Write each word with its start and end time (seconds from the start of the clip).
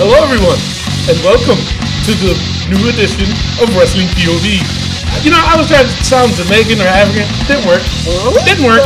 Hello, 0.00 0.16
everyone, 0.16 0.56
and 1.12 1.20
welcome 1.20 1.60
to 2.08 2.12
the 2.24 2.32
new 2.72 2.88
edition 2.88 3.28
of 3.60 3.68
Wrestling 3.76 4.08
POV. 4.16 4.56
You 5.20 5.30
know, 5.30 5.36
I 5.36 5.60
was 5.60 5.68
trying 5.68 5.84
to 5.84 5.92
sound 6.00 6.32
Jamaican 6.40 6.80
or 6.80 6.88
African. 6.88 7.28
Didn't 7.44 7.68
work. 7.68 7.84
Didn't 8.48 8.64
work. 8.64 8.80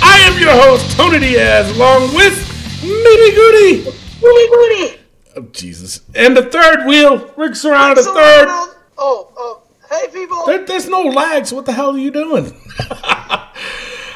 I 0.00 0.24
am 0.24 0.40
your 0.40 0.56
host, 0.56 0.96
Tony 0.96 1.18
Diaz, 1.18 1.68
along 1.76 2.14
with 2.16 2.32
Meaty 2.80 3.30
Goody. 3.36 3.92
Booty 4.22 4.48
booty. 4.48 5.00
Oh, 5.36 5.42
Jesus. 5.52 6.00
And 6.14 6.34
the 6.34 6.44
third 6.44 6.86
wheel, 6.86 7.30
Rick 7.36 7.54
Serrano, 7.54 7.94
the 7.94 8.04
third. 8.04 8.46
Oh, 8.96 9.28
oh, 9.36 9.62
hey 9.90 10.08
people. 10.10 10.46
There, 10.46 10.64
there's 10.64 10.88
no 10.88 11.02
lag, 11.02 11.44
so 11.44 11.56
what 11.56 11.66
the 11.66 11.74
hell 11.74 11.94
are 11.94 11.98
you 11.98 12.10
doing? 12.10 12.46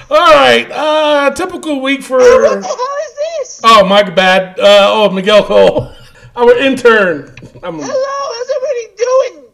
All 0.08 0.32
right, 0.32 0.66
uh, 0.70 1.30
typical 1.34 1.82
week 1.82 2.02
for. 2.02 2.16
What 2.16 2.40
the 2.40 2.66
hell 2.66 2.96
is 3.04 3.16
this? 3.38 3.60
Oh, 3.62 3.84
my 3.84 4.02
bad. 4.02 4.58
Uh, 4.58 4.88
oh, 4.90 5.10
Miguel 5.10 5.44
Cole, 5.44 5.92
our 6.36 6.56
intern. 6.58 7.34
I'm, 7.62 7.78
Hello, 7.78 7.88
how's 8.32 8.50
everybody 8.56 9.46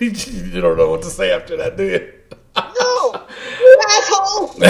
doing? 0.00 0.54
you 0.54 0.60
don't 0.60 0.76
know 0.76 0.90
what 0.90 1.02
to 1.02 1.10
say 1.10 1.32
after 1.32 1.56
that, 1.56 1.76
do 1.76 1.84
you? 1.84 2.12
No, 2.56 3.26
asshole. 3.88 4.62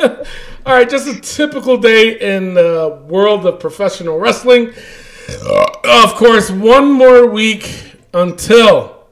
All 0.66 0.74
right, 0.74 0.88
just 0.88 1.08
a 1.08 1.20
typical 1.20 1.76
day 1.76 2.18
in 2.20 2.54
the 2.54 3.04
world 3.08 3.46
of 3.46 3.60
professional 3.60 4.18
wrestling. 4.18 4.72
Uh, 5.44 5.66
of 5.84 6.14
course, 6.14 6.50
one 6.50 6.92
more 6.92 7.26
week 7.26 7.96
until 8.14 9.06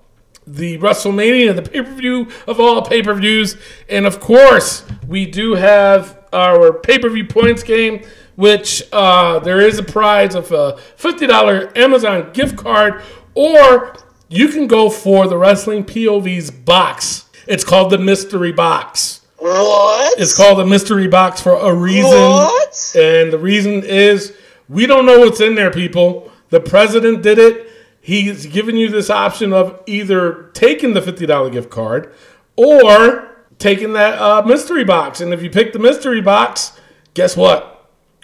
the 0.47 0.79
WrestleMania, 0.79 1.55
the 1.55 1.63
pay 1.63 1.83
per 1.83 1.95
view 1.95 2.29
of 2.47 2.61
all 2.61 2.83
pay 2.83 3.03
per 3.03 3.15
views. 3.15 3.57
And 3.89 4.07
of 4.07 4.21
course, 4.21 4.85
we 5.07 5.27
do 5.27 5.55
have 5.55 6.25
our 6.33 6.73
pay 6.73 6.99
per 6.99 7.09
view 7.09 7.27
points 7.27 7.63
game, 7.63 8.03
which 8.41 8.83
uh, 8.91 9.39
there 9.41 9.61
is 9.61 9.79
a 9.79 9.83
prize 9.83 10.35
of 10.35 10.51
a 10.51 10.79
$50 10.97 11.77
Amazon 11.77 12.33
gift 12.33 12.57
card, 12.57 13.03
or 13.35 13.95
you 14.29 14.49
can 14.49 14.67
go 14.67 14.89
for 14.89 15.29
the 15.29 15.37
Wrestling 15.37 15.85
POV's 15.85 16.51
box. 16.51 17.29
It's 17.47 17.65
called 17.65 17.93
the 17.93 17.99
Mystery 17.99 18.51
Box. 18.51 19.21
What? 19.37 20.19
It's 20.19 20.35
called 20.35 20.61
a 20.61 20.67
mystery 20.67 21.09
box 21.09 21.41
for 21.41 21.55
a 21.55 21.75
reason. 21.75 22.11
What? 22.11 22.95
And 22.95 23.33
the 23.33 23.39
reason 23.39 23.83
is 23.85 24.35
we 24.69 24.87
don't 24.87 25.07
know 25.07 25.21
what's 25.21 25.41
in 25.41 25.55
there, 25.55 25.71
people. 25.71 26.31
The 26.49 26.61
president 26.61 27.23
did 27.23 27.39
it. 27.39 27.71
He's 28.01 28.47
giving 28.47 28.77
you 28.77 28.89
this 28.89 29.11
option 29.11 29.53
of 29.53 29.83
either 29.87 30.51
taking 30.55 30.95
the 30.95 31.01
$50 31.01 31.53
gift 31.53 31.71
card 31.71 32.15
or 32.57 33.45
taking 33.59 33.93
that 33.95 34.19
uh, 34.19 34.43
mystery 34.47 34.85
box. 34.85 35.21
And 35.21 35.33
if 35.33 35.43
you 35.43 35.51
pick 35.51 35.73
the 35.73 35.79
mystery 35.79 36.21
box, 36.21 36.79
guess 37.15 37.37
what? 37.37 37.80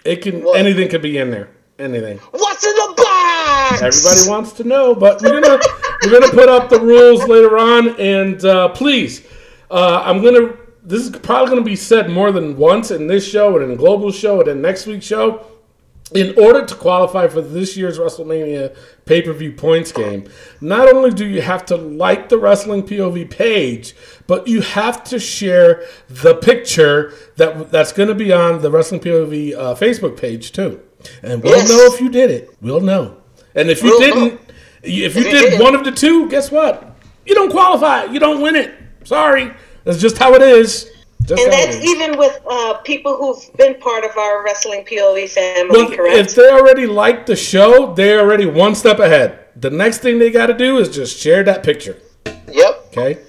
It 0.07 0.21
can 0.21 0.41
What? 0.43 0.57
anything 0.57 0.87
could 0.89 1.01
be 1.01 1.17
in 1.17 1.31
there. 1.31 1.49
Anything. 1.79 2.17
What's 2.31 2.65
in 2.65 2.73
the 2.73 2.93
box? 2.97 3.81
Everybody 3.81 4.29
wants 4.29 4.53
to 4.53 4.63
know, 4.63 4.95
but 4.95 5.21
we're 5.21 5.41
gonna 5.41 5.59
we're 6.03 6.11
gonna 6.19 6.31
put 6.31 6.49
up 6.49 6.69
the 6.69 6.79
rules 6.79 7.27
later 7.27 7.57
on, 7.57 7.89
and 7.99 8.43
uh, 8.45 8.69
please, 8.69 9.23
uh, 9.69 10.01
I'm 10.03 10.23
gonna. 10.23 10.53
This 10.83 11.03
is 11.03 11.09
probably 11.17 11.49
gonna 11.49 11.61
be 11.61 11.75
said 11.75 12.09
more 12.09 12.31
than 12.31 12.55
once 12.57 12.89
in 12.91 13.05
this 13.07 13.27
show 13.27 13.57
and 13.59 13.69
in 13.71 13.77
global 13.77 14.11
show 14.11 14.39
and 14.39 14.47
in 14.49 14.61
next 14.61 14.87
week's 14.87 15.05
show. 15.05 15.45
In 16.13 16.39
order 16.41 16.65
to 16.65 16.73
qualify 16.75 17.27
for 17.27 17.41
this 17.41 17.75
year's 17.75 17.99
WrestleMania 17.99 18.73
pay 19.05 19.21
per 19.21 19.33
view 19.33 19.51
points 19.51 19.91
game, 19.91 20.29
not 20.61 20.87
only 20.93 21.11
do 21.11 21.25
you 21.27 21.41
have 21.41 21.65
to 21.65 21.75
like 21.75 22.29
the 22.29 22.37
Wrestling 22.37 22.83
POV 22.83 23.29
page, 23.29 23.93
but 24.25 24.47
you 24.47 24.61
have 24.61 25.03
to 25.05 25.19
share 25.19 25.83
the 26.07 26.35
picture 26.35 27.13
that 27.35 27.71
that's 27.71 27.91
going 27.91 28.07
to 28.07 28.15
be 28.15 28.31
on 28.31 28.61
the 28.61 28.71
Wrestling 28.71 29.01
POV 29.01 29.53
uh, 29.53 29.75
Facebook 29.75 30.15
page 30.17 30.53
too. 30.53 30.79
And 31.21 31.43
we'll 31.43 31.57
Yes. 31.57 31.69
know 31.69 31.93
if 31.93 31.99
you 31.99 32.07
did 32.09 32.31
it. 32.31 32.51
We'll 32.61 32.79
know. 32.79 33.17
And 33.53 33.69
if 33.69 33.83
you 33.83 33.89
We'll 33.89 33.99
didn't, 33.99 34.33
know. 34.33 34.39
if 34.83 35.15
you 35.15 35.23
did 35.23 35.31
didn't. 35.31 35.61
one 35.61 35.75
of 35.75 35.83
the 35.83 35.91
two, 35.91 36.29
guess 36.29 36.49
what? 36.51 36.95
You 37.25 37.35
don't 37.35 37.51
qualify. 37.51 38.05
You 38.05 38.19
don't 38.19 38.41
win 38.41 38.55
it. 38.55 38.73
Sorry. 39.03 39.51
That's 39.83 39.99
just 39.99 40.17
how 40.17 40.33
it 40.35 40.41
is. 40.41 40.89
Just 41.27 41.43
And 41.43 41.51
that's 41.51 41.75
is. 41.75 41.83
even 41.85 42.17
with 42.17 42.39
uh, 42.49 42.75
people 42.85 43.17
who've 43.17 43.57
been 43.57 43.75
part 43.81 44.05
of 44.05 44.15
our 44.17 44.43
wrestling 44.45 44.85
POV 44.85 45.29
family, 45.29 45.77
Look, 45.77 45.93
correct? 45.97 46.17
if 46.17 46.35
they 46.35 46.49
already 46.49 46.87
like 46.87 47.25
the 47.25 47.35
show, 47.35 47.93
they're 47.93 48.21
already 48.21 48.45
one 48.45 48.73
step 48.75 48.99
ahead. 48.99 49.39
The 49.57 49.69
next 49.69 49.97
thing 49.99 50.19
they 50.19 50.31
got 50.31 50.45
to 50.47 50.53
do 50.53 50.77
is 50.77 50.87
just 50.87 51.17
share 51.19 51.43
that 51.43 51.63
picture. 51.63 51.97
Yep. 52.49 52.85
Okay. 52.97 53.19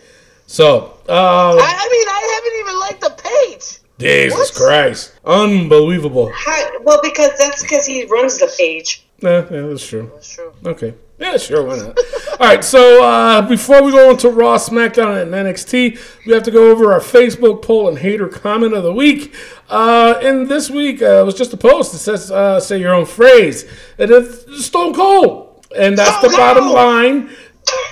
So, 0.46 0.94
uh, 1.08 1.56
I, 1.56 1.58
I 1.58 1.88
mean, 1.90 2.08
I 2.08 2.20
haven't 2.34 2.60
even 2.60 2.80
liked 2.80 3.00
the 3.00 3.22
page. 3.28 3.78
Jesus 3.98 4.38
What? 4.38 4.54
Christ, 4.68 5.12
unbelievable. 5.24 6.30
Hi- 6.32 6.78
well, 6.82 7.00
because 7.02 7.36
that's 7.36 7.62
because 7.62 7.84
he 7.84 8.04
runs 8.04 8.38
the 8.38 8.46
page. 8.56 9.04
Yeah, 9.20 9.44
yeah, 9.50 9.62
that's 9.62 9.84
true. 9.84 10.08
That's 10.14 10.32
true. 10.36 10.52
Okay. 10.64 10.94
Yeah, 11.18 11.36
sure, 11.36 11.64
why 11.64 11.76
not? 11.76 11.98
All 12.40 12.46
right, 12.46 12.62
so 12.62 13.02
uh, 13.02 13.42
before 13.42 13.82
we 13.82 13.90
go 13.90 14.10
into 14.10 14.30
Raw, 14.30 14.56
SmackDown, 14.56 15.20
and 15.20 15.32
NXT, 15.32 16.24
we 16.24 16.32
have 16.32 16.44
to 16.44 16.52
go 16.52 16.70
over 16.70 16.92
our 16.92 17.00
Facebook 17.00 17.62
poll 17.62 17.88
and 17.88 17.98
hater 17.98 18.28
comment 18.28 18.72
of 18.72 18.84
the 18.84 18.92
week. 18.92 19.34
Uh, 19.68 20.14
and 20.22 20.48
this 20.48 20.70
week 20.70 21.02
uh, 21.02 21.24
was 21.26 21.34
just 21.34 21.52
a 21.52 21.56
post 21.56 21.90
that 21.92 21.98
says, 21.98 22.30
uh, 22.30 22.60
say 22.60 22.78
your 22.78 22.94
own 22.94 23.04
phrase. 23.04 23.64
And 23.98 24.10
it's 24.12 24.64
Stone 24.64 24.94
Cold. 24.94 25.66
And 25.76 25.98
that's 25.98 26.22
the 26.22 26.34
bottom 26.36 26.68
line. 26.68 27.30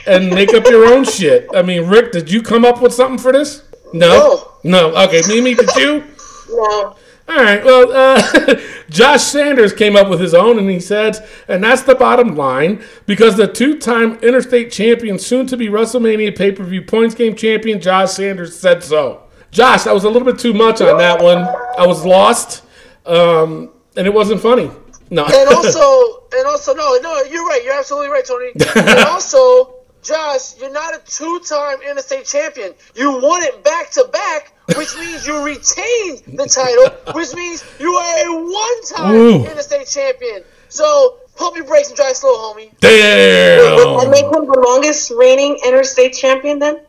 And 0.06 0.30
make 0.30 0.54
up 0.54 0.64
your 0.66 0.86
own 0.86 1.04
shit. 1.04 1.48
I 1.52 1.62
mean, 1.62 1.88
Rick, 1.88 2.12
did 2.12 2.30
you 2.30 2.42
come 2.42 2.64
up 2.64 2.80
with 2.80 2.94
something 2.94 3.18
for 3.18 3.32
this? 3.32 3.64
No? 3.92 4.52
No. 4.62 4.94
Okay, 5.04 5.22
Mimi, 5.26 5.54
did 5.54 5.74
you? 5.74 6.04
No. 6.48 6.96
All 7.28 7.36
right. 7.36 7.64
Well, 7.64 7.92
uh, 7.92 8.60
Josh 8.90 9.22
Sanders 9.22 9.72
came 9.72 9.96
up 9.96 10.08
with 10.08 10.20
his 10.20 10.32
own, 10.32 10.58
and 10.58 10.70
he 10.70 10.78
said, 10.78 11.28
and 11.48 11.62
that's 11.62 11.82
the 11.82 11.94
bottom 11.94 12.36
line 12.36 12.82
because 13.06 13.36
the 13.36 13.48
two-time 13.48 14.14
interstate 14.20 14.70
champion, 14.70 15.18
soon-to-be 15.18 15.68
WrestleMania 15.68 16.36
pay-per-view 16.36 16.82
points 16.82 17.14
game 17.14 17.34
champion, 17.34 17.80
Josh 17.80 18.12
Sanders 18.12 18.56
said 18.58 18.84
so. 18.84 19.24
Josh, 19.50 19.84
that 19.84 19.94
was 19.94 20.04
a 20.04 20.10
little 20.10 20.30
bit 20.30 20.38
too 20.38 20.52
much 20.52 20.80
on 20.80 20.98
that 20.98 21.22
one. 21.22 21.38
I 21.78 21.86
was 21.86 22.04
lost, 22.04 22.62
um, 23.06 23.70
and 23.96 24.06
it 24.06 24.14
wasn't 24.14 24.40
funny. 24.40 24.70
No. 25.10 25.24
And 25.24 25.48
also, 25.54 26.24
and 26.32 26.46
also, 26.46 26.74
no, 26.74 26.98
no, 27.02 27.22
you're 27.22 27.46
right. 27.46 27.62
You're 27.64 27.78
absolutely 27.78 28.10
right, 28.10 28.24
Tony. 28.24 28.52
and 28.54 28.98
also, 29.08 29.76
Josh, 30.02 30.58
you're 30.60 30.72
not 30.72 30.94
a 30.94 31.00
two-time 31.06 31.80
interstate 31.82 32.26
champion. 32.26 32.74
You 32.94 33.12
won 33.20 33.42
it 33.42 33.64
back 33.64 33.90
to 33.92 34.04
back, 34.12 34.52
which 34.74 34.96
means 34.98 35.26
you 35.26 35.44
retained 35.44 36.22
the 36.38 36.46
title, 36.48 36.90
which 37.14 37.32
means 37.34 37.64
you 37.78 37.92
are 37.92 38.26
a 38.26 38.42
one-time 38.44 39.14
Ooh. 39.14 39.44
interstate 39.44 39.86
champion. 39.86 40.42
So, 40.68 41.18
pump 41.36 41.56
your 41.56 41.64
brakes 41.66 41.88
and 41.88 41.96
drive 41.96 42.16
slow, 42.16 42.34
homie. 42.36 42.70
Would 42.72 42.80
that 42.80 44.08
make 44.10 44.24
him 44.24 44.46
the 44.46 44.64
longest 44.66 45.10
reigning 45.12 45.58
interstate 45.64 46.12
champion 46.14 46.58
then? 46.58 46.80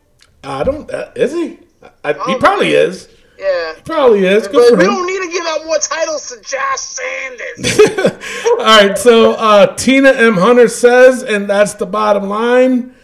I 0.43 0.63
don't. 0.63 0.89
Uh, 0.91 1.11
is 1.15 1.31
he? 1.33 1.59
I, 2.03 2.13
he 2.13 2.19
Oh, 2.35 2.37
probably 2.39 2.71
man. 2.73 2.89
is. 2.89 3.09
Yeah. 3.37 3.73
Probably 3.85 4.25
is. 4.25 4.47
Good 4.47 4.53
But 4.55 4.69
for 4.69 4.75
we 4.77 4.83
him. 4.85 4.89
don't 4.91 5.05
need 5.05 5.21
to 5.27 5.31
give 5.31 5.45
out 5.45 5.65
more 5.65 5.77
titles 5.77 6.29
to 6.29 6.41
Josh 6.41 6.79
Sanders. 6.79 7.79
All 8.49 8.57
right, 8.57 8.97
so 8.97 9.33
uh, 9.33 9.75
Tina 9.75 10.09
M. 10.11 10.33
Hunter 10.35 10.67
says, 10.67 11.21
and 11.23 11.47
that's 11.47 11.75
the 11.75 11.85
bottom 11.85 12.29
line. 12.29 12.95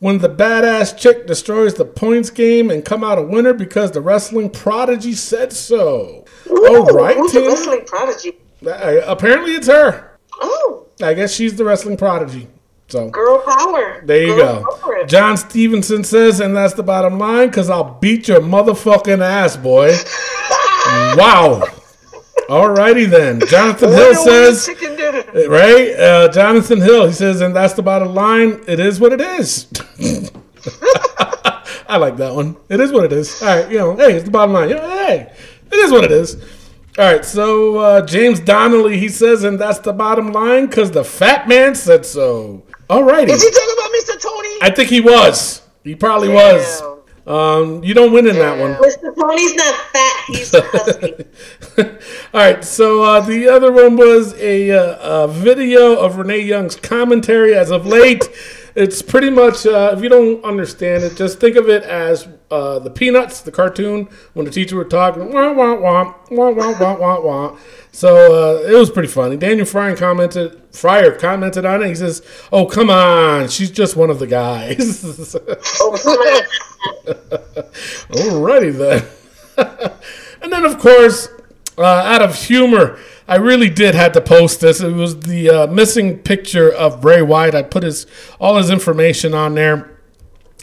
When 0.00 0.18
the 0.18 0.28
badass 0.30 0.96
chick 0.98 1.26
destroys 1.26 1.74
the 1.74 1.84
points 1.84 2.30
game 2.30 2.70
and 2.70 2.84
come 2.84 3.04
out 3.04 3.18
a 3.18 3.22
winner 3.22 3.52
because 3.52 3.92
the 3.92 4.00
wrestling 4.00 4.48
prodigy 4.50 5.12
said 5.12 5.52
so. 5.52 6.24
All 6.50 6.86
right, 6.86 7.16
Who's 7.16 7.32
the 7.32 7.42
wrestling 7.42 7.84
prodigy? 7.84 8.38
Uh, 8.66 9.00
apparently, 9.06 9.52
it's 9.52 9.66
her. 9.68 10.18
Oh, 10.40 10.86
I 11.02 11.12
guess 11.14 11.34
she's 11.34 11.56
the 11.56 11.64
wrestling 11.64 11.96
prodigy. 11.98 12.48
So 12.88 13.08
girl 13.10 13.40
power. 13.46 14.02
there 14.04 14.22
you 14.22 14.34
Girl 14.36 14.64
go. 14.64 14.76
power. 14.80 15.04
John 15.06 15.36
Stevenson 15.36 16.02
says, 16.02 16.40
and 16.40 16.56
that's 16.56 16.74
the 16.74 16.82
bottom 16.82 17.18
line, 17.18 17.48
because 17.48 17.70
I'll 17.70 17.98
beat 18.00 18.26
your 18.26 18.40
motherfucking 18.40 19.20
ass, 19.20 19.56
boy. 19.56 19.92
wow. 21.16 21.62
Alrighty 22.48 23.08
then. 23.08 23.40
Jonathan 23.48 23.90
Hill 23.90 24.14
says, 24.14 24.66
dinner. 24.66 25.48
right? 25.48 25.90
Uh, 25.96 26.28
Jonathan 26.28 26.80
Hill, 26.80 27.06
he 27.06 27.12
says, 27.12 27.40
and 27.40 27.54
that's 27.54 27.74
the 27.74 27.82
bottom 27.82 28.14
line. 28.14 28.64
It 28.66 28.80
is 28.80 28.98
what 28.98 29.12
it 29.12 29.20
is. 29.20 29.66
I 31.88 31.96
like 31.96 32.16
that 32.16 32.34
one. 32.34 32.56
It 32.68 32.80
is 32.80 32.92
what 32.92 33.04
it 33.04 33.12
is. 33.12 33.40
All 33.42 33.48
right, 33.48 33.70
you 33.70 33.78
know, 33.78 33.96
hey, 33.96 34.14
it's 34.14 34.24
the 34.24 34.30
bottom 34.30 34.52
line. 34.52 34.68
You 34.68 34.76
know, 34.76 34.88
hey, 34.88 35.32
it 35.70 35.76
is 35.76 35.92
what 35.92 36.04
it 36.04 36.12
is. 36.12 36.36
All 36.98 37.04
right, 37.04 37.24
so 37.24 37.78
uh, 37.78 38.06
James 38.06 38.40
Donnelly, 38.40 38.98
he 38.98 39.08
says, 39.08 39.44
and 39.44 39.58
that's 39.58 39.78
the 39.78 39.92
bottom 39.92 40.32
line 40.32 40.66
because 40.66 40.90
the 40.90 41.04
fat 41.04 41.48
man 41.48 41.74
said 41.74 42.04
so. 42.04 42.64
All 42.88 43.04
righty. 43.04 43.30
Is 43.30 43.42
he 43.42 43.50
talking 43.50 43.74
about 43.78 43.90
Mr. 43.92 44.20
Tony? 44.20 44.58
I 44.60 44.70
think 44.74 44.90
he 44.90 45.00
was. 45.00 45.62
He 45.84 45.94
probably 45.94 46.28
was. 46.28 46.82
Um, 47.26 47.84
you 47.84 47.94
don't 47.94 48.12
win 48.12 48.26
in 48.26 48.36
that 48.36 48.58
one. 48.58 48.74
Mr. 48.74 49.14
Tony's 49.14 49.54
not 49.54 49.74
fat. 49.74 50.24
He's 50.28 50.50
husky. 50.54 51.24
All 52.32 52.40
right, 52.40 52.64
so 52.64 53.02
uh, 53.02 53.20
the 53.20 53.48
other 53.48 53.70
one 53.70 53.96
was 53.96 54.34
a, 54.34 54.70
uh, 54.70 55.24
a 55.24 55.28
video 55.28 55.96
of 55.96 56.16
Renee 56.16 56.40
Young's 56.40 56.76
commentary 56.76 57.54
as 57.54 57.70
of 57.70 57.86
late. 57.86 58.28
It's 58.74 59.02
pretty 59.02 59.30
much, 59.30 59.66
uh, 59.66 59.94
if 59.96 60.02
you 60.02 60.08
don't 60.08 60.44
understand 60.44 61.02
it, 61.04 61.16
just 61.16 61.40
think 61.40 61.56
of 61.56 61.68
it 61.68 61.82
as 61.82 62.28
uh, 62.50 62.78
the 62.78 62.90
Peanuts, 62.90 63.40
the 63.40 63.50
cartoon, 63.50 64.08
when 64.34 64.44
the 64.44 64.50
teacher 64.50 64.76
would 64.76 64.90
talk, 64.90 65.16
wah, 65.16 65.52
wah, 65.52 65.74
wah, 65.74 66.14
wah, 66.30 66.50
wah, 66.50 66.78
wah, 66.78 66.96
wah, 66.98 67.20
wah. 67.20 67.58
So 67.92 68.60
uh, 68.60 68.68
it 68.68 68.76
was 68.76 68.90
pretty 68.90 69.08
funny. 69.08 69.36
Daniel 69.36 69.66
Fryer 69.66 69.96
commented, 69.96 70.60
Fryer 70.72 71.12
commented 71.12 71.64
on 71.64 71.82
it. 71.82 71.88
He 71.88 71.94
says, 71.96 72.22
"Oh 72.52 72.66
come 72.66 72.88
on, 72.88 73.48
she's 73.48 73.70
just 73.70 73.96
one 73.96 74.10
of 74.10 74.20
the 74.20 74.28
guys." 74.28 75.34
oh. 75.80 76.46
Alrighty 78.10 78.76
then. 78.76 79.06
and 80.42 80.52
then, 80.52 80.64
of 80.64 80.78
course, 80.78 81.28
uh, 81.76 81.84
out 81.84 82.22
of 82.22 82.34
humor, 82.34 82.98
I 83.30 83.36
really 83.36 83.70
did 83.70 83.94
have 83.94 84.10
to 84.12 84.20
post 84.20 84.60
this. 84.60 84.80
It 84.80 84.92
was 84.92 85.20
the 85.20 85.48
uh, 85.48 85.66
missing 85.68 86.18
picture 86.18 86.68
of 86.68 87.00
Bray 87.00 87.22
Wyatt. 87.22 87.54
I 87.54 87.62
put 87.62 87.84
his 87.84 88.04
all 88.40 88.56
his 88.56 88.70
information 88.70 89.34
on 89.34 89.54
there, 89.54 89.96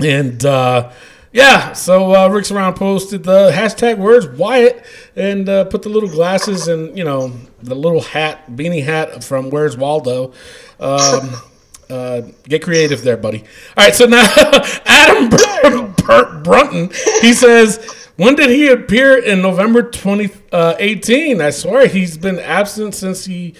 and 0.03 0.45
uh, 0.45 0.91
yeah. 1.31 1.71
So 1.71 2.13
uh, 2.13 2.27
Rick's 2.27 2.51
around 2.51 2.73
posted 2.73 3.23
the 3.23 3.51
hashtag 3.51 3.97
words 3.97 4.27
Wyatt 4.27 4.85
and 5.15 5.47
uh, 5.47 5.63
put 5.63 5.83
the 5.83 5.89
little 5.89 6.09
glasses 6.09 6.67
and 6.67 6.97
you 6.97 7.05
know 7.05 7.31
the 7.63 7.73
little 7.73 8.01
hat 8.01 8.51
beanie 8.51 8.83
hat 8.83 9.23
from 9.23 9.49
Where's 9.49 9.77
Waldo. 9.77 10.33
Um, 10.77 11.35
uh, 11.89 12.21
get 12.43 12.63
creative 12.63 13.03
there, 13.03 13.17
buddy. 13.17 13.39
All 13.77 13.85
right, 13.85 13.95
so 13.95 14.05
now 14.05 14.25
Adam 14.85 15.29
Br- 15.29 16.03
Br- 16.03 16.37
Brunton, 16.43 16.91
he 17.21 17.33
says, 17.33 18.09
when 18.17 18.35
did 18.35 18.49
he 18.49 18.67
appear 18.67 19.17
in 19.17 19.41
November 19.41 19.83
2018? 19.83 21.39
I 21.41 21.49
swear 21.51 21.87
he's 21.87 22.17
been 22.17 22.39
absent 22.39 22.95
since 22.95 23.25
he 23.25 23.53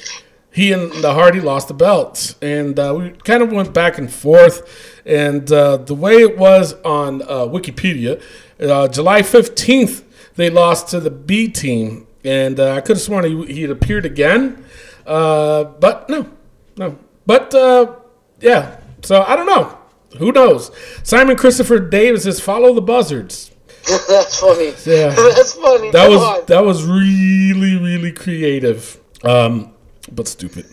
he 0.51 0.71
and 0.71 0.91
the 0.91 1.13
Hardy 1.13 1.39
lost 1.39 1.67
the 1.67 1.75
belts, 1.75 2.35
and 2.41 2.79
uh, 2.79 2.95
we 2.97 3.11
kind 3.23 3.43
of 3.43 3.51
went 3.51 3.75
back 3.75 3.99
and 3.99 4.11
forth. 4.11 5.01
And 5.05 5.51
uh, 5.51 5.77
the 5.77 5.93
way 5.93 6.15
it 6.15 6.35
was 6.35 6.73
on 6.81 7.21
uh, 7.21 7.45
Wikipedia, 7.45 8.19
uh, 8.59 8.87
July 8.87 9.21
15th, 9.21 10.03
they 10.35 10.49
lost 10.49 10.87
to 10.89 10.99
the 10.99 11.11
B 11.11 11.47
team, 11.47 12.07
and 12.23 12.59
uh, 12.59 12.71
I 12.71 12.81
could 12.81 12.95
have 12.97 13.01
sworn 13.01 13.25
he, 13.25 13.53
he 13.53 13.61
had 13.61 13.69
appeared 13.69 14.07
again, 14.07 14.65
uh, 15.05 15.65
but 15.65 16.09
no, 16.09 16.27
no. 16.75 16.97
But 17.27 17.53
uh, 17.53 17.93
yeah, 18.41 18.79
so 19.03 19.23
I 19.27 19.35
don't 19.35 19.45
know. 19.47 19.77
Who 20.19 20.31
knows? 20.31 20.71
Simon 21.03 21.35
Christopher 21.37 21.79
Davis 21.79 22.23
says, 22.23 22.39
"Follow 22.39 22.73
the 22.73 22.81
buzzards." 22.81 23.51
That's 23.87 24.39
funny. 24.39 24.73
Yeah. 24.85 25.09
That's 25.15 25.53
funny. 25.53 25.91
That 25.91 26.05
Come 26.07 26.13
was 26.13 26.23
on. 26.23 26.45
that 26.47 26.63
was 26.63 26.83
really 26.85 27.77
really 27.77 28.11
creative, 28.11 28.99
um, 29.23 29.73
but 30.11 30.27
stupid. 30.27 30.65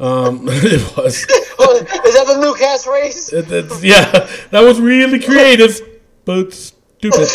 Um, 0.00 0.44
it 0.50 0.96
was. 0.96 1.16
Is 1.18 1.26
that 1.26 2.24
the 2.26 2.38
new 2.40 2.54
catchphrase? 2.54 3.32
It- 3.32 3.50
it's- 3.52 3.82
yeah, 3.84 4.28
that 4.50 4.60
was 4.62 4.80
really 4.80 5.20
creative, 5.20 5.80
but 6.24 6.52
stupid. 6.52 7.28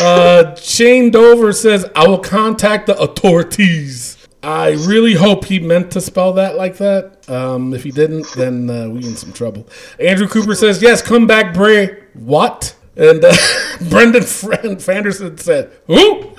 Uh, 0.00 0.54
Shane 0.56 1.10
Dover 1.10 1.52
says, 1.52 1.84
"I 1.96 2.06
will 2.06 2.18
contact 2.18 2.86
the 2.86 2.96
authorities." 2.98 4.16
I 4.42 4.70
really 4.70 5.14
hope 5.14 5.44
he 5.44 5.58
meant 5.58 5.90
to 5.92 6.00
spell 6.00 6.32
that 6.34 6.56
like 6.56 6.78
that. 6.78 7.28
Um, 7.28 7.74
if 7.74 7.82
he 7.84 7.90
didn't, 7.90 8.26
then 8.36 8.70
uh, 8.70 8.88
we 8.88 9.04
in 9.04 9.16
some 9.16 9.32
trouble. 9.32 9.68
Andrew 9.98 10.26
Cooper 10.26 10.54
says, 10.54 10.80
"Yes, 10.80 11.02
come 11.02 11.26
back, 11.26 11.52
Bray." 11.52 11.98
What? 12.14 12.74
And 12.96 13.22
uh, 13.24 13.34
Brendan 13.90 14.22
Fran- 14.22 14.76
Fanderson 14.76 15.38
said, 15.38 15.70
"Who?" 15.86 15.94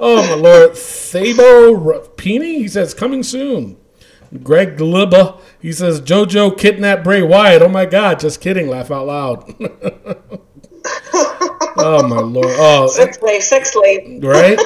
oh 0.00 0.26
my 0.28 0.34
lord, 0.34 0.70
Thabo 0.72 1.76
Rapini. 1.76 2.58
He 2.58 2.68
says, 2.68 2.94
"Coming 2.94 3.22
soon." 3.22 3.76
Greg 4.42 4.76
Glibba, 4.76 5.40
he 5.60 5.70
says, 5.70 6.00
JoJo 6.00 6.58
kidnapped 6.58 7.04
Bray 7.04 7.22
Wyatt. 7.22 7.62
Oh 7.62 7.68
my 7.68 7.86
God, 7.86 8.18
just 8.18 8.40
kidding. 8.40 8.66
Laugh 8.68 8.90
out 8.90 9.06
loud. 9.06 9.54
oh 11.76 12.02
my 12.08 12.18
lord. 12.18 12.46
Oh, 12.48 12.88
Sex 12.88 13.18
slave, 13.18 13.42
sex 13.44 13.72
slave. 13.72 14.24
right? 14.24 14.58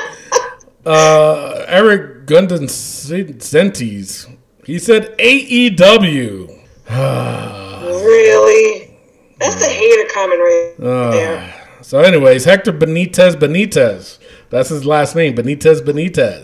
Uh, 0.88 1.64
Eric 1.69 2.26
Gundon 2.26 2.64
Zentes, 2.69 4.26
he 4.64 4.79
said 4.79 5.14
AEW. 5.19 6.55
Really? 7.88 8.96
That's 9.38 9.55
the 9.56 9.67
hater 9.69 10.08
comment 10.12 10.40
right 10.40 10.75
Uh, 10.82 11.11
there. 11.12 11.55
So, 11.82 12.00
anyways, 12.00 12.44
Hector 12.44 12.73
Benitez 12.73 13.35
Benitez. 13.35 14.19
That's 14.50 14.69
his 14.70 14.85
last 14.85 15.14
name, 15.14 15.35
Benitez 15.35 15.81
Benitez. 15.81 16.43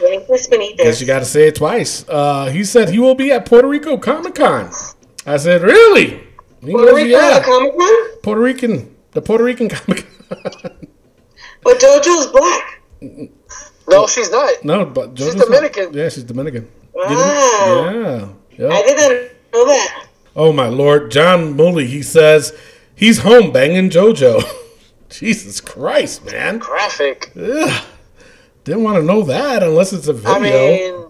Benitez, 0.00 0.48
Benitez. 0.50 0.76
Guess 0.78 1.00
you 1.00 1.06
got 1.06 1.20
to 1.20 1.24
say 1.24 1.48
it 1.48 1.54
twice. 1.56 2.04
Uh, 2.08 2.46
he 2.46 2.64
said 2.64 2.88
he 2.90 2.98
will 2.98 3.14
be 3.14 3.30
at 3.32 3.46
Puerto 3.46 3.66
Rico 3.68 3.96
Comic 3.96 4.34
Con. 4.34 4.70
I 5.26 5.36
said, 5.36 5.62
really? 5.62 6.20
He 6.62 6.70
Puerto 6.72 6.86
goes, 6.92 6.94
Rico 6.96 7.08
yeah. 7.18 7.42
Comic 7.42 7.76
Con? 7.76 8.20
Puerto 8.22 8.40
Rican, 8.40 8.96
the 9.12 9.22
Puerto 9.22 9.44
Rican 9.44 9.68
Comic 9.70 10.06
Con. 10.28 10.88
But 11.62 11.78
JoJo's 11.78 12.26
black. 12.28 12.80
No, 13.88 14.06
she's 14.06 14.30
not. 14.30 14.64
no, 14.64 14.84
but 14.86 15.16
She's 15.18 15.28
JoJo's 15.28 15.36
not- 15.36 15.44
Dominican. 15.46 15.92
Yeah, 15.94 16.08
she's 16.08 16.24
Dominican. 16.24 16.68
Wow. 16.94 17.04
Yeah. 17.08 18.28
yeah. 18.58 18.68
I 18.72 18.82
didn't 18.82 19.32
know 19.52 19.64
that. 19.66 20.06
Oh 20.36 20.52
my 20.52 20.68
lord, 20.68 21.10
John 21.10 21.54
Mully, 21.54 21.86
he 21.86 22.02
says 22.02 22.56
he's 22.94 23.18
home 23.18 23.52
banging 23.52 23.90
JoJo. 23.90 24.42
Jesus 25.10 25.60
Christ, 25.60 26.24
man. 26.24 26.58
Graphic. 26.58 27.30
Ugh. 27.36 27.84
Didn't 28.64 28.82
want 28.82 28.96
to 28.96 29.02
know 29.02 29.22
that 29.24 29.62
unless 29.62 29.92
it's 29.92 30.08
a 30.08 30.12
video. 30.12 30.34
I 30.34 30.40
mean, 30.40 31.06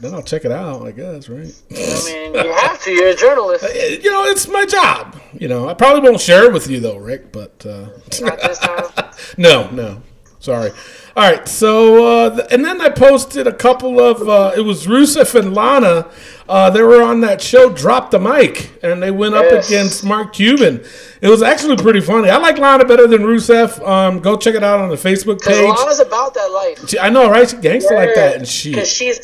then 0.00 0.12
I'll 0.12 0.22
check 0.22 0.44
it 0.44 0.52
out, 0.52 0.86
I 0.86 0.90
guess, 0.90 1.28
right? 1.28 1.54
I 1.70 2.02
mean, 2.04 2.34
you 2.34 2.52
have 2.52 2.82
to. 2.82 2.90
You're 2.90 3.10
a 3.10 3.14
journalist. 3.16 3.64
Eh, 3.64 3.98
You 4.02 4.10
know, 4.10 4.24
it's 4.24 4.46
my 4.48 4.66
job. 4.66 5.16
You 5.32 5.48
know, 5.48 5.68
I 5.68 5.74
probably 5.74 6.00
won't 6.08 6.20
share 6.20 6.44
it 6.46 6.52
with 6.52 6.68
you 6.68 6.80
though, 6.80 6.96
Rick, 6.98 7.32
but 7.32 7.64
uh, 7.64 7.86
Not 8.20 8.40
this 8.40 8.58
time. 8.58 8.84
no, 9.38 9.70
no. 9.70 10.02
Sorry. 10.40 10.72
All 11.16 11.22
right, 11.22 11.48
so 11.48 12.04
uh, 12.26 12.36
th- 12.36 12.48
and 12.50 12.62
then 12.62 12.78
I 12.82 12.90
posted 12.90 13.46
a 13.46 13.52
couple 13.52 13.98
of 13.98 14.28
uh, 14.28 14.52
it 14.54 14.60
was 14.60 14.86
Rusev 14.86 15.34
and 15.34 15.54
Lana. 15.54 16.10
Uh, 16.46 16.68
they 16.68 16.82
were 16.82 17.02
on 17.02 17.22
that 17.22 17.40
show, 17.40 17.70
Drop 17.72 18.10
the 18.10 18.18
Mic, 18.20 18.78
and 18.84 19.02
they 19.02 19.10
went 19.10 19.34
up 19.34 19.46
against 19.66 20.04
Mark 20.04 20.34
Cuban. 20.34 20.84
It 21.22 21.28
was 21.28 21.42
actually 21.42 21.76
pretty 21.78 22.02
funny. 22.02 22.28
I 22.28 22.36
like 22.36 22.58
Lana 22.58 22.84
better 22.84 23.06
than 23.06 23.22
Rusev. 23.22 23.82
Um, 23.88 24.20
go 24.20 24.36
check 24.36 24.54
it 24.54 24.62
out 24.62 24.78
on 24.78 24.90
the 24.90 24.96
Facebook 24.96 25.40
page. 25.40 25.64
Lana's 25.64 26.00
about 26.00 26.34
that 26.34 26.48
life. 26.52 26.86
She- 26.90 26.98
I 26.98 27.08
know, 27.08 27.30
right? 27.30 27.48
She's 27.48 27.60
gangster 27.60 27.94
like 27.94 28.14
that, 28.14 28.36
and 28.36 28.46
she. 28.46 28.72
Because 28.72 28.92
she's 28.92 29.18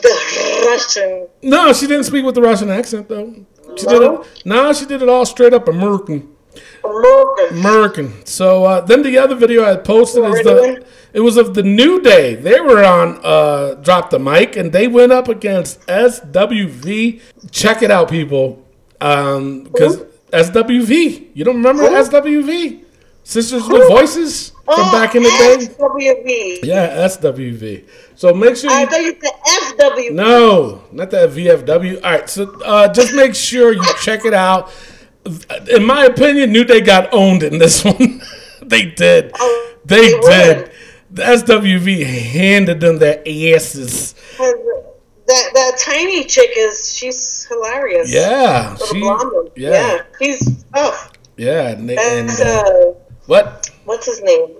the 0.00 0.64
Russian. 0.66 1.28
No, 1.42 1.74
she 1.74 1.86
didn't 1.86 2.04
speak 2.04 2.24
with 2.24 2.36
the 2.36 2.42
Russian 2.42 2.70
accent 2.70 3.06
though. 3.08 3.34
She 3.76 3.84
did 3.86 4.00
it. 4.02 4.20
No, 4.46 4.72
she 4.72 4.86
did 4.86 5.02
it 5.02 5.08
all 5.10 5.26
straight 5.26 5.52
up 5.52 5.68
American. 5.68 6.34
American. 6.84 7.58
American. 7.58 8.26
So 8.26 8.64
uh, 8.64 8.80
then 8.80 9.02
the 9.02 9.18
other 9.18 9.34
video 9.34 9.64
I 9.64 9.76
posted 9.76 10.24
is 10.24 10.42
the 10.44 10.86
it 11.12 11.20
was 11.20 11.36
of 11.36 11.54
the 11.54 11.62
New 11.62 12.00
Day. 12.00 12.34
They 12.34 12.60
were 12.60 12.84
on 12.84 13.20
uh, 13.22 13.74
Drop 13.74 14.10
the 14.10 14.18
Mic 14.18 14.56
and 14.56 14.72
they 14.72 14.88
went 14.88 15.12
up 15.12 15.28
against 15.28 15.80
SWV. 15.86 17.20
Check 17.50 17.82
it 17.82 17.90
out, 17.90 18.10
people. 18.10 18.64
Um, 19.00 19.64
because 19.64 19.98
SWV. 20.32 21.30
You 21.34 21.44
don't 21.44 21.56
remember 21.56 21.88
Who? 21.88 21.94
SWV? 21.94 22.84
Sisters 23.24 23.68
with 23.68 23.86
Voices 23.88 24.50
from 24.64 24.90
back 24.90 25.14
in 25.14 25.22
the 25.22 25.28
day. 25.28 25.66
SWV. 25.66 26.64
Yeah, 26.64 27.06
SWV. 27.06 27.86
So 28.14 28.32
make 28.32 28.56
sure 28.56 28.70
You... 28.70 28.76
I 28.76 28.86
thought 28.86 29.00
you 29.00 29.16
said 29.20 29.78
FW. 29.78 30.12
no, 30.12 30.82
not 30.92 31.10
that 31.10 31.30
VFW. 31.30 31.96
All 31.96 32.10
right, 32.10 32.28
so 32.28 32.58
uh, 32.62 32.92
just 32.92 33.14
make 33.14 33.34
sure 33.34 33.72
you 33.72 33.84
check 34.00 34.24
it 34.24 34.32
out. 34.32 34.72
In 35.70 35.84
my 35.84 36.04
opinion, 36.04 36.52
New 36.52 36.64
Day 36.64 36.80
got 36.80 37.12
owned 37.12 37.42
in 37.42 37.58
this 37.58 37.84
one. 37.84 38.22
they 38.62 38.86
did. 38.86 39.32
Oh, 39.34 39.74
They 39.84 40.10
they 40.12 40.20
did. 40.20 40.70
The 41.10 41.22
SWV 41.22 42.04
handed 42.04 42.80
them 42.80 42.98
their 42.98 43.20
asses. 43.26 44.14
That 44.38 45.50
that 45.54 45.78
tiny 45.78 46.24
chick 46.24 46.50
is 46.56 46.94
she's 46.94 47.44
hilarious. 47.46 48.12
Yeah, 48.12 48.76
she. 48.76 49.00
blonde. 49.00 49.50
Yeah, 49.56 49.70
yeah. 49.70 50.02
He's 50.18 50.64
oh 50.74 51.10
yeah, 51.36 51.68
and, 51.68 51.88
they, 51.88 51.96
and 51.98 52.28
that's 52.28 52.40
uh, 52.40 52.62
uh 52.62 52.92
what? 53.26 53.70
what's 53.84 54.06
his 54.06 54.22
name? 54.22 54.56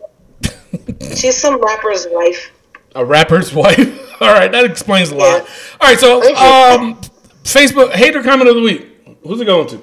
she's 1.16 1.36
some 1.38 1.58
rapper's 1.62 2.06
wife. 2.10 2.52
A 2.94 3.04
rapper's 3.04 3.52
wife. 3.62 4.20
All 4.20 4.32
right, 4.32 4.52
that 4.52 4.64
explains 4.66 5.10
a 5.10 5.14
lot. 5.16 5.42
Yeah. 5.42 5.48
All 5.80 5.88
right, 5.88 5.98
so 5.98 6.16
um, 6.36 7.00
Facebook 7.44 7.92
hater 7.92 8.22
comment 8.22 8.50
of 8.50 8.56
the 8.56 8.62
week. 8.62 8.86
Who's 9.22 9.40
it 9.40 9.46
going 9.46 9.68
to? 9.68 9.82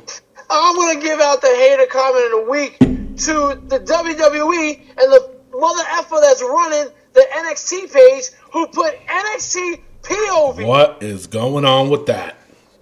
I'm 0.49 0.75
gonna 0.75 0.99
give 1.01 1.19
out 1.19 1.41
the 1.41 1.47
hater 1.47 1.85
comment 1.87 2.25
of 2.33 2.45
the 2.45 2.51
week 2.51 2.77
to 2.79 3.59
the 3.67 3.79
WWE 3.79 4.79
and 4.89 5.11
the 5.11 5.35
mother 5.57 5.83
effer 5.91 6.17
that's 6.21 6.41
running 6.41 6.93
the 7.13 7.25
NXT 7.33 7.91
page 7.93 8.25
who 8.51 8.67
put 8.67 8.93
NXT 9.07 9.81
POV. 10.01 10.65
What 10.65 11.01
is 11.01 11.27
going 11.27 11.65
on 11.65 11.89
with 11.89 12.05
that? 12.07 12.35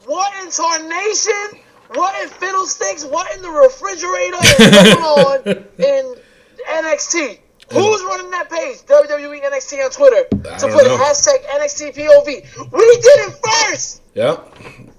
What 0.06 0.34
in 0.44 0.52
tarnation? 0.52 1.60
What 1.94 2.22
in 2.24 2.30
fiddlesticks? 2.30 3.06
What 3.06 3.34
in 3.36 3.42
the 3.42 3.50
refrigerator 3.50 4.38
is 4.42 4.96
going 4.96 4.98
on 5.04 5.48
in 5.78 6.16
NXT? 6.68 7.40
Who's 7.72 8.04
running 8.04 8.30
that 8.32 8.50
page? 8.52 8.78
WWE 8.80 9.42
NXT 9.44 9.86
on 9.86 9.92
Twitter 9.92 10.24
to 10.30 10.36
don't 10.38 10.72
put 10.72 10.86
know. 10.86 10.98
hashtag 10.98 11.44
NXT 11.46 11.96
POV. 11.96 12.72
We 12.72 12.80
did 13.02 13.30
it 13.30 13.34
first. 13.44 14.02
Yeah. 14.16 14.36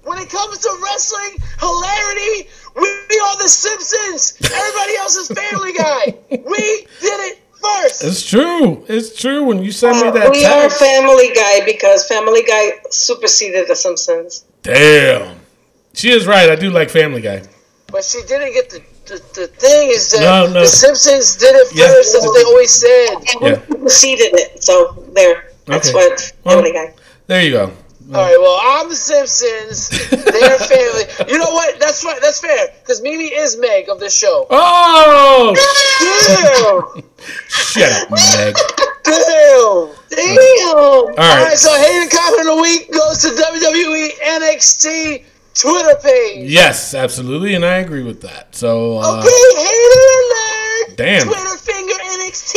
When 0.03 0.19
it 0.19 0.29
comes 0.29 0.57
to 0.59 0.69
wrestling 0.83 1.37
hilarity, 1.59 2.49
we 2.75 2.87
are 3.19 3.37
the 3.37 3.47
Simpsons. 3.47 4.37
Everybody 4.43 4.95
else 4.97 5.15
is 5.15 5.27
Family 5.29 5.73
Guy. 5.73 6.15
We 6.29 6.87
did 7.01 7.19
it 7.31 7.39
first. 7.61 8.03
It's 8.03 8.25
true. 8.27 8.83
It's 8.89 9.17
true. 9.19 9.43
When 9.45 9.63
you 9.63 9.71
send 9.71 10.01
me 10.01 10.07
Uh, 10.07 10.11
that 10.11 10.31
we 10.31 10.43
are 10.45 10.63
text, 10.63 10.79
Family 10.79 11.31
Guy 11.33 11.63
because 11.65 12.05
Family 12.07 12.43
Guy 12.43 12.73
superseded 12.89 13.67
The 13.67 13.75
Simpsons. 13.75 14.43
damn. 14.63 15.39
She 15.93 16.11
is 16.11 16.27
right. 16.27 16.49
I 16.49 16.55
do 16.57 16.69
like 16.69 16.89
Family 16.89 17.21
Guy. 17.21 17.41
But 17.87 18.03
she 18.03 18.21
didn't 18.27 18.53
get 18.53 18.69
the. 18.69 18.81
The, 19.05 19.21
the 19.35 19.47
thing 19.47 19.89
is 19.91 20.09
that 20.11 20.21
No, 20.21 20.47
no. 20.51 20.61
the 20.61 20.67
Simpsons 20.67 21.35
did 21.35 21.53
it 21.55 21.67
Yeah. 21.75 21.87
first. 21.87 22.11
That's 22.13 22.25
what 22.25 22.33
they 22.35 22.43
always 22.43 22.71
said. 22.71 23.09
And 23.29 23.39
we 23.41 23.49
Yeah. 23.51 23.61
superseded 23.69 24.33
it. 24.33 24.63
So 24.63 24.97
there. 25.13 25.51
That's 25.67 25.89
Okay. 25.89 25.95
what 25.95 26.33
Family 26.43 26.71
Guy. 26.73 26.91
There 27.27 27.43
you 27.43 27.51
go. 27.51 27.71
All 28.13 28.21
right, 28.21 28.37
well, 28.39 28.59
I'm 28.61 28.87
the 28.89 28.95
Simpsons. 28.95 29.89
They're 30.09 30.59
family. 30.59 31.05
You 31.31 31.37
know 31.39 31.49
what? 31.51 31.79
That's 31.79 32.03
right. 32.03 32.19
That's 32.21 32.39
fair. 32.39 32.67
Because 32.81 33.01
Mimi 33.01 33.25
is 33.25 33.57
Meg 33.57 33.89
of 33.89 33.99
this 33.99 34.13
show. 34.15 34.45
Oh, 34.49 35.55
Damn. 36.93 37.03
shut 37.47 37.91
up, 38.03 38.11
Meg. 38.11 38.55
Damn. 39.03 39.89
Damn. 40.09 40.77
All 40.77 41.07
All 41.07 41.15
right, 41.15 41.17
right. 41.17 41.57
so 41.57 41.73
hated 41.75 42.11
comment 42.11 42.41
of 42.49 42.55
the 42.55 42.61
week 42.61 42.91
goes 42.91 43.21
to 43.23 43.29
WWE 43.29 44.09
NXT 44.39 45.23
Twitter 45.55 45.95
page. 46.03 46.47
Yes, 46.51 46.93
absolutely, 46.93 47.55
and 47.55 47.65
I 47.65 47.77
agree 47.77 48.03
with 48.03 48.21
that. 48.21 48.53
So, 48.55 48.99
uh, 48.99 49.19
Okay, 49.19 49.55
hater 49.57 50.09
alert. 50.21 50.97
Damn. 50.97 51.23
Twitter 51.25 51.57
finger 51.57 51.95
NXT. 52.21 52.55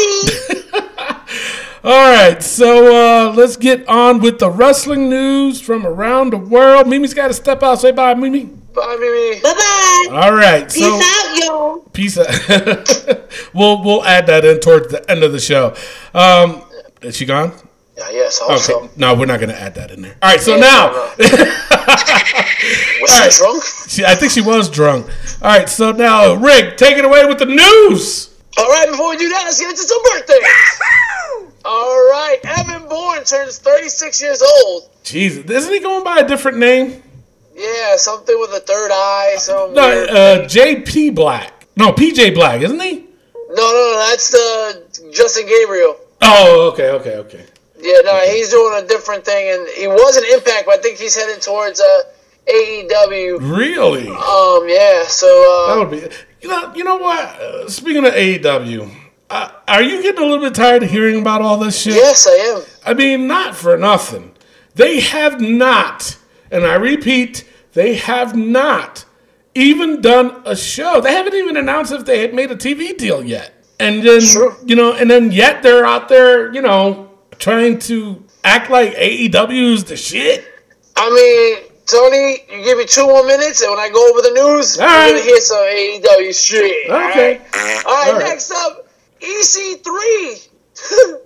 all 1.85 2.11
right. 2.13 2.43
So 2.43 3.29
uh, 3.29 3.33
let's 3.33 3.57
get 3.57 3.87
on 3.89 4.21
with 4.21 4.39
the 4.39 4.51
wrestling 4.51 5.09
news 5.09 5.61
from 5.61 5.87
around 5.87 6.31
the 6.33 6.39
world. 6.39 6.89
Mimi's 6.89 7.15
got 7.15 7.29
to 7.29 7.35
step 7.35 7.63
out. 7.63 7.77
Say 7.81 7.93
bye, 7.93 8.15
Mimi. 8.15 8.45
Bye, 8.45 8.97
Mimi. 9.01 9.41
Bye 9.41 9.53
bye. 9.55 10.09
All 10.23 10.33
right. 10.35 10.65
Peace 10.65 10.79
So 10.79 11.01
out, 11.03 11.39
yo. 11.45 11.79
peace 11.93 12.19
out. 12.19 13.21
we'll 13.55 13.83
we'll 13.85 14.05
add 14.05 14.27
that 14.27 14.45
in 14.45 14.61
towards 14.61 14.89
the 14.89 15.09
end 15.11 15.23
of 15.23 15.33
the 15.33 15.41
show. 15.41 15.75
Um, 16.15 16.63
is 17.03 17.17
she 17.17 17.25
gone? 17.27 17.53
Yeah, 17.97 18.11
yes, 18.11 18.41
I 18.41 18.57
hope 18.57 18.71
Okay. 18.87 18.91
No, 18.97 19.15
we're 19.15 19.27
not 19.27 19.41
going 19.41 19.51
to 19.51 19.61
add 19.61 19.75
that 19.75 19.91
in 19.91 20.03
there. 20.03 20.17
All 20.23 20.31
right. 20.31 20.41
So 20.41 20.55
Yeah, 20.55 20.61
now. 20.61 20.93
Was 23.01 23.11
All 23.11 23.19
right. 23.21 23.33
she 23.33 23.39
drunk? 23.39 23.65
She, 23.89 24.05
I 24.05 24.15
think 24.15 24.33
she 24.33 24.41
was 24.41 24.69
drunk. 24.69 25.07
All 25.43 25.49
right, 25.49 25.69
so 25.69 25.93
now, 25.93 26.35
Rick, 26.35 26.77
take 26.77 26.97
it 26.99 27.05
away 27.05 27.25
with 27.27 27.39
the 27.39 27.47
news. 27.47 28.29
All 28.59 28.69
right, 28.69 28.89
before 28.91 29.11
we 29.11 29.17
do 29.17 29.29
that, 29.29 29.43
let's 29.45 29.59
get 29.61 29.71
into 29.71 29.83
some 29.83 30.03
birthdays. 30.03 30.43
All 31.71 31.99
right, 32.11 32.39
Evan 32.45 32.89
Bourne 32.89 33.25
turns 33.25 33.59
36 33.59 34.23
years 34.23 34.43
old. 34.43 34.89
Jesus, 35.03 35.45
isn't 35.45 35.71
he 35.71 35.81
going 35.81 36.03
by 36.03 36.21
a 36.21 36.27
different 36.27 36.57
name? 36.57 37.03
Yeah, 37.55 37.97
something 37.97 38.35
with 38.41 38.51
a 38.55 38.61
third 38.61 38.91
eye. 38.91 39.35
Some 39.37 39.75
No, 39.75 40.05
uh, 40.07 40.49
J.P. 40.49 41.11
Black. 41.11 41.67
No, 41.77 41.93
P.J. 41.93 42.31
Black, 42.31 42.63
isn't 42.63 42.81
he? 42.81 43.05
no, 43.51 43.55
no, 43.55 43.91
no, 43.93 44.05
that's 44.09 44.31
the 44.31 45.11
Justin 45.13 45.47
Gabriel. 45.47 45.95
Oh, 46.23 46.71
okay, 46.73 46.89
okay, 46.91 47.17
okay. 47.17 47.45
Yeah, 47.79 48.01
no, 48.03 48.19
he's 48.31 48.49
doing 48.49 48.83
a 48.83 48.87
different 48.89 49.27
thing, 49.27 49.51
and 49.55 49.69
he 49.69 49.87
was 49.89 50.17
an 50.17 50.25
Impact, 50.33 50.65
but 50.65 50.79
I 50.79 50.81
think 50.81 50.99
he's 50.99 51.15
heading 51.15 51.39
towards 51.41 51.81
uh, 51.81 52.03
AEW. 52.47 53.41
Really? 53.41 54.09
Um, 54.09 54.69
yeah, 54.69 55.05
so 55.07 55.27
That 55.27 55.75
uh, 55.77 55.79
would 55.81 55.91
be. 55.91 56.17
You 56.41 56.49
know, 56.49 56.73
you 56.75 56.85
know 56.85 56.97
what? 56.97 57.21
Uh, 57.21 57.69
speaking 57.69 58.07
of 58.07 58.15
AEW, 58.15 58.91
uh, 59.31 59.51
are 59.67 59.83
you 59.83 60.03
getting 60.03 60.23
a 60.23 60.27
little 60.27 60.45
bit 60.45 60.55
tired 60.55 60.83
of 60.83 60.91
hearing 60.91 61.21
about 61.21 61.43
all 61.43 61.59
this 61.59 61.81
shit? 61.81 61.95
yes, 61.95 62.27
I 62.27 62.33
am. 62.33 62.63
I 62.87 62.95
mean, 62.95 63.27
not 63.27 63.55
for 63.57 63.77
nothing. 63.77 64.33
They 64.75 65.01
have 65.01 65.41
not, 65.41 66.17
and 66.51 66.65
I 66.65 66.75
repeat, 66.77 67.47
they 67.73 67.95
have 67.95 68.37
not 68.37 69.05
even 69.55 70.01
done 70.01 70.43
a 70.47 70.55
show. 70.57 71.01
They 71.01 71.13
haven't 71.13 71.35
even 71.35 71.57
announced 71.57 71.93
if 71.93 72.05
they 72.05 72.21
had 72.21 72.33
made 72.33 72.51
a 72.51 72.57
TV 72.57 72.97
deal 72.97 73.25
yet. 73.25 73.55
And 73.81 74.03
then, 74.03 74.21
Sure. 74.21 74.57
you 74.65 74.77
know, 74.77 74.93
and 74.95 75.11
then 75.11 75.31
yet 75.33 75.63
they're 75.63 75.85
out 75.85 76.09
there, 76.09 76.53
you 76.53 76.63
know, 76.63 77.11
trying 77.39 77.79
to 77.81 78.25
act 78.45 78.71
like 78.71 78.95
AEW's 78.95 79.85
the 79.85 79.97
shit. 79.97 80.45
I 80.97 81.11
mean, 81.11 81.71
Tony, 81.87 82.39
you 82.59 82.65
give 82.65 82.79
me 82.79 82.85
two 82.87 83.07
more 83.07 83.25
minutes, 83.27 83.63
and 83.63 83.71
when 83.71 83.79
I 83.81 83.89
go 83.89 84.11
over 84.11 84.21
the 84.21 84.31
news, 84.31 84.79
All 84.79 84.87
you're 84.87 84.95
right. 84.97 85.11
gonna 85.11 85.23
hear 85.23 85.41
some 85.41 85.59
AEW 85.59 86.33
shit. 86.33 86.91
Okay. 86.91 87.39
right? 87.39 87.41
All 87.55 87.63
right, 87.63 87.83
All 87.87 88.13
right. 88.15 88.25
next 88.29 88.51
up, 88.51 88.88
EC3. 89.21 90.49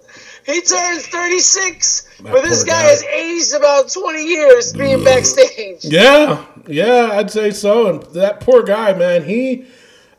he 0.47 0.61
turns 0.63 1.07
36, 1.07 2.21
My 2.23 2.33
but 2.33 2.43
this 2.43 2.65
guy 2.65 2.83
guy. 2.83 2.89
has 2.89 3.03
aged 3.05 3.55
about 3.55 3.91
20 3.91 4.25
years 4.25 4.73
being 4.73 5.05
backstage. 5.05 5.85
Yeah, 5.85 6.45
yeah, 6.67 7.11
I'd 7.13 7.31
say 7.31 7.51
so. 7.51 7.87
And 7.89 8.03
that 8.15 8.41
poor 8.41 8.63
guy, 8.63 8.93
man, 8.95 9.25
he 9.25 9.67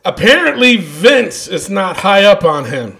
apparently 0.04 0.76
Vince 0.76 1.48
is 1.48 1.68
not 1.70 1.98
high 1.98 2.24
up 2.24 2.44
on 2.44 2.66
him. 2.66 2.96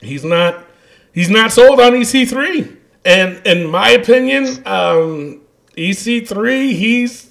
He's 0.00 0.24
not. 0.24 0.64
He's 1.12 1.30
not 1.30 1.52
sold 1.52 1.80
on 1.80 1.92
EC3. 1.92 2.76
And 3.04 3.46
in 3.46 3.70
my 3.70 3.90
opinion, 3.90 4.46
um, 4.66 5.42
EC3, 5.76 6.72
he's 6.72 7.30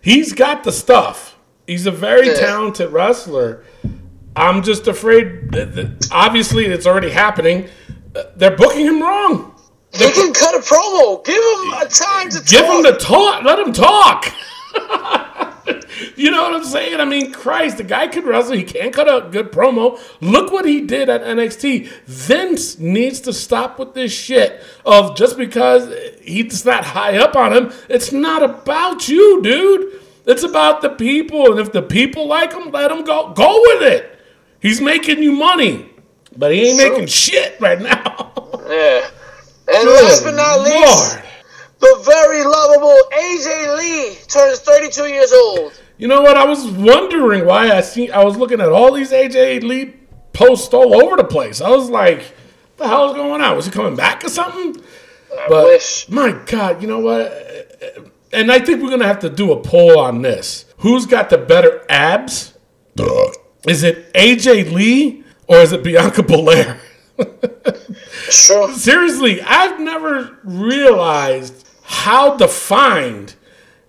he's 0.00 0.32
got 0.32 0.64
the 0.64 0.72
stuff. 0.72 1.36
He's 1.66 1.86
a 1.86 1.90
very 1.90 2.28
Yeah. 2.28 2.34
talented 2.34 2.90
wrestler. 2.92 3.64
I'm 4.38 4.62
just 4.62 4.86
afraid. 4.86 5.50
That, 5.52 5.74
that 5.74 6.08
obviously, 6.12 6.66
it's 6.66 6.86
already 6.86 7.10
happening. 7.10 7.68
They're 8.36 8.56
booking 8.56 8.86
him 8.86 9.02
wrong. 9.02 9.54
They 9.92 10.10
can 10.12 10.32
cut 10.32 10.54
a 10.54 10.58
promo. 10.58 11.24
Give 11.24 11.34
him 11.34 11.72
a 11.74 11.86
time 11.88 12.30
to 12.30 12.42
Give 12.44 12.60
talk. 12.60 12.76
him 12.76 12.82
the 12.84 12.98
talk. 12.98 13.44
Let 13.44 13.58
him 13.58 13.72
talk. 13.72 14.26
you 16.16 16.30
know 16.30 16.42
what 16.42 16.54
I'm 16.54 16.64
saying? 16.64 17.00
I 17.00 17.04
mean, 17.04 17.32
Christ, 17.32 17.78
the 17.78 17.84
guy 17.84 18.06
could 18.06 18.24
wrestle. 18.24 18.52
He 18.52 18.62
can't 18.62 18.92
cut 18.92 19.08
a 19.08 19.28
good 19.28 19.50
promo. 19.50 19.98
Look 20.20 20.52
what 20.52 20.66
he 20.66 20.82
did 20.82 21.08
at 21.08 21.22
NXT. 21.22 21.88
Vince 22.06 22.78
needs 22.78 23.20
to 23.22 23.32
stop 23.32 23.78
with 23.78 23.94
this 23.94 24.12
shit 24.12 24.62
of 24.84 25.16
just 25.16 25.36
because 25.36 25.92
he's 26.22 26.64
not 26.64 26.84
high 26.84 27.16
up 27.16 27.34
on 27.34 27.52
him. 27.52 27.72
It's 27.88 28.12
not 28.12 28.42
about 28.42 29.08
you, 29.08 29.42
dude. 29.42 30.00
It's 30.26 30.42
about 30.42 30.82
the 30.82 30.90
people. 30.90 31.50
And 31.50 31.58
if 31.58 31.72
the 31.72 31.82
people 31.82 32.28
like 32.28 32.52
him, 32.52 32.70
let 32.70 32.92
him 32.92 33.02
go. 33.04 33.32
Go 33.32 33.58
with 33.62 33.82
it. 33.82 34.17
He's 34.60 34.80
making 34.80 35.22
you 35.22 35.32
money, 35.32 35.90
but 36.36 36.52
he 36.52 36.68
ain't 36.68 36.78
making 36.78 37.06
shit 37.06 37.60
right 37.60 37.80
now. 37.80 38.32
yeah. 38.68 39.10
And 39.70 39.88
last 39.88 40.24
but 40.24 40.34
not 40.34 40.60
least, 40.60 40.74
Lord. 40.74 41.24
the 41.80 42.02
very 42.04 42.42
lovable 42.44 42.96
AJ 43.12 43.76
Lee 43.78 44.14
turns 44.26 44.60
32 44.60 45.02
years 45.08 45.32
old. 45.32 45.80
You 45.98 46.08
know 46.08 46.22
what? 46.22 46.36
I 46.36 46.44
was 46.46 46.66
wondering 46.66 47.44
why 47.44 47.70
I 47.70 47.80
see. 47.82 48.10
I 48.10 48.22
was 48.24 48.36
looking 48.36 48.60
at 48.60 48.70
all 48.70 48.92
these 48.92 49.12
AJ 49.12 49.62
Lee 49.64 49.94
posts 50.32 50.72
all 50.72 50.94
over 51.02 51.16
the 51.16 51.24
place. 51.24 51.60
I 51.60 51.68
was 51.70 51.90
like, 51.90 52.20
"What 52.22 52.76
the 52.76 52.88
hell 52.88 53.10
is 53.10 53.14
going 53.16 53.42
on? 53.42 53.56
Was 53.56 53.66
he 53.66 53.72
coming 53.72 53.96
back 53.96 54.24
or 54.24 54.28
something?" 54.28 54.82
I 55.36 55.46
But 55.48 55.64
wish. 55.66 56.08
my 56.08 56.32
God, 56.46 56.80
you 56.80 56.88
know 56.88 57.00
what? 57.00 57.30
And 58.32 58.50
I 58.50 58.58
think 58.60 58.82
we're 58.82 58.90
gonna 58.90 59.06
have 59.06 59.18
to 59.20 59.28
do 59.30 59.52
a 59.52 59.60
poll 59.60 59.98
on 59.98 60.22
this. 60.22 60.64
Who's 60.78 61.04
got 61.04 61.28
the 61.30 61.38
better 61.38 61.84
abs? 61.90 62.54
Is 63.66 63.82
it 63.82 64.12
AJ 64.14 64.72
Lee 64.72 65.24
or 65.46 65.56
is 65.58 65.72
it 65.72 65.82
Bianca 65.82 66.22
Belair? 66.22 66.78
Sure. 68.30 68.70
Seriously, 68.74 69.40
I've 69.40 69.80
never 69.80 70.38
realized 70.44 71.66
how 71.82 72.36
defined 72.36 73.34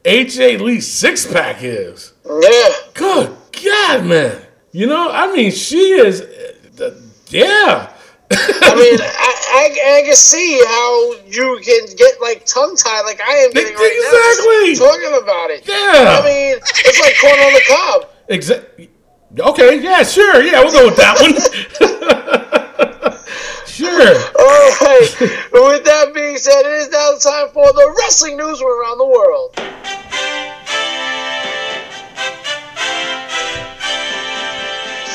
AJ 0.06 0.62
Lee's 0.62 0.88
six 0.88 1.28
pack 1.32 1.58
is. 1.62 2.14
Yeah. 2.26 2.70
Good 2.94 3.36
God, 3.64 4.06
man. 4.06 4.42
You 4.72 4.88
know, 4.88 5.12
I 5.12 5.34
mean, 5.36 5.52
she 5.52 5.78
is, 5.92 6.22
uh, 6.22 7.02
yeah. 7.28 7.92
I 8.32 8.76
mean, 8.76 9.00
I, 9.02 9.36
I, 9.52 9.98
I 10.00 10.02
can 10.06 10.16
see 10.16 10.64
how 10.66 11.14
you 11.28 11.60
can 11.62 11.96
get 11.98 12.22
like 12.22 12.46
tongue 12.46 12.78
tied, 12.78 13.02
like 13.02 13.20
I 13.20 13.34
am 13.40 13.52
getting 13.52 13.76
right 13.76 13.92
Exactly. 13.94 14.56
now, 14.58 14.66
just 14.68 14.82
talking 14.82 15.22
about 15.22 15.50
it. 15.52 15.68
Yeah. 15.68 16.20
I 16.20 16.26
mean, 16.26 16.58
it's 16.86 17.00
like 17.02 17.16
corn 17.20 17.40
on 17.46 17.54
the 17.54 17.62
cob. 17.68 18.10
Exactly. 18.30 18.89
Okay, 19.38 19.80
yeah, 19.82 20.02
sure. 20.04 20.42
Yeah, 20.44 20.62
we'll 20.64 20.72
go 20.72 20.86
with 20.86 20.96
that 20.98 21.20
one. 21.22 21.34
sure. 23.68 24.16
All 24.40 24.70
right. 24.82 25.08
With 25.54 25.84
that 25.86 26.12
being 26.16 26.38
said, 26.38 26.62
it 26.62 26.66
is 26.82 26.90
now 26.90 27.12
time 27.20 27.50
for 27.54 27.72
the 27.72 27.96
wrestling 28.00 28.38
news 28.38 28.60
from 28.60 28.72
around 28.72 28.98
the 28.98 29.06
world. 29.06 29.56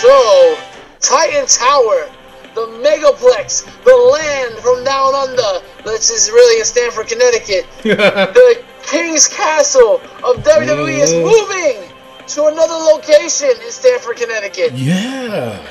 So, 0.00 0.58
Titan 1.00 1.46
Tower, 1.46 2.10
the 2.54 2.66
Megaplex, 2.84 3.64
the 3.84 3.96
land 3.96 4.58
from 4.58 4.84
down 4.84 5.14
under, 5.14 5.60
which 5.84 6.10
is 6.10 6.30
really 6.30 6.58
in 6.60 6.66
Stamford, 6.66 7.08
Connecticut. 7.08 7.66
the 7.82 8.62
King's 8.82 9.26
Castle 9.28 10.00
of 10.22 10.42
WWE 10.44 11.00
is 11.00 11.12
Mhm. 11.14 11.22
moving 11.22 11.90
to 12.28 12.46
another 12.46 12.74
location 12.74 13.50
in 13.64 13.70
Stamford, 13.70 14.16
Connecticut. 14.16 14.72
yeah. 14.72 15.64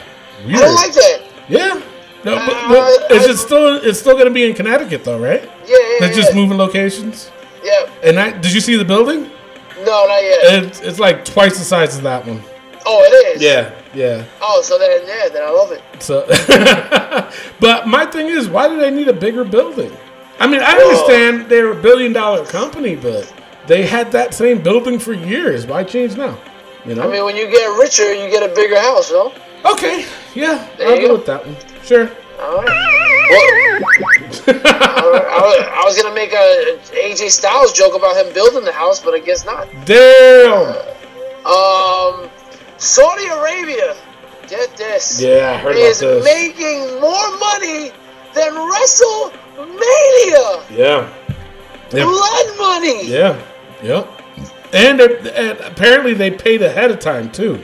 I 0.45 0.51
don't 0.51 0.75
like 0.75 0.93
that. 0.93 1.22
yeah. 1.50 1.81
No, 2.25 2.36
but, 2.36 2.55
Uh, 3.12 3.15
is 3.15 3.27
I- 3.27 3.31
it 3.31 3.38
still? 3.38 3.75
It's 3.83 4.00
still 4.00 4.13
going 4.13 4.25
to 4.25 4.31
be 4.31 4.45
in 4.50 4.53
Connecticut, 4.55 5.03
though, 5.03 5.17
right? 5.19 5.43
Yeah, 5.43 5.50
yeah, 5.77 5.77
They're 6.00 6.10
yeah. 6.10 6.15
just 6.15 6.33
moving 6.36 6.57
locations. 6.57 7.29
Yeah. 7.63 7.88
And 8.01 8.19
I, 8.19 8.31
did 8.31 8.53
you 8.53 8.62
see 8.62 8.75
the 8.77 8.86
building? 8.86 9.29
No, 9.79 10.05
not 10.07 10.22
yet. 10.24 10.63
It's, 10.63 10.79
it's 10.81 11.00
like 11.00 11.25
twice 11.25 11.57
the 11.57 11.65
size 11.65 11.98
of 11.98 12.03
that 12.03 12.25
one. 12.25 12.41
oh, 12.86 13.03
it 13.03 13.36
is. 13.38 13.41
Yeah, 13.41 13.72
yeah. 13.93 14.24
Oh, 14.41 14.62
so 14.62 14.77
then, 14.77 15.01
yeah, 15.05 15.29
then 15.29 15.43
I 15.43 15.50
love 15.50 15.72
it. 15.72 15.81
So, 16.00 16.25
but 17.60 17.88
my 17.88 18.05
thing 18.05 18.27
is, 18.27 18.48
why 18.48 18.67
do 18.69 18.77
they 18.77 18.91
need 18.91 19.07
a 19.07 19.13
bigger 19.13 19.43
building? 19.43 19.91
I 20.39 20.48
mean, 20.48 20.62
I 20.62 20.72
understand 20.74 21.50
they're 21.50 21.72
a 21.72 21.81
billion 21.81 22.13
dollar 22.13 22.45
company, 22.45 22.95
but 22.95 23.31
they 23.67 23.86
had 23.86 24.12
that 24.12 24.34
same 24.34 24.62
building 24.62 25.00
for 25.00 25.13
years. 25.13 25.65
Why 25.65 25.84
change 25.84 26.17
now? 26.17 26.38
You 26.86 26.96
know? 26.96 27.08
I 27.08 27.12
mean, 27.12 27.24
when 27.25 27.36
you 27.36 27.48
get 27.50 27.65
richer, 27.79 28.13
you 28.13 28.29
get 28.29 28.43
a 28.50 28.53
bigger 28.53 28.79
house, 28.79 29.10
no? 29.12 29.34
okay, 29.65 30.05
yeah, 30.36 30.67
There 30.77 30.89
I'll 30.89 30.98
go 31.00 31.08
go. 31.08 31.13
with 31.15 31.25
that 31.27 31.46
one. 31.46 31.55
Sure. 31.84 32.10
All 32.41 32.58
right. 32.58 32.65
Well, 32.65 33.79
I, 34.48 35.39
was, 35.41 35.67
I 35.72 35.82
was 35.86 35.96
gonna 36.01 36.13
make 36.13 36.34
a 36.34 36.77
AJ 36.91 37.29
Styles 37.32 37.72
joke 37.72 37.96
about 37.96 38.17
him 38.17 38.34
building 38.34 38.65
the 38.65 38.74
house, 38.74 39.00
but 39.01 39.13
I 39.13 39.20
guess 39.20 39.46
not. 39.46 39.67
Damn. 39.86 40.75
Um, 41.46 42.29
Saudi 42.77 43.27
Arabia, 43.27 43.96
get 44.50 44.75
this, 44.75 45.22
Yeah, 45.22 45.53
I 45.53 45.58
heard 45.58 45.75
about 45.75 45.86
is 45.86 46.00
this. 46.00 46.24
making 46.25 47.00
more 47.00 47.38
money 47.38 47.91
than 48.34 48.51
WrestleMania. 48.53 50.63
Yeah. 50.77 51.08
Yeah. 51.91 52.03
Blood 52.05 52.58
money. 52.58 53.05
Yeah. 53.08 53.38
Yep. 53.83 54.21
And, 54.73 54.99
and 55.01 55.59
apparently 55.59 56.13
they 56.13 56.31
paid 56.31 56.61
ahead 56.63 56.89
of 56.89 56.99
time 56.99 57.31
too. 57.31 57.63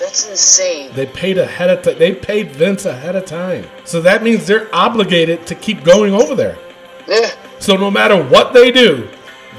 That's 0.00 0.28
insane. 0.28 0.90
They 0.94 1.06
paid 1.06 1.38
ahead 1.38 1.70
of 1.70 1.82
time. 1.82 1.98
They 1.98 2.14
paid 2.14 2.50
Vince 2.52 2.84
ahead 2.86 3.16
of 3.16 3.24
time. 3.26 3.66
So 3.84 4.00
that 4.02 4.22
means 4.22 4.46
they're 4.46 4.68
obligated 4.74 5.46
to 5.46 5.54
keep 5.54 5.84
going 5.84 6.12
over 6.14 6.34
there. 6.34 6.58
Yeah. 7.06 7.30
So 7.58 7.76
no 7.76 7.90
matter 7.90 8.22
what 8.22 8.52
they 8.52 8.70
do, 8.70 9.08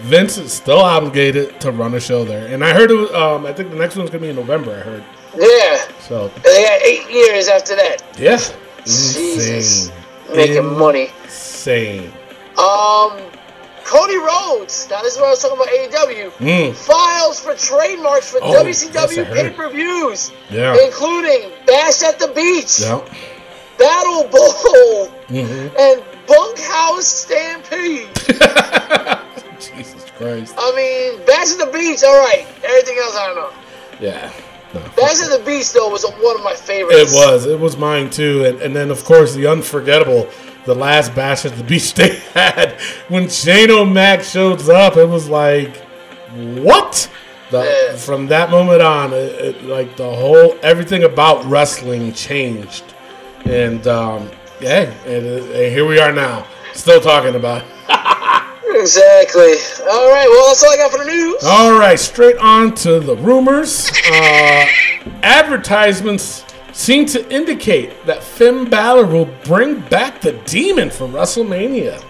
Vince 0.01 0.37
is 0.37 0.51
still 0.51 0.79
obligated 0.79 1.59
to 1.61 1.71
run 1.71 1.93
a 1.93 1.99
show 1.99 2.23
there. 2.25 2.47
And 2.53 2.63
I 2.63 2.73
heard 2.73 2.89
it. 2.91 2.95
Was, 2.95 3.11
um, 3.13 3.45
I 3.45 3.53
think 3.53 3.69
the 3.69 3.75
next 3.75 3.95
one's 3.95 4.09
gonna 4.09 4.21
be 4.21 4.29
in 4.29 4.35
November. 4.35 4.71
I 4.71 4.79
heard. 4.79 5.03
Yeah. 5.35 5.87
So 6.01 6.31
And 6.35 6.43
they 6.43 6.63
got 6.63 6.81
eight 6.81 7.09
years 7.09 7.47
after 7.47 7.75
that. 7.75 8.01
yeah, 8.17 8.37
Jesus. 8.83 9.87
insane, 9.87 9.95
Making 10.35 10.77
money. 10.77 11.11
insane. 11.23 12.11
Um, 12.57 13.17
Cody 13.91 14.15
Rhodes. 14.17 14.87
Now 14.89 15.01
this 15.01 15.15
is 15.15 15.19
what 15.19 15.27
I 15.27 15.31
was 15.31 15.41
talking 15.41 15.57
about. 15.57 15.67
AEW 15.67 16.31
Mm, 16.39 16.73
files 16.73 17.39
for 17.41 17.53
trademarks 17.55 18.31
for 18.31 18.39
Oh, 18.41 18.53
WCW 18.63 18.93
yes, 18.93 19.17
I 19.17 19.23
heard. 19.23 19.35
pay-per-views, 19.35 20.31
yeah, 20.49 20.77
including 20.85 21.51
Bash 21.67 22.01
at 22.03 22.17
the 22.17 22.29
Beach. 22.29 22.79
Battle 23.77 24.23
Bowl, 24.29 25.07
hmm 25.27 25.67
and 25.77 26.03
Bunkhouse 26.27 27.07
Stampede. 27.07 28.07
Jesus 29.59 30.05
Christ. 30.17 30.55
I 30.57 30.71
mean, 30.75 31.25
Bash 31.25 31.51
at 31.51 31.57
the 31.59 31.69
Beach. 31.73 32.03
All 32.03 32.19
right. 32.25 32.45
Everything 32.63 32.97
else 32.97 33.15
I 33.17 33.27
don't 33.27 33.35
know. 33.35 33.51
Yeah. 33.99 34.31
No. 34.73 34.79
Bash 34.95 35.19
at 35.21 35.37
the 35.37 35.43
Beach 35.45 35.73
though 35.73 35.89
was 35.89 36.03
one 36.05 36.35
of 36.37 36.43
my 36.43 36.53
favorites. 36.53 37.11
It 37.11 37.15
was. 37.15 37.45
It 37.45 37.59
was 37.59 37.75
mine 37.75 38.09
too. 38.09 38.45
And, 38.45 38.61
and 38.61 38.75
then, 38.75 38.89
of 38.91 39.03
course, 39.03 39.33
the 39.35 39.47
unforgettable, 39.47 40.29
the 40.65 40.75
last 40.75 41.15
bash 41.15 41.45
at 41.45 41.55
the 41.55 41.63
beach 41.63 41.93
they 41.95 42.15
had 42.33 42.79
when 43.07 43.29
Shane 43.29 43.71
O'Mac 43.71 44.23
shows 44.23 44.69
up. 44.69 44.97
It 44.97 45.05
was 45.05 45.29
like, 45.29 45.75
what? 46.29 47.09
The, 47.49 47.99
From 48.05 48.27
that 48.27 48.49
moment 48.49 48.81
on, 48.81 49.11
it, 49.11 49.17
it, 49.17 49.63
like 49.63 49.97
the 49.97 50.09
whole 50.09 50.57
everything 50.63 51.03
about 51.03 51.43
wrestling 51.45 52.13
changed. 52.13 52.85
And 53.43 53.85
um, 53.87 54.29
yeah, 54.61 54.91
and, 55.05 55.25
uh, 55.25 55.43
and 55.45 55.73
here 55.73 55.85
we 55.85 55.99
are 55.99 56.13
now, 56.13 56.47
still 56.73 57.01
talking 57.01 57.35
about. 57.35 57.63
it. 57.63 57.67
Exactly. 58.73 59.53
All 59.91 60.09
right. 60.09 60.27
Well, 60.27 60.47
that's 60.47 60.63
all 60.63 60.71
I 60.71 60.77
got 60.77 60.91
for 60.91 60.99
the 60.99 61.05
news. 61.05 61.43
All 61.43 61.77
right, 61.77 61.99
straight 61.99 62.37
on 62.37 62.73
to 62.75 62.99
the 62.99 63.15
rumors. 63.17 63.91
Uh, 64.09 64.65
advertisements 65.21 66.45
seem 66.81 67.05
to 67.05 67.33
indicate 67.33 68.05
that 68.05 68.23
Finn 68.23 68.69
Balor 68.69 69.05
will 69.05 69.29
bring 69.43 69.81
back 69.81 70.21
the 70.21 70.33
Demon 70.45 70.89
from 70.89 71.11
WrestleMania. 71.11 72.03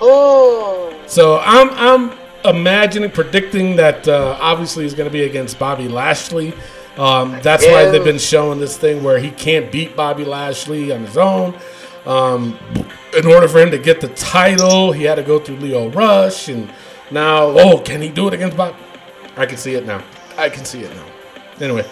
Oh. 0.00 0.94
So 1.06 1.38
I'm 1.38 1.70
I'm 1.70 2.18
imagining, 2.44 3.10
predicting 3.10 3.76
that 3.76 4.06
uh, 4.08 4.36
obviously 4.40 4.84
he's 4.84 4.94
going 4.94 5.08
to 5.08 5.12
be 5.12 5.24
against 5.24 5.58
Bobby 5.58 5.88
Lashley. 5.88 6.52
Um, 6.96 7.38
that's 7.42 7.64
why 7.64 7.88
they've 7.90 8.04
been 8.04 8.18
showing 8.18 8.58
this 8.58 8.76
thing 8.76 9.04
where 9.04 9.18
he 9.20 9.30
can't 9.30 9.70
beat 9.70 9.96
Bobby 9.96 10.24
Lashley 10.24 10.90
on 10.90 11.00
his 11.00 11.16
own. 11.16 11.56
Um, 12.06 12.58
in 13.16 13.26
order 13.26 13.46
for 13.46 13.60
him 13.60 13.70
to 13.70 13.78
get 13.78 14.00
the 14.00 14.08
title, 14.08 14.90
he 14.90 15.04
had 15.04 15.14
to 15.14 15.22
go 15.22 15.38
through 15.38 15.56
Lio 15.56 15.90
Rush, 15.90 16.48
and 16.48 16.72
now, 17.10 17.44
oh, 17.44 17.78
can 17.78 18.02
he 18.02 18.08
do 18.08 18.26
it 18.28 18.34
against 18.34 18.56
Bob? 18.56 18.74
I 19.36 19.46
can 19.46 19.56
see 19.56 19.74
it 19.74 19.86
now. 19.86 20.02
I 20.36 20.48
can 20.48 20.64
see 20.64 20.80
it 20.80 20.94
now. 20.94 21.06
Anyway, 21.60 21.88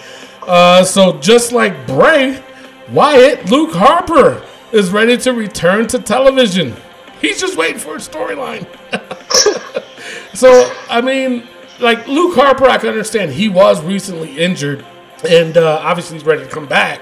uh, 0.47 0.85
so 0.85 1.19
just 1.19 1.53
like 1.53 1.87
Bray, 1.87 2.43
Wyatt, 2.91 3.51
Luke 3.51 3.73
Harper 3.73 4.43
is 4.73 4.91
ready 4.91 5.17
to 5.19 5.33
return 5.33 5.87
to 5.89 5.99
television. 5.99 6.75
He's 7.21 7.41
just 7.41 7.57
waiting 7.57 7.79
for 7.79 7.97
a 7.97 7.99
storyline. 7.99 8.67
so, 10.35 10.73
I 10.89 11.01
mean, 11.01 11.49
like 11.81 12.07
Luke 12.07 12.35
Harper, 12.37 12.67
I 12.67 12.79
can 12.79 12.89
understand 12.89 13.33
he 13.33 13.49
was 13.49 13.83
recently 13.83 14.37
injured, 14.39 14.85
and 15.29 15.57
uh, 15.57 15.81
obviously 15.83 16.19
he's 16.19 16.27
ready 16.27 16.45
to 16.45 16.51
come 16.51 16.67
back. 16.67 17.01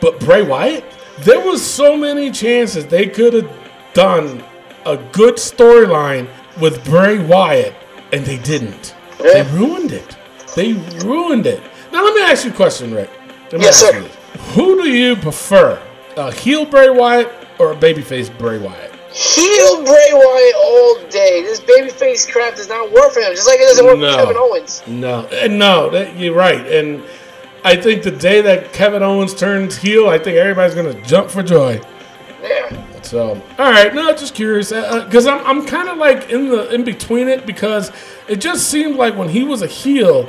But 0.00 0.20
Bray 0.20 0.42
Wyatt, 0.42 0.84
there 1.20 1.40
was 1.40 1.64
so 1.64 1.96
many 1.96 2.30
chances 2.30 2.86
they 2.86 3.06
could 3.06 3.32
have 3.32 3.50
done 3.94 4.44
a 4.84 4.96
good 5.12 5.36
storyline 5.36 6.28
with 6.60 6.84
Bray 6.84 7.18
Wyatt, 7.18 7.74
and 8.12 8.24
they 8.24 8.38
didn't. 8.38 8.94
They 9.18 9.42
ruined 9.52 9.92
it. 9.92 10.16
They 10.54 10.74
ruined 11.04 11.46
it. 11.46 11.62
Now 11.96 12.04
let 12.04 12.14
me 12.14 12.20
ask 12.20 12.44
you 12.44 12.50
a 12.50 12.54
question, 12.54 12.92
Rick. 12.92 13.08
Yes, 13.52 13.76
sir. 13.76 14.02
Who 14.52 14.82
do 14.82 14.86
you 14.86 15.16
prefer, 15.16 15.80
a 16.18 16.30
heel 16.30 16.66
Bray 16.66 16.90
Wyatt 16.90 17.32
or 17.58 17.72
a 17.72 17.74
babyface 17.74 18.28
Bray 18.36 18.58
Wyatt? 18.58 18.94
Heel 19.14 19.82
Bray 19.82 20.10
Wyatt 20.12 20.54
all 20.56 21.00
day. 21.08 21.40
This 21.40 21.58
babyface 21.58 22.30
crap 22.30 22.54
does 22.56 22.68
not 22.68 22.92
work 22.92 23.12
for 23.12 23.20
him. 23.20 23.34
Just 23.34 23.48
like 23.48 23.60
it 23.60 23.64
doesn't 23.68 23.86
work 23.86 23.96
No. 23.98 24.12
for 24.12 24.18
Kevin 24.18 24.36
Owens. 24.36 24.82
No, 24.86 25.24
and 25.28 25.58
no, 25.58 25.88
that, 25.88 26.14
you're 26.18 26.34
right. 26.34 26.66
And 26.70 27.02
I 27.64 27.76
think 27.76 28.02
the 28.02 28.10
day 28.10 28.42
that 28.42 28.74
Kevin 28.74 29.02
Owens 29.02 29.32
turns 29.32 29.78
heel, 29.78 30.06
I 30.10 30.18
think 30.18 30.36
everybody's 30.36 30.74
gonna 30.74 31.00
jump 31.06 31.30
for 31.30 31.42
joy. 31.42 31.80
Yeah. 32.42 33.00
So, 33.00 33.42
all 33.58 33.70
right, 33.70 33.94
no, 33.94 34.12
just 34.12 34.34
curious, 34.34 34.70
uh, 34.70 34.80
uh, 34.80 35.04
because 35.06 35.26
I'm, 35.26 35.42
I'm 35.46 35.64
kind 35.64 35.88
of 35.88 35.96
like 35.96 36.28
in 36.28 36.50
the 36.50 36.68
in 36.74 36.84
between 36.84 37.28
it 37.28 37.46
because 37.46 37.90
it 38.28 38.36
just 38.36 38.68
seemed 38.68 38.96
like 38.96 39.16
when 39.16 39.30
he 39.30 39.44
was 39.44 39.62
a 39.62 39.66
heel, 39.66 40.28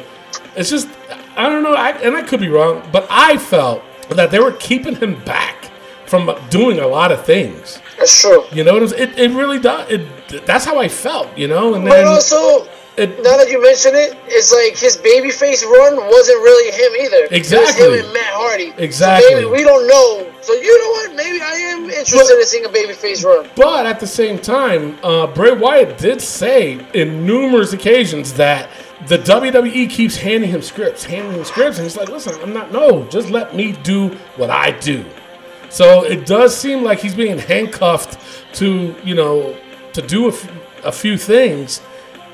it's 0.55 0.69
just 0.69 0.87
I 1.37 1.49
don't 1.49 1.63
know, 1.63 1.73
I, 1.73 1.91
and 1.91 2.15
I 2.15 2.23
could 2.23 2.39
be 2.39 2.49
wrong, 2.49 2.87
but 2.91 3.07
I 3.09 3.37
felt 3.37 3.83
that 4.09 4.31
they 4.31 4.39
were 4.39 4.53
keeping 4.53 4.95
him 4.95 5.23
back 5.23 5.71
from 6.07 6.33
doing 6.49 6.79
a 6.79 6.87
lot 6.87 7.11
of 7.11 7.25
things. 7.25 7.79
That's 7.97 8.21
true. 8.21 8.43
You 8.51 8.63
know 8.63 8.73
what 8.73 8.83
I'm 8.83 8.87
saying? 8.89 9.09
It, 9.11 9.19
it 9.19 9.31
really 9.31 9.59
does. 9.59 9.89
It, 9.91 10.45
that's 10.45 10.65
how 10.65 10.79
I 10.79 10.87
felt, 10.87 11.35
you 11.37 11.47
know. 11.47 11.73
And 11.73 11.83
But 11.83 11.91
then 11.91 12.07
also, 12.07 12.67
it, 12.97 13.21
now 13.21 13.37
that 13.37 13.49
you 13.49 13.61
mention 13.61 13.93
it, 13.93 14.17
it's 14.25 14.51
like 14.51 14.77
his 14.77 14.97
babyface 14.97 15.63
run 15.63 15.97
wasn't 15.97 16.41
really 16.41 16.71
him 16.71 17.05
either. 17.05 17.27
Exactly. 17.35 17.85
It 17.85 17.89
was 17.89 17.99
him 17.99 18.05
and 18.05 18.13
Matt 18.13 18.33
Hardy. 18.33 18.73
Exactly. 18.77 19.29
So 19.29 19.35
maybe 19.35 19.51
we 19.51 19.63
don't 19.63 19.87
know. 19.87 20.31
So 20.41 20.53
you 20.53 20.79
know 20.79 20.89
what? 20.91 21.15
Maybe 21.15 21.39
I 21.41 21.53
am 21.73 21.89
interested 21.89 22.39
in 22.39 22.45
seeing 22.45 22.65
a 22.65 22.69
babyface 22.69 23.23
run. 23.23 23.49
But 23.55 23.85
at 23.85 23.99
the 23.99 24.07
same 24.07 24.39
time, 24.39 24.97
uh, 25.03 25.27
Bray 25.27 25.51
Wyatt 25.51 25.97
did 25.97 26.21
say 26.21 26.85
in 26.93 27.25
numerous 27.25 27.73
occasions 27.73 28.33
that 28.33 28.69
the 29.07 29.19
WWE 29.19 29.89
keeps 29.89 30.15
handing 30.15 30.49
him 30.49 30.61
scripts, 30.61 31.03
handing 31.03 31.33
him 31.33 31.43
scripts, 31.45 31.77
and 31.77 31.85
he's 31.85 31.97
like, 31.97 32.09
"Listen, 32.09 32.33
I'm 32.41 32.51
not. 32.51 32.71
No, 32.71 33.03
just 33.05 33.29
let 33.29 33.55
me 33.55 33.73
do 33.83 34.09
what 34.37 34.49
I 34.49 34.71
do." 34.71 35.05
So 35.69 36.03
it 36.03 36.25
does 36.25 36.55
seem 36.57 36.83
like 36.83 36.99
he's 36.99 37.13
being 37.13 37.37
handcuffed 37.37 38.17
to, 38.55 38.95
you 39.03 39.13
know, 39.13 39.55
to 39.93 40.01
do 40.01 40.25
a, 40.25 40.29
f- 40.29 40.51
a 40.83 40.91
few 40.91 41.17
things, 41.17 41.81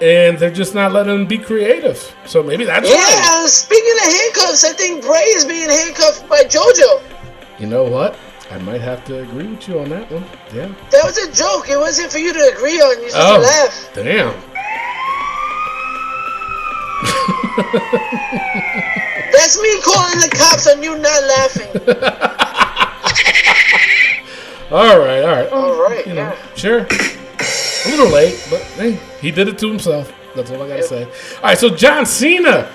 and 0.02 0.38
they're 0.38 0.52
just 0.52 0.74
not 0.76 0.92
letting 0.92 1.14
him 1.14 1.26
be 1.26 1.38
creative. 1.38 2.14
So 2.26 2.44
maybe 2.44 2.66
that's 2.66 2.88
Yeah. 2.90 2.96
right. 2.96 3.44
uh, 3.44 3.48
Speaking 3.48 3.94
of 4.06 4.14
handcuffs, 4.14 4.64
I 4.66 4.74
think 4.74 5.04
Bray 5.04 5.22
is 5.36 5.46
being 5.46 5.70
handcuffed 5.70 6.28
by 6.28 6.44
JoJo. 6.44 7.02
You 7.60 7.68
know 7.68 7.84
what? 7.84 8.16
I 8.52 8.58
might 8.60 8.82
have 8.82 9.04
to 9.06 9.20
agree 9.22 9.48
with 9.48 9.68
you 9.68 9.80
on 9.80 9.90
that 9.90 10.12
one. 10.12 10.26
Yeah. 10.54 10.68
That 10.92 11.04
was 11.06 11.18
a 11.18 11.32
joke. 11.32 11.70
It 11.70 11.78
wasn't 11.78 12.12
for 12.12 12.20
you 12.20 12.34
to 12.34 12.52
agree 12.56 12.80
on. 12.82 13.00
You 13.02 13.06
just 13.10 13.18
Oh, 13.18 13.40
laugh. 13.40 13.90
damn. 13.96 14.34
That's 19.32 19.60
me 19.62 19.82
calling 19.82 20.20
the 20.20 20.30
cops 20.34 20.68
on 20.72 20.82
you 20.84 20.98
not 20.98 21.24
laughing. 21.24 21.70
All 24.72 24.98
right, 24.98 25.24
all 25.24 25.32
right. 25.36 25.50
All 25.52 25.84
right, 25.84 26.08
you 26.08 26.14
know, 26.14 26.34
yeah. 26.34 26.56
sure. 26.56 26.88
A 27.86 27.90
little 27.90 28.10
late, 28.10 28.46
but 28.50 28.62
hey, 28.62 29.00
he 29.22 29.32
did 29.32 29.48
it 29.48 29.58
to 29.60 29.68
himself. 29.68 30.14
That's 30.36 30.52
all 30.52 30.62
I 30.64 30.68
gotta 30.68 30.84
say. 30.84 31.04
All 31.06 31.42
right, 31.44 31.58
so 31.58 31.70
John 31.70 32.06
Cena, 32.06 32.72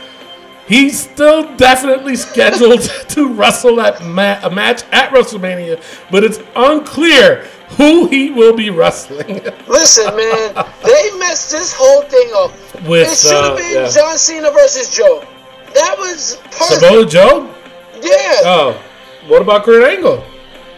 he's 0.66 0.98
still 1.10 1.56
definitely 1.56 2.16
scheduled 2.16 2.82
to 3.08 3.32
wrestle 3.32 3.80
at 3.80 4.04
ma- 4.04 4.38
a 4.42 4.50
match 4.50 4.82
at 4.92 5.10
WrestleMania, 5.10 5.82
but 6.10 6.24
it's 6.24 6.40
unclear 6.54 7.46
who 7.70 8.06
he 8.08 8.30
will 8.30 8.56
be 8.56 8.70
wrestling 8.70 9.42
Listen, 9.68 10.16
man, 10.16 10.54
they 10.82 11.18
messed 11.18 11.50
this 11.50 11.74
whole 11.76 12.02
thing 12.02 12.30
up. 12.34 12.52
with. 12.88 13.10
it 13.10 13.16
should 13.18 13.32
have 13.32 13.52
uh, 13.52 13.56
been 13.56 13.74
yeah. 13.74 13.90
John 13.90 14.16
Cena 14.16 14.50
versus 14.50 14.94
Joe. 14.94 15.22
That 15.74 15.96
was 15.98 16.36
perfect. 16.44 16.80
Samoa 16.80 17.06
Joe. 17.06 17.54
Yeah. 18.00 18.40
Oh, 18.44 18.82
what 19.26 19.42
about 19.42 19.64
Kurt 19.64 19.84
Angle? 19.84 20.24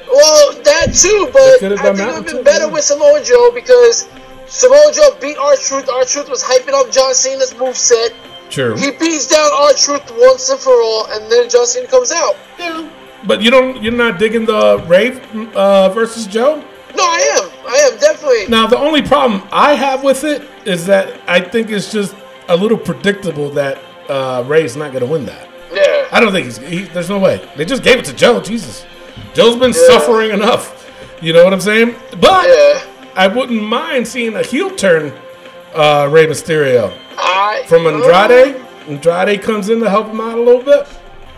Well, 0.09 0.53
that 0.63 0.93
too, 0.93 1.31
but 1.33 1.63
I 1.63 1.77
think 1.77 1.99
it 2.01 2.07
would 2.07 2.15
have 2.15 2.27
been 2.27 2.43
better 2.43 2.69
with 2.69 2.83
Samoa 2.83 3.23
Joe 3.23 3.53
because 3.55 4.09
Samoa 4.51 4.91
Joe 4.93 5.17
beat 5.21 5.39
R 5.39 5.57
Truth. 5.57 5.89
R 5.89 6.05
Truth 6.05 6.29
was 6.29 6.43
hyping 6.43 6.75
up 6.75 6.91
John 6.91 7.15
Cena's 7.15 7.55
moveset. 7.55 8.15
True. 8.51 8.77
He 8.77 8.91
beats 8.91 9.29
down 9.29 9.49
R 9.53 9.73
Truth 9.75 10.11
once 10.19 10.51
and 10.51 10.59
for 10.61 10.73
all, 10.83 11.07
and 11.11 11.31
then 11.31 11.49
John 11.49 11.67
Cena 11.67 11.87
comes 11.87 12.11
out. 12.11 12.37
Yeah. 12.59 12.91
But 13.27 13.43
you 13.43 13.51
don't. 13.51 13.81
You're 13.81 13.93
not 13.93 14.19
digging 14.19 14.45
the 14.45 14.79
Rave 14.89 15.21
uh, 15.55 15.89
versus 15.91 16.27
Joe. 16.27 16.57
No, 16.97 17.05
I 17.05 17.39
am. 17.39 17.51
I 17.69 17.77
am 17.93 17.99
definitely. 18.01 18.49
Now 18.49 18.67
the 18.67 18.79
only 18.79 19.03
problem 19.03 19.43
I 19.53 19.75
have 19.75 20.03
with 20.03 20.25
it 20.25 20.43
is 20.67 20.85
that 20.87 21.21
I 21.29 21.41
think 21.41 21.71
it's 21.71 21.93
just 21.93 22.17
a 22.49 22.57
little 22.57 22.79
predictable 22.79 23.51
that 23.51 23.79
uh, 24.09 24.43
Rey's 24.49 24.77
not 24.77 24.91
going 24.91 25.05
to 25.05 25.11
win 25.11 25.25
that. 25.27 25.49
Yeah. 25.73 26.09
I 26.11 26.19
don't 26.19 26.33
think 26.33 26.47
he's. 26.47 26.57
He, 26.57 26.83
there's 26.83 27.09
no 27.09 27.21
way. 27.21 27.49
They 27.57 27.65
just 27.65 27.85
gave 27.85 28.01
it 28.01 28.05
to 28.07 28.13
Joe. 28.13 28.41
Jesus, 28.41 28.85
Joe's 29.33 29.57
been 29.57 29.73
suffering 29.73 30.33
enough. 30.33 30.77
You 31.23 31.33
know 31.35 31.45
what 31.45 31.53
I'm 31.53 31.61
saying? 31.61 31.95
But 32.21 32.49
Yeah. 32.49 32.90
I 33.15 33.27
wouldn't 33.27 33.63
mind 33.63 34.07
seeing 34.07 34.35
a 34.37 34.43
heel 34.43 34.71
turn 34.75 35.13
uh, 35.75 36.09
Rey 36.11 36.27
Mysterio 36.27 36.97
I 37.17 37.65
from 37.69 37.87
Andrade. 37.87 38.57
Andrade 38.89 39.43
comes 39.43 39.69
in 39.69 39.81
to 39.81 39.91
help 39.91 40.09
him 40.09 40.21
out 40.21 40.39
a 40.39 40.43
little 40.43 40.63
bit. 40.63 40.87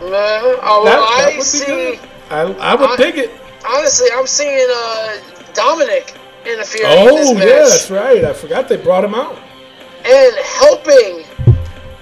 Man, 0.01 0.09
oh, 0.61 0.83
That, 0.85 0.99
I 0.99 1.37
would 1.37 1.45
see. 1.45 1.65
good. 1.65 1.99
I, 2.29 2.41
I 2.41 2.75
would 2.75 2.89
I- 2.91 2.95
dig 2.97 3.17
it. 3.17 3.31
Honestly, 3.65 4.09
I'm 4.13 4.27
seeing 4.27 4.67
uh, 4.69 5.17
Dominik 5.53 6.17
interfering 6.45 6.91
in 6.91 6.97
Oh 7.09 7.15
this 7.15 7.33
match 7.33 7.47
yeah, 7.47 7.55
that's 7.59 7.91
right. 7.91 8.23
I 8.25 8.33
forgot 8.33 8.67
they 8.67 8.75
brought 8.75 9.05
him 9.05 9.15
out. 9.15 9.37
and 10.05 10.35
helping, 10.43 11.23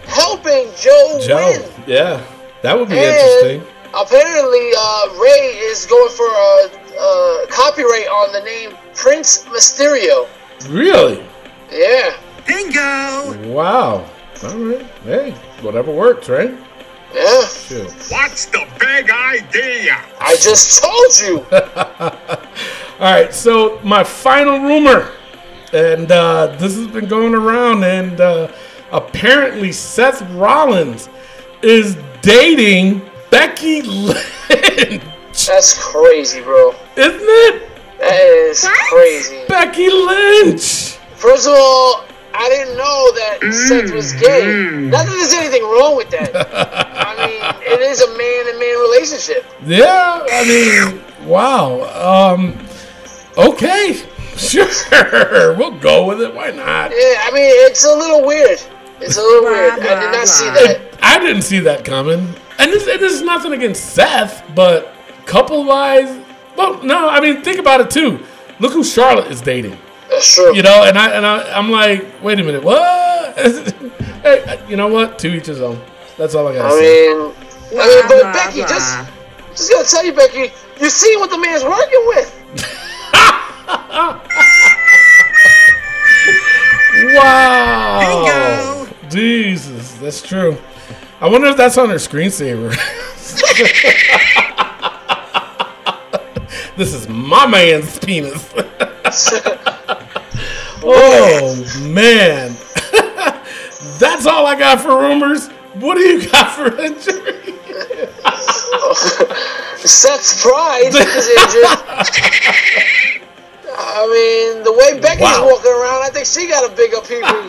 helping 0.08 0.68
Joe, 0.76 1.20
Joe. 1.22 1.36
win. 1.62 1.72
Yeah, 1.86 2.26
that 2.64 2.78
would 2.78 2.90
be 2.90 2.98
And 2.98 3.06
interesting. 3.06 3.74
apparently, 3.94 4.72
uh, 4.76 5.20
Rey 5.22 5.60
is 5.70 5.86
going 5.86 6.10
for 6.10 6.26
a, 6.26 6.81
a 7.00 7.46
copyright 7.50 8.08
on 8.08 8.34
the 8.34 8.42
name 8.42 8.72
Prince 8.96 9.44
Mysterio. 9.46 10.28
Really? 10.70 11.24
Yeah, 11.72 12.18
Bingo! 12.46 13.52
Wow. 13.54 14.06
All 14.44 14.58
right. 14.58 14.86
Hey, 15.04 15.32
whatever 15.62 15.92
works, 15.92 16.28
right? 16.30 16.54
yeah. 17.14 17.46
Shoot. 17.48 17.92
What's 18.10 18.46
the 18.48 18.68
big 18.80 19.10
idea? 19.10 20.04
I 20.20 20.36
just 20.40 20.82
told 20.84 21.20
you. 21.20 21.46
All 23.00 23.12
right. 23.12 23.34
So 23.34 23.80
my 23.84 24.04
final 24.04 24.60
rumor, 24.60 25.12
and 25.74 26.12
uh, 26.12 26.56
this 26.58 26.76
has 26.76 26.88
been 26.88 27.08
going 27.08 27.36
around, 27.36 27.84
and 27.84 28.20
uh, 28.20 28.52
apparently 28.92 29.72
Seth 29.72 30.22
Rollins 30.32 31.10
is 31.62 31.98
dating 32.22 33.02
Becky 33.30 33.82
Lynch, 33.82 34.22
That's 35.48 35.82
crazy, 35.82 36.42
bro. 36.42 36.76
Isn't 37.02 37.20
it? 37.22 37.70
That 38.00 38.14
is 38.14 38.68
crazy. 38.90 39.44
Becky 39.48 39.90
Lynch. 39.90 40.98
First 41.16 41.48
of 41.48 41.54
all, 41.56 42.06
I 42.34 42.50
didn't 42.50 42.78
know 42.78 43.12
that 43.14 43.54
Seth 43.68 43.92
was 43.92 44.14
gay. 44.14 44.90
Not 44.90 45.06
that 45.06 45.12
there's 45.12 45.34
anything 45.34 45.64
wrong 45.64 45.98
with 45.98 46.10
that. 46.12 46.32
I 46.36 47.28
mean, 47.28 47.42
it 47.62 47.82
is 47.82 48.02
a 48.02 48.18
man 48.18 48.50
and 48.50 48.60
man 48.60 48.80
relationship. 48.80 49.46
Yeah. 49.66 50.26
I 50.32 50.46
mean, 50.48 51.28
wow. 51.28 52.34
Um. 52.34 52.66
Okay. 53.38 54.04
Sure. 54.38 55.54
We'll 55.56 55.78
go 55.78 56.08
with 56.08 56.22
it. 56.22 56.34
Why 56.34 56.50
not? 56.52 56.90
Yeah, 56.90 57.22
I 57.22 57.32
mean, 57.32 57.52
it's 57.68 57.84
a 57.84 57.94
little 57.94 58.26
weird. 58.26 58.60
It's 59.02 59.18
a 59.18 59.22
little 59.22 59.44
weird. 59.44 59.74
I 59.74 60.00
did 60.00 60.12
not 60.12 60.28
see 60.28 60.46
that. 60.46 60.98
I 61.02 61.20
didn't 61.20 61.42
see 61.44 61.60
that 61.60 61.84
coming. 61.84 62.34
And 62.58 62.72
this, 62.72 62.88
and 62.88 63.00
this 63.00 63.14
is 63.14 63.22
nothing 63.22 63.52
against 63.52 63.94
Seth, 63.94 64.44
but 64.56 64.94
couple 65.26 65.64
wise, 65.64 66.21
well, 66.58 66.84
no, 66.84 67.10
I 67.10 67.20
mean, 67.20 67.42
think 67.42 67.60
about 67.60 67.82
it 67.82 67.90
too. 67.90 68.20
Look 68.60 68.74
who 68.74 68.84
Charlotte 68.84 69.32
is 69.32 69.42
dating. 69.42 69.78
That's 70.10 70.36
true. 70.36 70.56
You 70.56 70.62
know, 70.62 70.84
and 70.84 70.98
I 70.98 71.12
and 71.12 71.26
I, 71.26 71.52
I'm 71.58 71.72
like, 71.72 72.22
wait 72.22 72.40
a 72.40 72.44
minute, 72.44 72.64
what? 72.64 73.38
hey, 73.38 74.64
you 74.68 74.76
know 74.76 74.88
what? 74.88 75.18
To 75.20 75.34
each 75.34 75.48
his 75.48 75.62
own. 75.62 75.82
That's 76.18 76.36
all 76.36 76.48
I 76.48 76.56
gotta 76.56 76.68
I 76.68 76.80
say. 76.80 77.08
mean, 77.08 77.34
I 77.80 77.88
mean, 77.88 78.04
uh, 78.04 78.08
but 78.08 78.34
Becky, 78.34 78.60
just, 78.62 79.08
just 79.52 79.72
gotta 79.72 79.90
tell 79.90 80.06
you, 80.06 80.14
Becky, 80.14 80.54
you 80.80 80.90
see 80.90 81.16
what 81.18 81.30
the 81.30 81.38
man's 81.38 81.64
working 81.64 82.08
with. 82.08 82.38
Wow. 87.04 88.88
Jesus, 89.10 89.94
that's 89.94 90.22
true. 90.22 90.58
I 91.20 91.30
wonder 91.30 91.48
if 91.48 91.58
that's 91.58 91.78
on 91.78 91.90
her 91.90 91.96
screensaver. 91.96 92.76
this 96.82 96.96
is 96.96 97.08
my 97.08 97.46
man's 97.46 98.00
penis. 98.00 98.52
oh 100.84 101.80
man. 101.82 102.56
that's 104.00 104.26
all 104.26 104.48
I 104.48 104.56
got 104.58 104.82
for 104.82 105.00
rumors. 105.00 105.50
What 105.76 105.94
do 105.94 106.02
you 106.02 106.28
got 106.28 106.56
for 106.56 106.76
injury? 106.82 107.54
Seth's 109.78 110.42
pride 110.42 110.88
is 110.88 110.96
injured. 110.96 111.68
I 113.78 114.08
mean, 114.10 114.64
the 114.64 114.74
way 114.74 115.00
Becky's 115.00 115.22
Wow. 115.22 115.50
walking 115.52 115.72
around, 115.72 116.02
I 116.02 116.10
think 116.12 116.26
she 116.26 116.48
got 116.48 116.66
a 116.68 116.76
big 116.76 116.96
up 116.96 117.06
here. 117.06 117.22
Not 117.22 117.48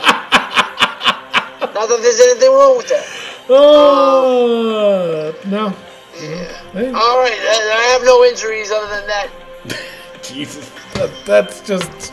that 1.88 2.00
there's 2.02 2.20
anything 2.20 2.50
wrong 2.52 2.76
with 2.76 2.88
that. 2.88 3.06
Oh 3.48 5.34
no. 5.46 5.74
Hey, 6.72 6.88
All 6.88 7.18
right, 7.18 7.32
I 7.32 7.72
I 7.78 7.92
have 7.92 8.02
no 8.04 8.24
injuries 8.24 8.70
other 8.70 8.88
than 8.88 9.06
that. 9.06 9.28
Jesus, 10.22 10.70
that, 10.94 11.10
that's 11.26 11.60
just 11.60 12.12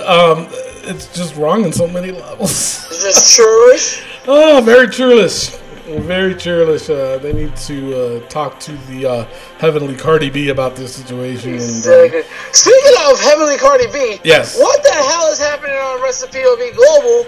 um, 0.00 0.48
it's 0.84 1.14
just 1.14 1.36
wrong 1.36 1.64
in 1.64 1.72
so 1.72 1.86
many 1.86 2.10
levels. 2.12 2.50
Is 2.90 3.02
this 3.02 3.36
churlish. 3.36 4.04
Oh, 4.26 4.60
very 4.64 4.88
churlish. 4.88 5.50
Very 5.86 6.34
churlish. 6.34 6.88
Uh, 6.90 7.18
they 7.18 7.32
need 7.32 7.54
to 7.56 7.94
uh, 7.94 8.28
talk 8.28 8.58
to 8.60 8.72
the 8.88 9.06
uh, 9.06 9.24
heavenly 9.58 9.94
Cardi 9.94 10.30
B 10.30 10.48
about 10.48 10.74
this 10.74 10.94
situation. 10.96 11.52
And, 11.54 11.86
uh, 12.14 12.22
Speaking 12.52 12.94
of 13.08 13.20
Heavenly 13.20 13.56
Cardi 13.56 13.86
B, 13.92 14.18
Yes. 14.24 14.58
what 14.58 14.82
the 14.82 14.90
hell 14.92 15.28
is 15.30 15.38
happening 15.38 15.76
on 15.76 16.02
Recipe 16.02 16.38
POV 16.38 16.74
Global 16.74 17.26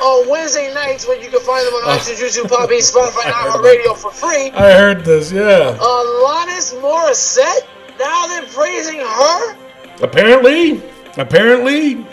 on 0.00 0.28
Wednesday 0.28 0.72
nights 0.74 1.06
when 1.06 1.20
you 1.22 1.28
can 1.30 1.40
find 1.40 1.66
them 1.66 1.74
on 1.74 1.82
Oh. 1.84 1.96
iTunes, 1.98 2.20
YouTube, 2.22 2.48
Podbean, 2.48 2.80
Spotify, 2.92 3.26
and 3.26 3.34
heard 3.34 3.96
for 3.96 4.10
free? 4.10 4.50
I 4.50 4.72
heard 4.72 5.04
this. 5.04 5.30
Yeah. 5.32 5.76
Alanis 5.78 6.74
Morissette, 6.80 7.66
now 7.98 8.26
they're 8.26 8.46
praising 8.46 9.00
her, 9.00 9.56
Apparently, 10.02 10.82
apparently, 11.18 11.92
and 11.92 12.06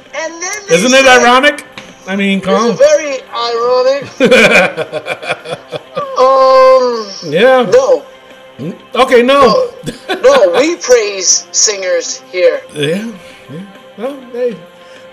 then 0.44 0.62
isn't 0.72 0.94
it 0.94 1.06
ironic? 1.08 1.66
I 2.06 2.16
mean, 2.16 2.42
come 2.42 2.72
It's 2.72 2.82
on. 2.82 2.88
very 2.88 3.22
ironic. 3.32 4.04
um, 6.18 7.08
Yeah. 7.32 7.64
no, 7.72 8.06
Okay. 8.96 9.22
No. 9.22 9.72
no, 10.10 10.52
we 10.60 10.76
praise 10.82 11.48
singers 11.52 12.20
here. 12.32 12.62
Yeah. 12.74 13.12
yeah. 13.52 13.66
Well, 13.98 14.20
hey, 14.32 14.58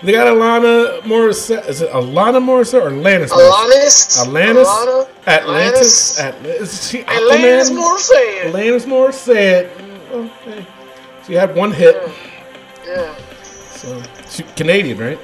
they 0.03 0.11
got 0.11 0.27
Alana 0.27 0.99
Morissette. 1.01 1.67
Is 1.67 1.81
it 1.81 1.89
Alana 1.91 2.39
Morissette 2.43 2.83
or 2.83 2.91
Alanis? 2.91 3.29
Alanis, 3.29 4.25
Alanis, 4.25 4.65
Alana, 4.65 5.07
Atlantis, 5.27 6.19
Alanis, 6.19 6.19
Atlantis. 6.19 6.73
Is 6.73 6.89
she 6.89 7.03
Alanis 7.03 7.71
Morissette. 7.71 8.51
Alanis 8.51 8.85
Morissette. 8.85 9.69
Hey, 10.43 10.65
she 11.25 11.33
had 11.33 11.55
one 11.55 11.71
hit. 11.71 11.95
Yeah. 12.85 13.15
So 13.43 14.01
she 14.29 14.43
Canadian, 14.55 14.97
right? 14.97 15.19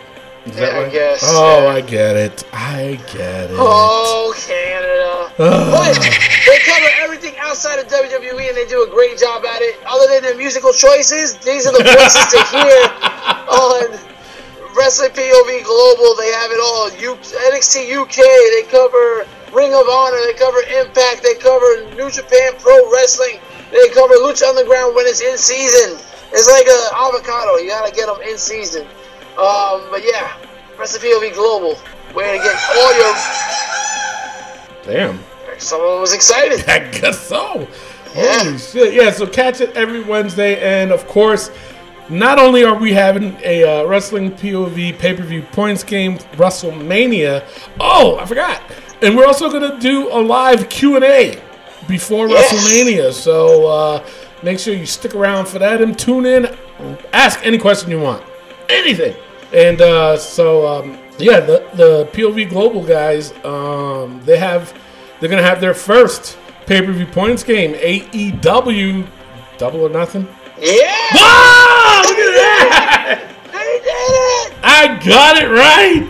Is 0.46 0.58
Yeah, 0.58 0.80
I 0.80 0.90
guess, 0.90 1.24
Oh, 1.28 1.64
yeah. 1.64 1.70
I 1.70 1.82
get 1.82 2.16
it. 2.18 2.44
I 2.52 3.00
get 3.14 3.52
it. 3.52 3.58
Oh, 3.60 4.34
Canada. 4.36 5.32
Ah. 5.38 5.70
but 5.72 5.96
they 6.02 6.58
cover 6.66 6.90
everything 7.00 7.34
outside 7.40 7.78
of 7.80 7.88
WWE 7.88 8.48
and 8.50 8.58
they 8.58 8.66
do 8.66 8.84
a 8.84 8.90
great 8.90 9.18
job 9.20 9.46
at 9.46 9.62
it. 9.62 9.78
Other 9.86 10.08
than 10.12 10.24
their 10.24 10.36
musical 10.38 10.74
choices, 10.74 11.38
these 11.38 11.68
are 11.68 11.74
the 11.74 11.84
voices 11.84 12.26
to 12.34 12.40
hear 12.50 12.82
on 13.54 14.11
Wrestling 14.76 15.12
POV 15.12 15.64
Global. 15.64 16.16
They 16.16 16.32
have 16.32 16.52
it 16.52 16.60
all. 16.62 16.90
U- 16.98 17.20
NXT 17.52 17.92
UK, 17.96 18.18
they 18.18 18.64
cover 18.72 19.28
Ring 19.54 19.74
of 19.74 19.88
Honor, 19.90 20.18
they 20.26 20.34
cover 20.34 20.60
Impact, 20.80 21.24
they 21.24 21.36
cover 21.36 21.90
New 21.96 22.10
Japan 22.10 22.54
Pro 22.60 22.92
Wrestling, 22.92 23.40
they 23.72 23.90
cover 23.90 24.16
Lucha 24.16 24.48
Underground 24.48 24.96
when 24.96 25.06
it's 25.08 25.22
in 25.22 25.38
season. 25.38 26.00
It's 26.32 26.48
like 26.48 26.66
a 26.68 26.96
avocado. 26.96 27.58
You 27.58 27.70
gotta 27.70 27.92
get 27.92 28.08
them 28.08 28.22
in 28.22 28.38
season. 28.38 28.88
Um, 29.38 29.88
but 29.92 30.04
yeah, 30.04 30.32
Recipe 30.78 31.08
POV 31.08 31.34
Global, 31.34 31.76
where 32.14 32.38
to 32.38 32.44
get 32.44 32.56
all 32.78 32.98
your. 32.98 33.14
Damn. 34.84 35.24
Someone 35.58 36.00
was 36.00 36.14
excited. 36.14 36.64
I 36.70 36.80
guess 36.90 37.20
so. 37.20 37.68
Yeah. 38.16 38.44
Holy 38.44 38.58
shit. 38.58 38.94
Yeah, 38.94 39.12
so 39.12 39.28
catch 39.28 39.62
it 39.62 39.76
every 39.76 40.02
Wednesday. 40.04 40.60
And 40.60 40.92
of 40.92 41.08
course, 41.08 41.52
not 42.12 42.38
only 42.40 42.64
are 42.64 42.78
we 42.78 42.94
having 42.94 43.38
a 43.44 43.64
uh, 43.64 43.86
Wrestling 43.86 44.32
POV 44.32 45.00
pay 45.00 45.16
per 45.16 45.24
view 45.24 45.42
points 45.42 45.84
game, 45.84 46.18
WrestleMania. 46.36 47.44
Oh, 47.80 48.18
I 48.18 48.26
forgot. 48.26 48.62
And 49.02 49.16
we're 49.16 49.26
also 49.26 49.50
going 49.50 49.72
to 49.72 49.80
do 49.80 50.10
a 50.12 50.20
live 50.22 50.70
Q&A 50.70 51.42
before 51.88 52.28
Yes. 52.28 52.54
WrestleMania. 52.54 53.14
So 53.14 53.66
uh, 53.68 54.06
make 54.44 54.60
sure 54.60 54.74
you 54.74 54.86
stick 54.86 55.16
around 55.16 55.48
for 55.48 55.58
that 55.60 55.82
and 55.82 55.98
tune 55.98 56.26
in. 56.26 56.56
Ask 57.14 57.40
any 57.46 57.58
question 57.58 57.90
you 57.90 58.00
want. 58.00 58.24
Anything. 58.70 59.16
And 59.54 59.82
uh, 59.82 60.18
so, 60.18 60.68
um, 60.68 61.00
yeah, 61.18 61.40
the, 61.40 61.68
the 61.74 62.10
POV 62.14 62.50
Global 62.50 62.84
guys, 62.84 63.34
um, 63.44 64.22
they 64.26 64.38
have, 64.38 64.74
they're 65.20 65.30
going 65.30 65.42
to 65.42 65.48
have 65.48 65.62
their 65.62 65.74
first 65.74 66.38
pay-per-view 66.66 67.08
points 67.08 67.44
game, 67.44 67.74
AEW 67.74 69.08
Double 69.58 69.82
or 69.82 69.90
Nothing. 69.90 70.28
Yeah! 70.62 70.94
Wow! 71.16 72.04
Look 72.06 72.18
at 72.20 72.36
that! 72.38 73.28
They 73.52 73.80
did 73.80 73.88
it! 73.88 74.54
I 74.64 75.00
got 75.04 75.38
it 75.42 75.50
right. 75.50 76.08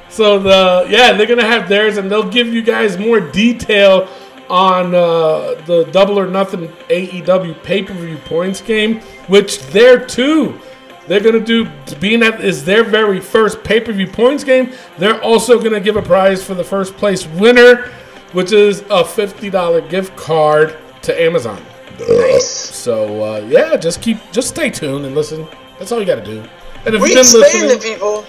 so 0.08 0.38
the 0.38 0.86
yeah, 0.88 1.12
they're 1.12 1.26
gonna 1.26 1.44
have 1.44 1.68
theirs, 1.68 1.98
and 1.98 2.10
they'll 2.10 2.28
give 2.28 2.48
you 2.48 2.62
guys 2.62 2.96
more 2.98 3.20
detail 3.20 4.08
on 4.48 4.94
uh, 4.94 5.60
the 5.66 5.88
Double 5.92 6.18
or 6.18 6.26
Nothing 6.26 6.68
AEW 6.88 7.62
pay 7.62 7.82
per 7.82 7.92
view 7.92 8.16
points 8.18 8.62
game, 8.62 9.00
which 9.28 9.60
they're 9.66 10.04
too. 10.04 10.58
They're 11.06 11.20
gonna 11.20 11.38
do 11.38 11.68
being 12.00 12.20
that 12.20 12.40
is 12.42 12.64
their 12.64 12.82
very 12.82 13.20
first 13.20 13.62
pay 13.62 13.78
per 13.80 13.92
view 13.92 14.06
points 14.06 14.42
game. 14.42 14.72
They're 14.96 15.22
also 15.22 15.60
gonna 15.62 15.80
give 15.80 15.96
a 15.96 16.02
prize 16.02 16.42
for 16.42 16.54
the 16.54 16.64
first 16.64 16.96
place 16.96 17.26
winner, 17.26 17.90
which 18.32 18.52
is 18.52 18.84
a 18.88 19.04
fifty 19.04 19.50
dollar 19.50 19.82
gift 19.82 20.16
card 20.16 20.78
to 21.02 21.20
Amazon. 21.20 21.62
Nice. 21.98 22.48
So 22.48 23.22
uh, 23.24 23.38
yeah, 23.48 23.76
just 23.76 24.02
keep 24.02 24.18
just 24.32 24.48
stay 24.48 24.70
tuned 24.70 25.06
and 25.06 25.14
listen. 25.14 25.46
That's 25.78 25.92
all 25.92 26.00
you 26.00 26.06
got 26.06 26.16
to 26.16 26.24
do. 26.24 26.44
And 26.84 26.94
if 26.94 27.02
We 27.02 27.14
you've 27.14 27.32
been 27.32 27.40
listening, 27.40 27.80
people. 27.80 28.22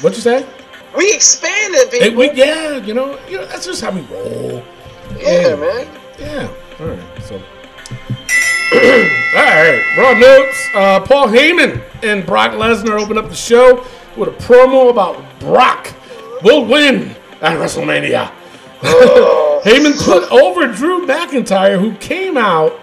what 0.00 0.14
you 0.14 0.20
say? 0.20 0.46
We 0.96 1.12
expanded 1.12 1.90
people. 1.90 2.18
We, 2.18 2.32
yeah, 2.32 2.76
you 2.78 2.94
know, 2.94 3.18
you 3.28 3.36
know, 3.38 3.46
that's 3.46 3.66
just 3.66 3.82
how 3.82 3.90
we 3.90 4.00
roll. 4.02 4.62
yeah, 5.18 5.54
man. 5.56 5.88
Yeah. 6.18 6.48
All 6.80 6.86
right. 6.86 7.22
So. 7.22 7.34
all 8.72 9.44
right. 9.44 9.94
Raw 9.98 10.12
notes. 10.14 10.68
Uh, 10.74 11.00
Paul 11.00 11.28
Heyman 11.28 11.82
and 12.02 12.24
Brock 12.24 12.52
Lesnar 12.52 13.00
open 13.00 13.18
up 13.18 13.28
the 13.28 13.34
show 13.34 13.84
with 14.16 14.28
a 14.28 14.32
promo 14.44 14.90
about 14.90 15.22
Brock 15.40 15.92
will 16.42 16.64
win 16.64 17.14
at 17.42 17.58
WrestleMania. 17.58 18.32
Heyman 19.64 19.96
put 20.04 20.30
over 20.30 20.66
Drew 20.72 21.06
McIntyre, 21.06 21.78
who 21.80 21.94
came 21.96 22.36
out 22.36 22.78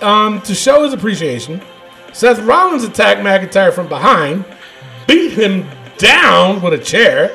um, 0.00 0.40
to 0.42 0.54
show 0.54 0.84
his 0.84 0.92
appreciation. 0.92 1.60
Seth 2.12 2.40
Rollins 2.40 2.84
attacked 2.84 3.20
McIntyre 3.20 3.72
from 3.72 3.88
behind, 3.88 4.44
beat 5.06 5.32
him 5.32 5.66
down 5.98 6.60
with 6.62 6.74
a 6.74 6.78
chair. 6.78 7.34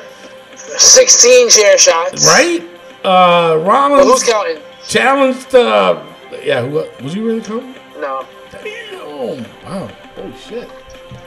16 0.56 1.50
chair 1.50 1.76
shots. 1.78 2.26
Right? 2.26 2.62
Uh, 3.04 3.56
But 3.56 3.66
Rollins 3.66 4.04
who's 4.06 4.22
counting? 4.28 4.58
challenged. 4.86 5.54
Uh, 5.54 6.02
yeah, 6.42 6.62
who, 6.66 6.84
was 7.02 7.14
you 7.14 7.26
really 7.26 7.40
coming? 7.42 7.74
No. 7.98 8.26
Damn! 8.50 9.44
Wow! 9.64 9.88
Holy 10.16 10.32
shit! 10.36 10.70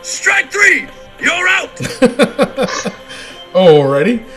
Strike 0.01 0.51
three. 0.51 0.87
You're 1.19 1.47
out. 1.47 1.69
Already? 3.55 4.23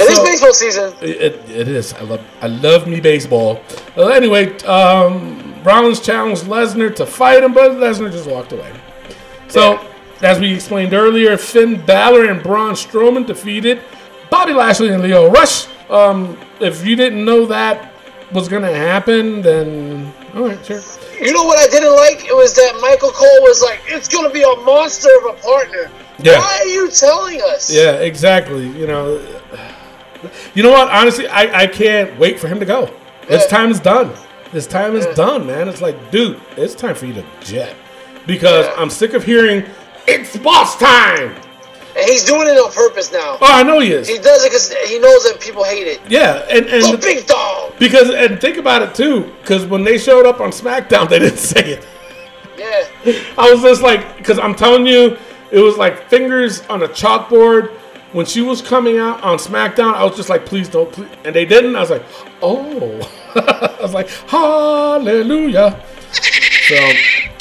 It 0.00 0.08
is 0.10 0.16
So- 0.16 0.24
baseball 0.24 0.54
season. 0.54 0.94
It, 1.00 1.34
it 1.50 1.66
is. 1.68 1.92
I 1.92 2.02
love. 2.02 2.24
I 2.40 2.46
love 2.46 2.86
me 2.86 3.00
baseball. 3.00 3.60
Well, 3.96 4.10
anyway, 4.12 4.56
um, 4.62 5.54
Rollins 5.64 5.98
challenged 6.00 6.44
Lesnar 6.44 6.94
to 6.96 7.04
fight 7.06 7.42
him, 7.42 7.52
but 7.52 7.72
Lesnar 7.72 8.12
just 8.12 8.30
walked 8.30 8.52
away. 8.52 8.72
So, 9.48 9.84
as 10.22 10.38
we 10.38 10.54
explained 10.54 10.94
earlier, 10.94 11.36
Finn 11.36 11.84
Balor 11.84 12.26
and 12.30 12.40
Braun 12.42 12.74
Strowman 12.74 13.26
defeated 13.26 13.80
Bobby 14.30 14.52
Lashley 14.52 14.90
and 14.90 15.02
Lio 15.02 15.30
Rush. 15.30 15.66
Um, 15.90 16.38
if 16.60 16.86
you 16.86 16.94
didn't 16.94 17.24
know 17.24 17.46
that 17.46 17.92
was 18.30 18.46
gonna 18.48 18.72
happen, 18.72 19.42
then 19.42 20.12
all 20.34 20.42
right, 20.48 20.64
sure. 20.64 20.80
You 21.20 21.32
know 21.32 21.44
what 21.44 21.58
I 21.58 21.66
didn't 21.70 21.94
like? 21.96 22.24
It 22.26 22.34
was 22.36 22.54
that 22.54 22.78
Michael 22.80 23.10
Cole 23.10 23.42
was 23.42 23.62
like, 23.62 23.80
it's 23.86 24.08
going 24.08 24.26
to 24.26 24.32
be 24.32 24.42
a 24.42 24.56
monster 24.64 25.08
of 25.20 25.36
a 25.36 25.40
partner. 25.42 25.90
Yeah. 26.20 26.38
Why 26.38 26.58
are 26.62 26.66
you 26.66 26.90
telling 26.90 27.40
us? 27.42 27.70
Yeah, 27.70 27.92
exactly. 27.94 28.66
You 28.68 28.86
know, 28.86 29.40
you 30.54 30.62
know 30.62 30.70
what? 30.70 30.88
Honestly, 30.90 31.26
I, 31.28 31.62
I 31.62 31.66
can't 31.66 32.18
wait 32.18 32.38
for 32.40 32.48
him 32.48 32.58
to 32.60 32.66
go. 32.66 32.92
His 33.28 33.46
time 33.46 33.70
is 33.70 33.78
done. 33.80 34.12
His 34.52 34.66
time 34.66 34.96
is 34.96 35.06
done, 35.14 35.46
man. 35.46 35.68
It's 35.68 35.80
like, 35.82 36.10
dude, 36.10 36.40
it's 36.56 36.74
time 36.74 36.94
for 36.94 37.06
you 37.06 37.14
to 37.14 37.24
jet 37.40 37.76
because 38.26 38.66
Yeah. 38.66 38.74
I'm 38.78 38.90
sick 38.90 39.12
of 39.14 39.22
hearing 39.24 39.64
it's 40.06 40.36
boss 40.38 40.76
time. 40.78 41.34
And 41.98 42.08
he's 42.08 42.22
doing 42.22 42.46
it 42.46 42.52
on 42.52 42.72
purpose 42.72 43.10
now. 43.12 43.38
Oh, 43.40 43.46
I 43.52 43.64
know 43.64 43.80
he 43.80 43.90
is. 43.90 44.06
He 44.06 44.18
does 44.18 44.44
it 44.44 44.50
because 44.50 44.72
he 44.88 45.00
knows 45.00 45.24
that 45.24 45.40
people 45.40 45.64
hate 45.64 45.88
it. 45.88 46.00
Yeah, 46.08 46.46
and 46.48 46.66
and 46.66 47.00
big 47.00 47.26
dog. 47.26 47.74
because 47.80 48.10
and 48.10 48.40
think 48.40 48.56
about 48.56 48.82
it 48.82 48.94
too, 48.94 49.34
because 49.40 49.66
when 49.66 49.82
they 49.82 49.98
showed 49.98 50.24
up 50.24 50.40
on 50.40 50.50
SmackDown, 50.50 51.08
they 51.10 51.18
didn't 51.18 51.38
say 51.38 51.72
it. 51.72 51.86
Yeah. 52.56 53.12
I 53.36 53.52
was 53.52 53.62
just 53.62 53.82
like, 53.82 54.16
because 54.16 54.38
I'm 54.38 54.54
telling 54.54 54.86
you, 54.86 55.16
it 55.50 55.58
was 55.58 55.76
like 55.76 56.08
fingers 56.08 56.60
on 56.68 56.82
a 56.84 56.88
chalkboard. 56.88 57.70
When 58.12 58.24
she 58.24 58.40
was 58.40 58.62
coming 58.62 58.98
out 58.98 59.22
on 59.22 59.36
SmackDown, 59.36 59.94
I 59.94 60.04
was 60.04 60.16
just 60.16 60.28
like, 60.30 60.46
please 60.46 60.68
don't, 60.68 60.90
please. 60.90 61.10
And 61.24 61.34
they 61.34 61.44
didn't. 61.44 61.76
I 61.76 61.80
was 61.80 61.90
like, 61.90 62.04
oh. 62.40 63.00
I 63.34 63.82
was 63.82 63.92
like, 63.92 64.08
hallelujah. 64.08 65.82
So, 66.68 66.76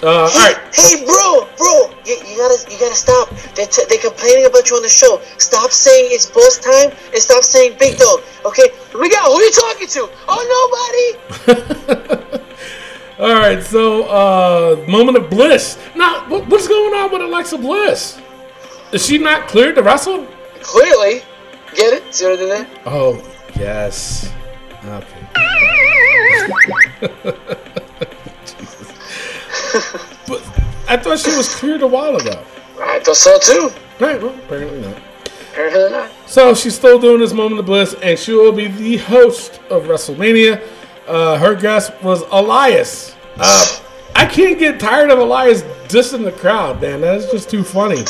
uh, 0.03 0.07
all 0.07 0.27
right. 0.39 0.55
Hey, 0.73 1.03
bro, 1.03 1.45
bro, 1.57 1.91
you, 2.05 2.15
you 2.25 2.37
gotta, 2.37 2.71
you 2.71 2.79
gotta 2.79 2.95
stop. 2.95 3.29
They're, 3.55 3.67
t- 3.67 3.83
they're 3.89 3.99
complaining 3.99 4.45
about 4.45 4.69
you 4.69 4.77
on 4.77 4.83
the 4.83 4.87
show. 4.87 5.19
Stop 5.37 5.71
saying 5.71 6.11
it's 6.13 6.27
boss 6.27 6.57
time 6.59 6.91
and 7.11 7.21
stop 7.21 7.43
saying 7.43 7.75
big 7.77 7.97
dog. 7.97 8.21
Okay, 8.45 8.69
Miguel, 8.97 9.25
who 9.25 9.33
are 9.33 9.43
you 9.43 9.51
talking 9.51 9.87
to? 9.89 10.09
Oh, 10.29 11.35
nobody. 11.43 12.39
All 13.19 13.33
right. 13.33 13.61
So, 13.61 14.03
uh, 14.03 14.77
moment 14.87 15.17
of 15.17 15.29
bliss. 15.29 15.77
Now, 15.93 16.23
what, 16.29 16.47
what's 16.47 16.69
going 16.69 16.93
on 16.93 17.11
with 17.11 17.21
Alexa 17.21 17.57
Bliss? 17.57 18.21
Is 18.93 19.05
she 19.05 19.17
not 19.17 19.49
cleared 19.49 19.75
to 19.75 19.83
wrestle? 19.83 20.25
Clearly, 20.61 21.21
get 21.75 21.91
it? 21.91 22.15
See 22.15 22.23
what 22.23 22.33
I 22.33 22.35
did 22.37 22.49
there? 22.49 22.65
Oh, 22.85 23.21
yes. 23.57 24.31
Okay. 24.85 25.27
but 30.27 30.41
I 30.87 30.97
thought 30.97 31.19
she 31.19 31.35
was 31.35 31.53
cleared 31.55 31.81
a 31.81 31.87
while 31.87 32.15
ago. 32.15 32.43
I 32.79 32.99
thought 32.99 33.15
so 33.15 33.39
too. 33.39 33.71
Right, 33.99 34.21
well, 34.21 34.35
apparently 34.35 34.81
not. 34.81 35.01
Apparently 35.51 35.89
not. 35.91 36.11
So 36.27 36.53
she's 36.53 36.75
still 36.75 36.99
doing 36.99 37.19
this 37.19 37.33
moment 37.33 37.59
of 37.59 37.65
bliss, 37.65 37.95
and 38.01 38.17
she 38.17 38.33
will 38.33 38.51
be 38.51 38.67
the 38.67 38.97
host 38.97 39.59
of 39.69 39.83
WrestleMania. 39.83 40.61
Uh, 41.07 41.37
her 41.37 41.55
guest 41.55 41.91
was 42.03 42.23
Elias. 42.31 43.15
Uh, 43.37 43.79
I 44.15 44.25
can't 44.25 44.59
get 44.59 44.79
tired 44.79 45.09
of 45.09 45.19
Elias 45.19 45.61
dissing 45.87 46.23
the 46.23 46.31
crowd, 46.31 46.81
man. 46.81 47.01
That's 47.01 47.31
just 47.31 47.49
too 47.49 47.63
funny. 47.63 48.03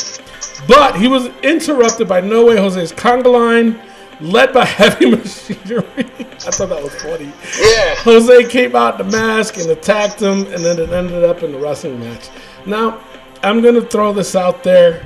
But 0.66 0.96
he 0.96 1.06
was 1.06 1.28
interrupted 1.42 2.08
by 2.08 2.20
No 2.20 2.46
Way 2.46 2.56
Jose's 2.56 2.92
conga 2.92 3.32
line, 3.32 3.80
led 4.20 4.52
by 4.52 4.64
Heavy 4.64 5.10
Machinery. 5.10 5.84
I 5.96 6.50
thought 6.50 6.68
that 6.70 6.82
was 6.82 6.94
funny. 7.02 7.32
Yeah. 7.60 7.94
Jose 7.98 8.48
came 8.48 8.74
out 8.76 8.98
the 8.98 9.04
mask 9.04 9.56
and 9.58 9.70
attacked 9.70 10.20
him, 10.20 10.46
and 10.52 10.64
then 10.64 10.78
it 10.78 10.90
ended 10.90 11.24
up 11.24 11.42
in 11.42 11.52
the 11.52 11.58
wrestling 11.58 12.00
match. 12.00 12.28
Now, 12.66 13.00
I'm 13.42 13.62
gonna 13.62 13.80
throw 13.82 14.12
this 14.12 14.34
out 14.36 14.62
there. 14.62 15.04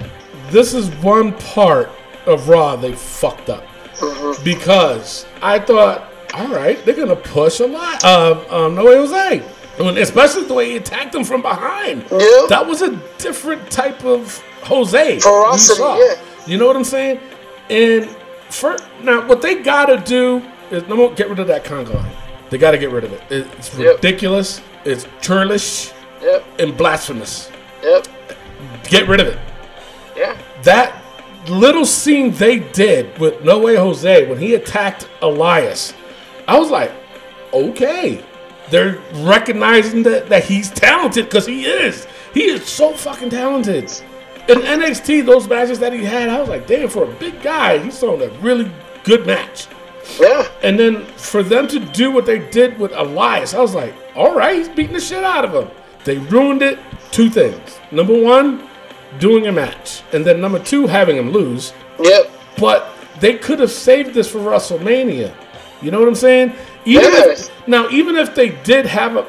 This 0.51 0.75
is 0.75 0.89
one 1.03 1.33
part 1.39 1.91
of 2.27 2.49
Raw 2.49 2.77
they 2.77 2.93
fucked 2.93 3.49
up 3.51 3.65
because 4.45 5.27
I 5.43 5.59
thought, 5.59 6.11
all 6.35 6.49
right, 6.49 6.83
they're 6.85 6.95
gonna 6.95 7.17
push 7.17 7.61
a 7.61 7.67
lot. 7.67 8.05
Um, 8.05 8.39
um, 8.51 8.75
no 8.75 8.85
way 8.87 8.97
Jose, 8.97 9.39
When- 9.79 9.99
especially 9.99 10.45
the 10.45 10.55
way 10.55 10.71
he 10.71 10.77
attacked 10.77 11.15
him 11.15 11.25
from 11.25 11.43
behind. 11.43 12.05
Yeah. 12.11 12.47
That 12.49 12.67
was 12.67 12.83
a 12.83 12.91
different 13.19 13.71
type 13.71 14.05
of 14.05 14.39
Jose. 14.65 15.21
Ferocity, 15.21 15.83
you 15.83 15.89
yeah. 16.07 16.15
You 16.47 16.59
know 16.59 16.67
what 16.67 16.77
I'm 16.77 16.85
saying? 16.85 17.21
And 17.71 18.09
for 18.53 18.77
now, 19.03 19.27
what 19.27 19.43
they 19.43 19.57
gotta 19.57 19.99
do 19.99 20.43
is 20.71 20.87
no 20.89 20.97
more 20.97 21.13
get 21.13 21.29
rid 21.29 21.39
of 21.39 21.47
that 21.49 21.65
conga 21.65 21.95
line. 21.95 22.13
They 22.51 22.59
gotta 22.59 22.79
get 22.79 22.91
rid 22.91 23.05
of 23.05 23.13
it. 23.13 23.23
It's 23.31 23.75
Yep. 23.77 23.97
ridiculous. 23.97 24.61
It's 24.85 25.07
churlish 25.21 25.91
Yep. 26.23 26.45
and 26.59 26.77
blasphemous. 26.77 27.51
Yep. 27.83 28.07
Get 28.89 29.09
rid 29.09 29.21
of 29.21 29.29
it. 29.29 29.39
Yeah. 30.17 30.37
That 30.65 30.93
little 31.49 31.85
scene 31.87 32.31
they 32.33 32.59
did 32.59 33.19
with 33.19 33.43
No 33.43 33.59
Way 33.59 33.77
Jose 33.77 34.27
when 34.29 34.39
he 34.39 34.55
attacked 34.55 35.09
Elias, 35.23 35.95
I 36.47 36.59
was 36.59 36.71
like, 36.71 36.93
okay, 37.53 38.21
they're 38.71 38.99
recognizing 39.15 40.03
that, 40.05 40.29
that 40.29 40.45
he's 40.45 40.71
talented 40.71 41.25
because 41.25 41.47
he 41.47 41.65
is. 41.65 42.07
He 42.35 42.45
is 42.45 42.65
so 42.67 42.93
fucking 42.93 43.31
talented. 43.31 43.91
In 44.49 44.59
NXT, 44.59 45.25
those 45.25 45.49
matches 45.49 45.79
that 45.79 45.93
he 45.93 46.05
had, 46.05 46.29
I 46.29 46.41
was 46.41 46.49
like, 46.49 46.67
damn, 46.67 46.89
for 46.89 47.05
a 47.05 47.15
big 47.15 47.41
guy, 47.43 47.79
he's 47.79 47.99
throwing 48.01 48.23
a 48.23 48.29
really 48.41 48.71
good 49.05 49.27
match. 49.27 49.69
Yeah. 50.21 50.49
And 50.63 50.79
then 50.79 51.05
for 51.17 51.43
them 51.43 51.69
to 51.69 51.79
do 51.79 52.11
what 52.11 52.27
they 52.27 52.41
did 52.51 52.79
with 52.79 52.93
Elias, 52.95 53.55
I 53.55 53.61
was 53.61 53.75
like, 53.75 53.95
all 54.17 54.35
right, 54.35 54.57
he's 54.57 54.69
beating 54.69 54.95
the 54.95 55.01
shit 55.01 55.23
out 55.23 55.45
of 55.45 55.55
him. 55.55 55.71
They 56.05 56.19
ruined 56.19 56.63
it. 56.63 56.79
Two 57.13 57.31
things. 57.31 57.79
Number 57.93 58.21
one, 58.21 58.69
doing 59.19 59.47
a 59.47 59.53
match. 59.53 60.03
And 60.13 60.25
then 60.25 60.41
number 60.41 60.59
two, 60.59 60.87
having 60.87 61.17
him 61.17 61.31
lose. 61.31 61.73
Yep. 62.01 62.31
But 62.59 62.89
they 63.21 63.37
could 63.39 63.61
have 63.61 63.71
saved 63.71 64.13
this 64.15 64.29
for 64.31 64.39
WrestleMania. 64.39 65.33
You 65.81 65.91
know 65.91 65.99
what 66.01 66.09
I'm 66.09 66.15
saying? 66.15 66.53
Even 66.85 67.03
Yes. 67.05 67.49
if, 67.49 67.69
now, 67.69 67.89
even 67.91 68.17
if 68.17 68.35
they 68.35 68.51
did 68.63 68.87
have 68.87 69.17
a, 69.17 69.27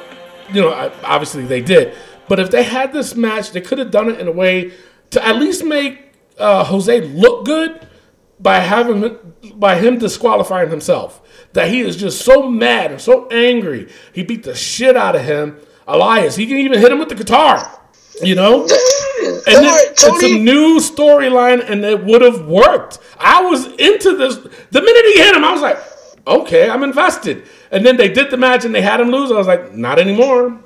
you 0.52 0.62
know, 0.62 0.92
obviously 1.04 1.46
they 1.46 1.62
did, 1.62 1.96
but 2.28 2.40
if 2.40 2.50
they 2.50 2.64
had 2.64 2.94
this 2.94 3.16
match, 3.16 3.52
they 3.52 3.62
could 3.62 3.78
have 3.80 3.92
done 3.92 4.10
it 4.10 4.20
in 4.20 4.28
a 4.28 4.32
way 4.32 4.72
to 5.14 5.26
at 5.26 5.38
least 5.38 5.64
make 5.64 6.14
uh, 6.38 6.64
Jose 6.64 7.02
look 7.02 7.46
good 7.46 7.88
by 8.40 8.60
having 8.60 9.34
by 9.56 9.76
him 9.76 9.98
disqualifying 9.98 10.70
himself. 10.70 11.22
That 11.54 11.70
he 11.70 11.82
is 11.82 11.96
just 11.96 12.26
so 12.26 12.50
mad 12.50 12.92
and 12.92 13.00
so 13.00 13.28
angry, 13.30 13.90
he 14.12 14.24
beat 14.24 14.44
the 14.44 14.56
shit 14.56 14.98
out 14.98 15.16
of 15.16 15.24
him. 15.24 15.60
Elias, 15.88 16.36
he 16.36 16.48
can 16.48 16.58
even 16.58 16.80
hit 16.80 16.92
him 16.92 17.00
with 17.00 17.10
the 17.10 17.16
guitar. 17.16 17.80
You 18.22 18.36
know, 18.36 18.62
and 19.24 19.66
right, 19.66 19.88
it's 19.92 20.24
a 20.24 20.38
new 20.38 20.80
storyline, 20.80 21.68
and 21.68 21.84
it 21.84 22.04
would 22.04 22.22
have 22.22 22.46
worked. 22.46 23.00
I 23.20 23.42
was 23.42 23.66
into 23.66 24.16
this. 24.16 24.36
The 24.70 24.82
minute 24.82 25.06
he 25.14 25.20
hit 25.20 25.36
him, 25.36 25.44
I 25.44 25.52
was 25.52 25.62
like, 25.62 25.78
okay, 26.26 26.70
I'm 26.70 26.84
invested. 26.84 27.48
And 27.72 27.84
then 27.86 27.98
they 27.98 28.10
did 28.10 28.30
the 28.30 28.38
match, 28.38 28.66
and 28.66 28.74
they 28.74 28.82
had 28.82 29.00
him 29.00 29.10
lose. 29.10 29.32
I 29.32 29.36
was 29.36 29.48
like, 29.48 29.74
not 29.74 29.98
anymore. 29.98 30.60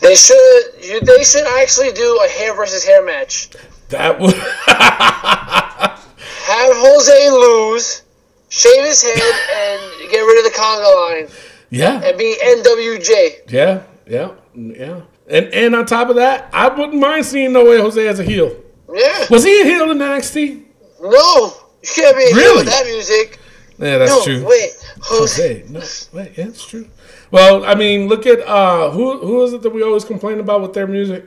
They 0.00 0.14
should. 0.16 0.62
You, 0.80 1.00
they 1.00 1.22
should 1.22 1.46
actually 1.60 1.92
do 1.92 2.20
a 2.24 2.28
hair 2.28 2.54
versus 2.54 2.84
hair 2.84 3.04
match. 3.04 3.50
That 3.88 4.18
would. 4.20 4.34
Have 6.48 6.72
Jose 6.76 7.30
lose, 7.30 8.02
shave 8.48 8.84
his 8.84 9.02
head, 9.02 9.18
and 9.20 10.10
get 10.10 10.20
rid 10.20 10.46
of 10.46 10.52
the 10.52 10.58
conga 10.58 11.10
line 11.10 11.28
yeah, 11.70 12.00
and 12.02 12.16
be 12.18 12.36
NWJ. 12.42 13.50
yeah, 13.52 13.82
yeah, 14.06 14.30
yeah. 14.54 15.00
And 15.28 15.46
and 15.52 15.74
on 15.76 15.84
top 15.86 16.08
of 16.08 16.16
that, 16.16 16.48
I 16.52 16.68
wouldn't 16.68 16.98
mind 16.98 17.26
seeing 17.26 17.52
No 17.52 17.64
Way 17.66 17.78
Jose 17.80 18.06
as 18.08 18.18
a 18.18 18.24
heel. 18.24 18.56
Yeah. 18.92 19.26
Was 19.30 19.44
he 19.44 19.60
a 19.60 19.64
heel 19.64 19.90
in 19.90 19.98
NXT? 19.98 20.64
No, 21.02 21.52
you 21.82 21.88
can't 21.94 22.16
be 22.16 22.24
a 22.24 22.26
heel 22.28 22.36
Really? 22.36 22.56
with 22.58 22.66
that 22.66 22.86
music. 22.86 23.38
Yeah, 23.78 23.98
that's 23.98 24.10
No, 24.10 24.24
true. 24.24 24.46
wait, 24.48 24.70
Jose. 25.02 25.60
Jose, 25.60 25.64
no, 25.68 25.80
wait, 26.18 26.36
yeah, 26.38 26.46
it's 26.46 26.66
true. 26.66 26.88
Well, 27.30 27.64
I 27.64 27.74
mean, 27.74 28.08
look 28.08 28.26
at 28.26 28.40
uh, 28.40 28.90
who 28.90 29.18
who 29.18 29.44
is 29.44 29.52
it 29.52 29.60
that 29.62 29.70
we 29.70 29.82
always 29.82 30.04
complain 30.04 30.40
about 30.40 30.62
with 30.62 30.72
their 30.72 30.86
music, 30.86 31.26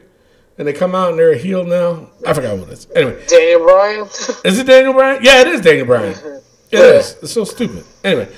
and 0.58 0.68
they 0.68 0.74
come 0.74 0.96
out 0.96 1.10
and 1.10 1.20
they're 1.20 1.32
a 1.32 1.38
heel 1.38 1.64
now. 1.64 2.10
I 2.26 2.34
forgot 2.34 2.58
what 2.58 2.70
it 2.70 2.74
is. 2.74 2.88
Anyway, 2.96 3.24
Daniel 3.28 3.60
Bryan. 3.64 4.02
is 4.46 4.60
it 4.60 4.68
Daniel 4.68 4.94
Bryan? 4.94 5.24
Yeah, 5.24 5.42
it 5.42 5.48
is 5.48 5.62
Daniel 5.62 5.86
Bryan. 5.86 6.16
It 6.72 6.80
is. 6.80 7.18
It's 7.22 7.34
so 7.34 7.44
stupid. 7.44 7.84
Anyway, 8.02 8.30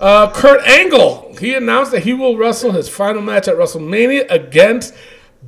uh, 0.00 0.30
Kurt 0.30 0.66
Angle 0.66 1.32
he 1.42 1.54
announced 1.54 1.90
that 1.90 2.04
he 2.04 2.14
will 2.14 2.36
wrestle 2.36 2.70
his 2.70 2.88
final 2.88 3.20
match 3.20 3.48
at 3.48 3.56
WrestleMania 3.56 4.30
against 4.30 4.94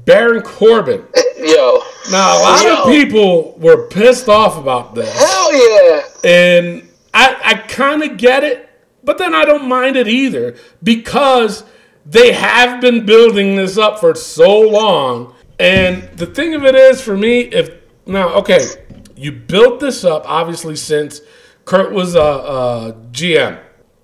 Baron 0.04 0.42
Corbin. 0.42 1.04
Yo. 1.38 1.82
Now, 2.10 2.36
a 2.36 2.42
lot 2.42 2.66
of 2.66 2.86
people 2.86 3.56
were 3.58 3.86
pissed 3.86 4.28
off 4.28 4.58
about 4.58 4.96
this. 4.96 5.16
Hell 5.16 5.52
yeah. 5.52 6.02
And 6.24 6.88
I, 7.14 7.36
I 7.44 7.54
kind 7.68 8.02
of 8.02 8.16
get 8.16 8.42
it, 8.42 8.68
but 9.04 9.18
then 9.18 9.36
I 9.36 9.44
don't 9.44 9.68
mind 9.68 9.94
it 9.94 10.08
either 10.08 10.56
because 10.82 11.62
they 12.04 12.32
have 12.32 12.80
been 12.80 13.06
building 13.06 13.54
this 13.54 13.78
up 13.78 14.00
for 14.00 14.16
so 14.16 14.60
long. 14.60 15.32
And 15.58 16.02
the 16.16 16.26
thing 16.26 16.54
of 16.54 16.64
it 16.64 16.74
is, 16.74 17.00
for 17.00 17.16
me, 17.16 17.40
if 17.40 17.70
now, 18.06 18.34
okay, 18.34 18.66
you 19.16 19.32
built 19.32 19.80
this 19.80 20.04
up 20.04 20.28
obviously 20.28 20.76
since 20.76 21.20
Kurt 21.64 21.92
was 21.92 22.14
a, 22.14 22.20
a 22.20 22.96
GM, 23.12 23.60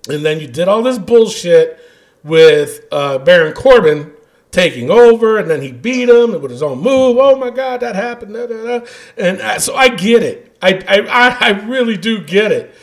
and 0.09 0.25
then 0.25 0.39
you 0.39 0.47
did 0.47 0.67
all 0.67 0.81
this 0.81 0.97
bullshit 0.97 1.79
with 2.23 2.85
uh, 2.91 3.17
Baron 3.19 3.53
Corbin 3.53 4.13
taking 4.51 4.89
over, 4.89 5.37
and 5.37 5.49
then 5.49 5.61
he 5.61 5.71
beat 5.71 6.09
him 6.09 6.41
with 6.41 6.51
his 6.51 6.63
own 6.63 6.79
move. 6.79 7.17
Oh 7.19 7.37
my 7.37 7.49
God, 7.49 7.79
that 7.81 7.95
happened. 7.95 8.33
Da, 8.33 8.47
da, 8.47 8.79
da. 8.79 8.85
And 9.17 9.41
uh, 9.41 9.59
so 9.59 9.75
I 9.75 9.89
get 9.89 10.23
it. 10.23 10.55
I, 10.61 10.73
I, 10.87 10.99
I, 10.99 11.37
I 11.39 11.49
really 11.67 11.97
do 11.97 12.21
get 12.21 12.51
it. 12.51 12.73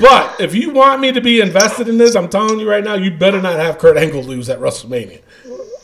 But 0.00 0.40
if 0.40 0.54
you 0.54 0.70
want 0.70 1.00
me 1.02 1.12
to 1.12 1.20
be 1.20 1.40
invested 1.40 1.88
in 1.88 1.98
this, 1.98 2.14
I'm 2.16 2.28
telling 2.28 2.58
you 2.58 2.68
right 2.68 2.82
now, 2.82 2.94
you 2.94 3.10
better 3.10 3.40
not 3.40 3.56
have 3.56 3.78
Kurt 3.78 3.96
Angle 3.96 4.22
lose 4.22 4.48
at 4.48 4.58
WrestleMania. 4.58 5.20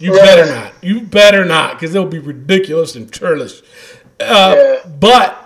You 0.00 0.12
better 0.12 0.46
not. 0.52 0.72
You 0.82 1.00
better 1.02 1.44
not, 1.44 1.74
because 1.78 1.94
it'll 1.94 2.08
be 2.08 2.18
ridiculous 2.18 2.94
and 2.96 3.12
churlish. 3.12 3.60
Uh, 4.18 4.54
Yeah. 4.56 4.86
But 4.88 5.36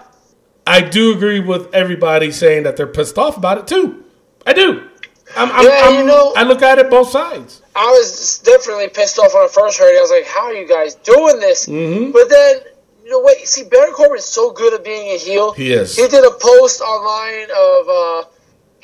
I 0.67 0.81
do 0.81 1.12
agree 1.14 1.40
with 1.40 1.73
everybody 1.75 2.31
saying 2.33 2.62
that 2.62 2.77
they're 2.77 2.87
pissed 2.87 3.19
off 3.19 3.37
about 3.37 3.59
it 3.59 3.67
too. 3.67 4.05
I 4.47 4.53
do. 4.53 4.88
I'm, 5.37 5.51
I'm, 5.53 5.64
Yeah, 5.67 5.71
I'm- 5.85 5.95
you 5.99 6.05
know- 6.05 6.33
I 6.37 6.45
look 6.45 6.62
at 6.62 6.79
it 6.79 6.88
both 6.90 7.11
sides. 7.11 7.62
I 7.77 7.87
was 7.87 8.38
definitely 8.38 8.88
pissed 8.88 9.19
off 9.19 9.35
when 9.35 9.43
I 9.45 9.49
first 9.49 9.79
heard 9.79 9.93
it. 9.95 9.99
I 9.99 10.01
was 10.03 10.11
like, 10.12 10.27
how 10.27 10.45
are 10.45 10.55
you 10.55 10.69
guys 10.69 10.95
doing 10.97 11.40
this? 11.40 11.67
Mm-hmm. 11.67 12.12
But 12.12 12.29
then, 12.29 12.61
you 13.05 13.11
know, 13.11 13.21
wait, 13.25 13.47
see, 13.49 13.64
Baron 13.64 13.93
Corbin's 13.93 14.25
so 14.25 14.53
good 14.53 14.73
at 14.75 14.85
being 14.85 15.09
a 15.12 15.19
heel. 15.19 15.53
He 15.53 15.73
is. 15.73 15.97
He 15.97 16.07
did 16.07 16.25
a 16.25 16.31
post 16.31 16.81
online 16.81 17.49
of 17.51 17.88
uh, 17.88 18.29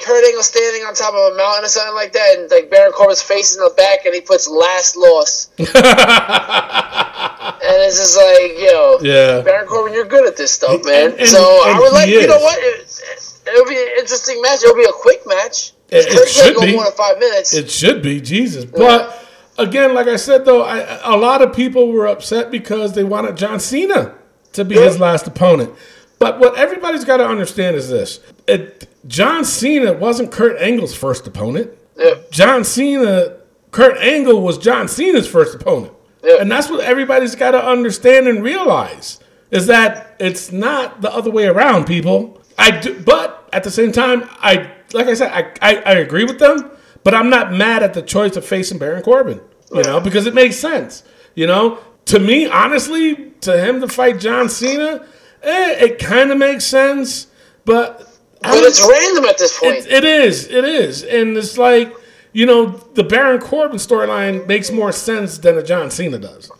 Kurt 0.01 0.25
Angle 0.25 0.43
standing 0.43 0.83
on 0.83 0.95
top 0.95 1.15
of 1.15 1.33
a 1.33 1.37
mountain 1.37 1.65
or 1.65 1.69
something 1.69 1.95
like 1.95 2.13
that, 2.13 2.39
and 2.39 2.51
like 2.51 2.71
Baron 2.71 2.93
Corbin's 2.93 3.23
face 3.23 3.55
in 3.57 3.63
the 3.63 3.71
back, 3.77 4.05
and 4.07 4.15
he 4.15 4.21
puts 4.21 4.49
last 4.49 4.97
loss. 4.97 5.49
and 5.59 5.69
it's 7.85 7.99
just 7.99 8.17
like, 8.17 8.59
yo, 8.59 8.99
Yeah. 9.03 9.41
Baron 9.43 9.67
Corbin, 9.67 9.93
you're 9.95 10.05
good 10.07 10.27
at 10.27 10.37
this 10.37 10.53
stuff, 10.53 10.85
man. 10.85 11.15
and- 11.19 11.29
so 11.29 11.63
and 11.67 11.77
I 11.77 11.81
would 11.81 11.93
like, 11.93 12.09
you 12.09 12.27
know 12.27 12.39
what? 12.39 12.59
It, 12.61 13.03
it'll 13.47 13.67
be 13.69 13.77
an 13.77 13.89
interesting 13.99 14.41
match. 14.43 14.63
It'll 14.63 14.77
be 14.77 14.85
a 14.85 14.93
quick 14.93 15.27
match. 15.27 15.73
It- 15.91 16.07
it 16.07 16.17
Kurt 16.17 16.29
should 16.29 16.57
be. 16.61 16.73
more 16.75 16.85
than 16.85 16.93
five 16.95 17.19
minutes. 17.19 17.53
It 17.55 17.71
should 17.71 18.03
be 18.03 18.21
Jesus, 18.21 18.65
but 18.65 19.27
again, 19.59 19.95
like 19.95 20.07
I 20.07 20.17
said 20.17 20.45
though, 20.45 20.63
I, 20.63 21.01
a 21.03 21.17
lot 21.17 21.43
of 21.43 21.55
people 21.55 21.89
were 21.93 22.07
upset 22.07 22.51
because 22.51 22.95
they 22.95 23.05
wanted 23.05 23.37
John 23.37 23.61
Cena 23.61 24.15
to 24.53 24.65
be 24.65 24.77
his 24.77 24.99
last 24.99 25.27
opponent. 25.27 25.75
But 26.21 26.39
what 26.39 26.57
everybody's 26.57 27.05
got 27.05 27.17
to 27.17 27.27
understand 27.27 27.75
is 27.75 27.89
this: 27.89 28.21
it, 28.47 28.87
John 29.09 29.45
Cena 29.45 29.93
wasn't 29.95 30.31
Kurt 30.31 30.57
Angle's 30.61 30.95
first 30.95 31.27
opponent. 31.27 31.73
Yeah. 31.99 32.15
John 32.31 32.63
Cena, 32.63 33.39
Kurt 33.73 33.97
Angle 33.99 34.41
was 34.41 34.59
John 34.59 34.87
Cena's 34.87 35.27
first 35.27 35.55
opponent, 35.57 35.93
Yeah. 36.23 36.37
and 36.41 36.51
that's 36.51 36.71
what 36.71 36.81
everybody's 36.81 37.35
got 37.35 37.51
to 37.53 37.65
understand 37.65 38.29
and 38.29 38.43
realize 38.45 39.19
is 39.51 39.67
that 39.67 40.15
it's 40.21 40.53
not 40.53 41.01
the 41.01 41.13
other 41.13 41.31
way 41.31 41.47
around, 41.47 41.87
people. 41.87 42.41
I 42.57 42.71
do, 42.71 43.01
but 43.01 43.49
at 43.53 43.65
the 43.65 43.71
same 43.71 43.91
time, 43.91 44.29
I 44.41 44.71
like 44.93 45.07
I 45.09 45.15
said, 45.15 45.33
I, 45.33 45.53
I, 45.63 45.77
I 45.77 45.93
agree 45.95 46.25
with 46.25 46.39
them, 46.39 46.71
but 47.03 47.15
I'm 47.15 47.31
not 47.31 47.53
mad 47.53 47.83
at 47.83 47.95
the 47.95 48.03
choice 48.03 48.37
of 48.37 48.45
facing 48.45 48.79
Baron 48.79 49.03
Corbin, 49.03 49.41
you 49.73 49.83
know, 49.83 50.01
because 50.01 50.27
it 50.27 50.35
makes 50.35 50.57
sense, 50.57 51.03
you 51.35 51.47
know. 51.47 51.79
To 52.07 52.19
me, 52.19 52.47
honestly, 52.47 53.31
to 53.43 53.59
him 53.65 53.81
to 53.81 53.89
fight 53.89 54.19
John 54.21 54.49
Cena, 54.49 55.07
eh, 55.43 55.85
it 55.85 55.99
kind 55.99 56.31
of 56.31 56.39
makes 56.39 56.65
sense, 56.65 57.27
but 57.65 58.07
But 58.43 58.63
it's 58.65 58.81
random 58.89 59.25
at 59.27 59.39
this 59.39 59.59
point. 59.59 59.77
it, 59.87 59.87
it 59.93 60.05
is. 60.05 60.49
It 60.49 60.65
is. 60.65 61.03
And 61.05 61.37
it's 61.37 61.59
like, 61.59 61.93
you 62.33 62.47
know, 62.47 62.67
the 62.95 63.05
Baron 63.05 63.41
Corbin 63.41 63.77
storyline 63.79 64.47
makes 64.47 64.71
more 64.71 64.93
sense 64.93 65.39
than 65.39 65.59
a 65.59 65.63
John 65.63 65.91
Cena 65.91 66.19
does. 66.19 66.51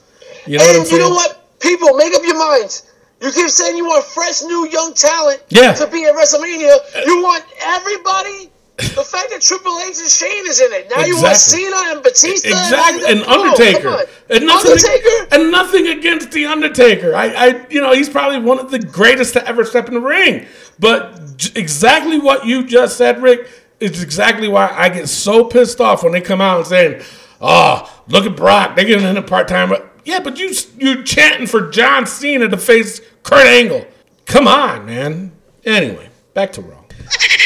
You 0.47 0.59
know 0.59 0.65
what 0.65 0.75
I'm 0.77 0.81
you 0.83 0.87
saying? 0.87 1.01
know 1.03 1.11
what? 1.11 1.37
People, 1.61 1.95
make 1.97 2.15
up 2.15 2.23
your 2.25 2.39
minds. 2.39 2.91
You 3.21 3.31
keep 3.31 3.49
saying 3.51 3.77
you 3.77 3.85
want 3.85 4.05
fresh, 4.05 4.41
new, 4.43 4.67
young 4.71 4.95
talent 4.95 5.43
Yeah. 5.51 5.75
to 5.75 5.87
be 5.89 6.05
at 6.07 6.15
WrestleMania. 6.15 6.75
You 7.07 7.23
want 7.23 7.45
everybody. 7.63 8.51
The 8.81 9.05
fact 9.05 9.31
that 9.31 9.41
Triple 9.41 9.79
H 9.81 9.99
and 9.99 10.09
Shane 10.09 10.47
is 10.47 10.61
in 10.61 10.73
it. 10.73 10.91
Now 10.95 11.05
you 11.05 11.17
want 11.21 11.37
Cena 11.37 11.77
and 11.95 12.03
Batista. 12.03 12.49
Exactly. 12.49 13.05
And 13.11 13.23
on, 13.25 13.41
Undertaker. 13.41 13.89
on. 13.89 14.05
And 14.31 14.47
nothing, 14.47 14.73
Undertaker? 14.73 15.27
and 15.33 15.51
nothing 15.51 15.87
against 15.89 16.31
the 16.33 16.47
Undertaker. 16.47 17.15
I, 17.15 17.27
I, 17.33 17.67
you 17.69 17.81
know, 17.81 17.93
he's 17.93 18.09
probably 18.09 18.39
one 18.39 18.59
of 18.59 18.71
the 18.71 18.79
greatest 18.79 19.35
to 19.35 19.47
ever 19.47 19.65
step 19.65 19.89
in 19.89 19.95
the 19.95 20.01
ring. 20.01 20.47
But 20.79 21.37
j- 21.37 21.59
exactly 21.61 22.19
what 22.19 22.47
you 22.47 22.65
just 22.65 22.97
said, 22.97 23.23
Rick, 23.23 23.49
is 23.81 24.03
exactly 24.03 24.49
why 24.49 24.69
I 24.69 24.89
get 24.89 25.09
so 25.09 25.45
pissed 25.45 25.81
off 25.81 26.03
when 26.03 26.13
they 26.13 26.21
come 26.21 26.41
out 26.41 26.59
and 26.59 26.67
saying, 26.67 27.03
"Oh, 27.41 28.03
look 28.09 28.27
at 28.27 28.37
Brock. 28.37 28.77
They're 28.77 28.85
giving 28.85 29.07
him 29.07 29.17
a 29.17 29.23
part 29.23 29.49
time." 29.49 29.73
Yeah, 30.05 30.21
but 30.21 30.39
you 30.39 30.53
you're 30.79 31.03
chanting 31.03 31.47
for 31.47 31.71
John 31.71 32.07
Cena 32.07 32.49
to 32.49 32.57
face 32.57 33.01
Kurt 33.23 33.47
Angle. 33.47 33.87
Come 34.27 34.47
on, 34.49 34.87
man. 34.87 35.33
Anyway, 35.65 36.09
back 36.35 36.53
to 36.53 36.63
Raw. 36.63 36.77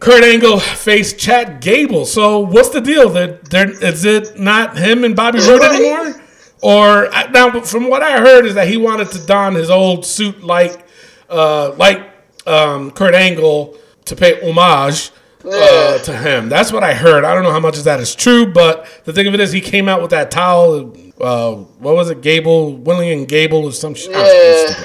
Kurt 0.00 0.22
Angle 0.22 0.60
faced 0.60 1.18
Chad 1.18 1.60
Gable. 1.60 2.04
So 2.04 2.40
what's 2.40 2.70
the 2.70 2.80
deal? 2.80 3.08
That 3.10 3.50
there 3.50 3.70
is 3.70 4.04
it 4.04 4.38
not 4.38 4.76
him 4.76 5.04
and 5.04 5.16
Bobby 5.16 5.38
Roode 5.38 5.62
anymore? 5.62 6.20
Or 6.62 7.10
now, 7.30 7.60
from 7.60 7.90
what 7.90 8.02
I 8.02 8.20
heard, 8.20 8.46
is 8.46 8.54
that 8.54 8.68
he 8.68 8.76
wanted 8.78 9.10
to 9.12 9.26
don 9.26 9.54
his 9.54 9.68
old 9.68 10.06
suit 10.06 10.42
like, 10.42 10.86
uh, 11.28 11.72
like 11.76 12.00
um, 12.46 12.90
Kurt 12.90 13.14
Angle 13.14 13.76
to 14.06 14.16
pay 14.16 14.40
homage 14.40 15.10
uh, 15.44 15.98
to 15.98 16.16
him. 16.16 16.48
That's 16.48 16.72
what 16.72 16.82
I 16.82 16.94
heard. 16.94 17.22
I 17.24 17.34
don't 17.34 17.42
know 17.42 17.52
how 17.52 17.60
much 17.60 17.76
of 17.76 17.84
that 17.84 18.00
is 18.00 18.14
true, 18.14 18.50
but 18.50 18.86
the 19.04 19.12
thing 19.12 19.26
of 19.26 19.34
it 19.34 19.40
is, 19.40 19.52
he 19.52 19.60
came 19.60 19.90
out 19.90 20.00
with 20.00 20.10
that 20.12 20.30
towel. 20.30 20.96
Uh, 21.20 21.52
what 21.54 21.94
was 21.94 22.08
it, 22.08 22.22
Gable, 22.22 22.76
William 22.76 23.26
Gable, 23.26 23.64
or 23.64 23.72
some 23.72 23.94
shit? 23.94 24.12
Yeah. 24.12 24.84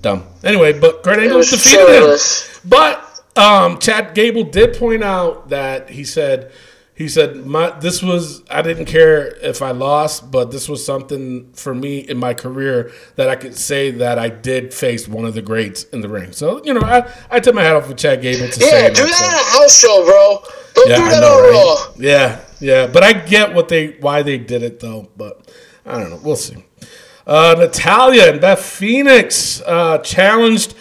Dumb. 0.00 0.26
Anyway, 0.42 0.78
but 0.78 1.04
Kurt 1.04 1.20
Angle 1.20 1.42
defeated 1.42 1.88
him. 1.88 2.18
But 2.64 3.13
um, 3.36 3.78
Chad 3.78 4.14
Gable 4.14 4.44
did 4.44 4.76
point 4.76 5.02
out 5.02 5.48
that 5.48 5.90
he 5.90 6.04
said 6.04 6.52
he 6.94 7.08
said 7.08 7.44
my 7.44 7.70
this 7.80 8.02
was 8.02 8.42
I 8.48 8.62
didn't 8.62 8.84
care 8.84 9.26
if 9.42 9.62
I 9.62 9.72
lost, 9.72 10.30
but 10.30 10.52
this 10.52 10.68
was 10.68 10.84
something 10.84 11.52
for 11.52 11.74
me 11.74 11.98
in 11.98 12.16
my 12.18 12.34
career 12.34 12.92
that 13.16 13.28
I 13.28 13.34
could 13.34 13.56
say 13.56 13.90
that 13.90 14.16
I 14.18 14.28
did 14.28 14.72
face 14.72 15.08
one 15.08 15.24
of 15.24 15.34
the 15.34 15.42
greats 15.42 15.82
in 15.84 16.00
the 16.02 16.08
ring. 16.08 16.30
So 16.32 16.62
you 16.64 16.72
know 16.74 16.82
I 16.82 17.10
I 17.30 17.40
took 17.40 17.54
my 17.54 17.62
hat 17.62 17.74
off 17.74 17.86
for 17.86 17.94
Chad 17.94 18.22
Gable 18.22 18.48
to 18.48 18.60
Yeah, 18.60 18.70
say 18.70 18.88
do 18.90 19.02
that. 19.02 19.08
that 19.08 19.50
so- 19.52 19.60
house 19.60 19.80
show, 19.80 20.04
bro. 20.04 20.44
Don't 20.74 20.88
yeah, 20.90 20.96
do 20.96 21.04
that 21.08 21.20
know, 21.20 21.34
on 21.34 21.42
right? 21.42 21.86
Raw. 21.88 21.94
Yeah, 21.98 22.40
yeah, 22.60 22.86
but 22.86 23.02
I 23.02 23.12
get 23.12 23.54
what 23.54 23.68
they 23.68 23.96
why 24.00 24.22
they 24.22 24.38
did 24.38 24.62
it 24.62 24.78
though. 24.80 25.08
But 25.16 25.50
I 25.84 25.98
don't 25.98 26.10
know. 26.10 26.20
We'll 26.22 26.36
see. 26.36 26.64
Uh, 27.26 27.54
Natalya 27.58 28.30
and 28.32 28.40
Beth 28.40 28.62
Phoenix 28.62 29.62
uh, 29.62 29.98
challenged 29.98 30.74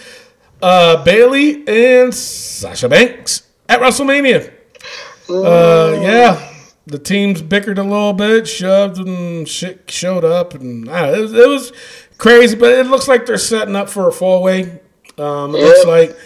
uh, 0.64 1.03
Bayley 1.03 1.68
and 1.68 2.14
Sasha 2.14 2.88
Banks 2.88 3.43
at 3.68 3.82
WrestleMania. 3.82 4.51
Uh, 5.30 5.99
yeah, 6.01 6.53
the 6.88 6.97
teams 6.97 7.41
bickered 7.41 7.78
a 7.78 7.84
little 7.84 8.14
bit, 8.14 8.47
shoved 8.47 8.97
and 8.97 9.47
shit 9.47 9.91
showed 9.91 10.24
up, 10.24 10.53
and 10.53 10.88
uh, 10.88 11.14
it, 11.16 11.20
was, 11.20 11.34
it 11.34 11.47
was 11.47 11.74
crazy. 12.18 12.55
But 12.55 12.72
it 12.72 12.88
looks 12.88 13.07
like 13.07 13.26
they're 13.26 13.38
setting 13.38 13.76
up 13.76 13.89
for 13.89 14.07
a 14.07 14.11
four 14.11 14.41
way. 14.41 14.80
Um, 15.18 15.53
it 15.53 15.59
looks 15.61 15.86
like. 15.86 16.18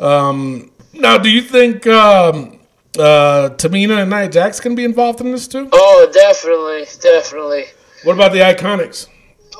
Um, 0.00 0.70
now, 0.94 1.18
do 1.18 1.30
you 1.30 1.42
think 1.42 1.86
um, 1.86 2.60
uh, 2.98 3.50
Tamina 3.56 4.02
and 4.02 4.10
Nia 4.10 4.28
Jax 4.28 4.58
can 4.58 4.74
be 4.74 4.84
involved 4.84 5.20
in 5.20 5.32
this 5.32 5.46
too? 5.46 5.68
Oh, 5.70 6.10
definitely, 6.12 6.86
definitely. 7.00 7.64
What 8.04 8.14
about 8.14 8.32
the 8.32 8.40
Iconics? 8.40 9.08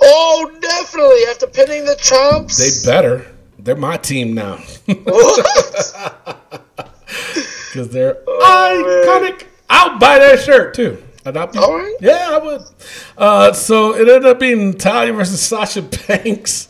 Oh, 0.03 0.51
definitely. 0.61 1.22
After 1.30 1.47
pinning 1.47 1.85
the 1.85 1.95
chomps. 1.95 2.59
They 2.59 2.91
better. 2.91 3.26
They're 3.62 3.76
my 3.76 3.96
team 3.96 4.34
now 4.34 4.58
because 4.86 5.92
they're 7.90 8.14
iconic. 8.26 9.46
I'll 9.70 9.98
buy 9.98 10.18
that 10.18 10.40
shirt 10.44 10.74
too. 10.74 11.02
And 11.24 11.36
I'll 11.36 11.46
be- 11.46 11.58
All 11.60 11.78
right. 11.78 11.94
Yeah, 12.00 12.30
I 12.32 12.38
would. 12.38 12.62
Uh, 13.16 13.52
so 13.52 13.94
it 13.94 14.00
ended 14.08 14.26
up 14.26 14.40
being 14.40 14.72
Natalya 14.72 15.12
versus 15.12 15.40
Sasha 15.40 15.82
Banks. 15.82 16.66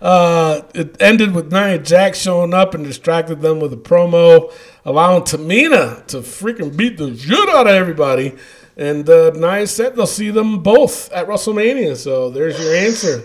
Uh, 0.00 0.62
it 0.74 0.96
ended 1.02 1.34
with 1.34 1.52
Nia 1.52 1.78
Jax 1.78 2.20
showing 2.20 2.54
up 2.54 2.74
and 2.74 2.84
distracted 2.84 3.40
them 3.40 3.58
with 3.58 3.72
a 3.72 3.76
promo, 3.76 4.52
allowing 4.84 5.22
Tamina 5.24 6.06
to 6.06 6.18
freaking 6.18 6.76
beat 6.76 6.98
the 6.98 7.16
shit 7.16 7.48
out 7.48 7.66
of 7.66 7.72
everybody. 7.74 8.36
And 8.76 9.10
uh, 9.10 9.30
Nia 9.30 9.66
said 9.66 9.96
they'll 9.96 10.06
see 10.06 10.30
them 10.30 10.62
both 10.62 11.10
at 11.10 11.26
WrestleMania. 11.26 11.96
So 11.96 12.30
there's 12.30 12.60
your 12.62 12.76
answer. 12.76 13.24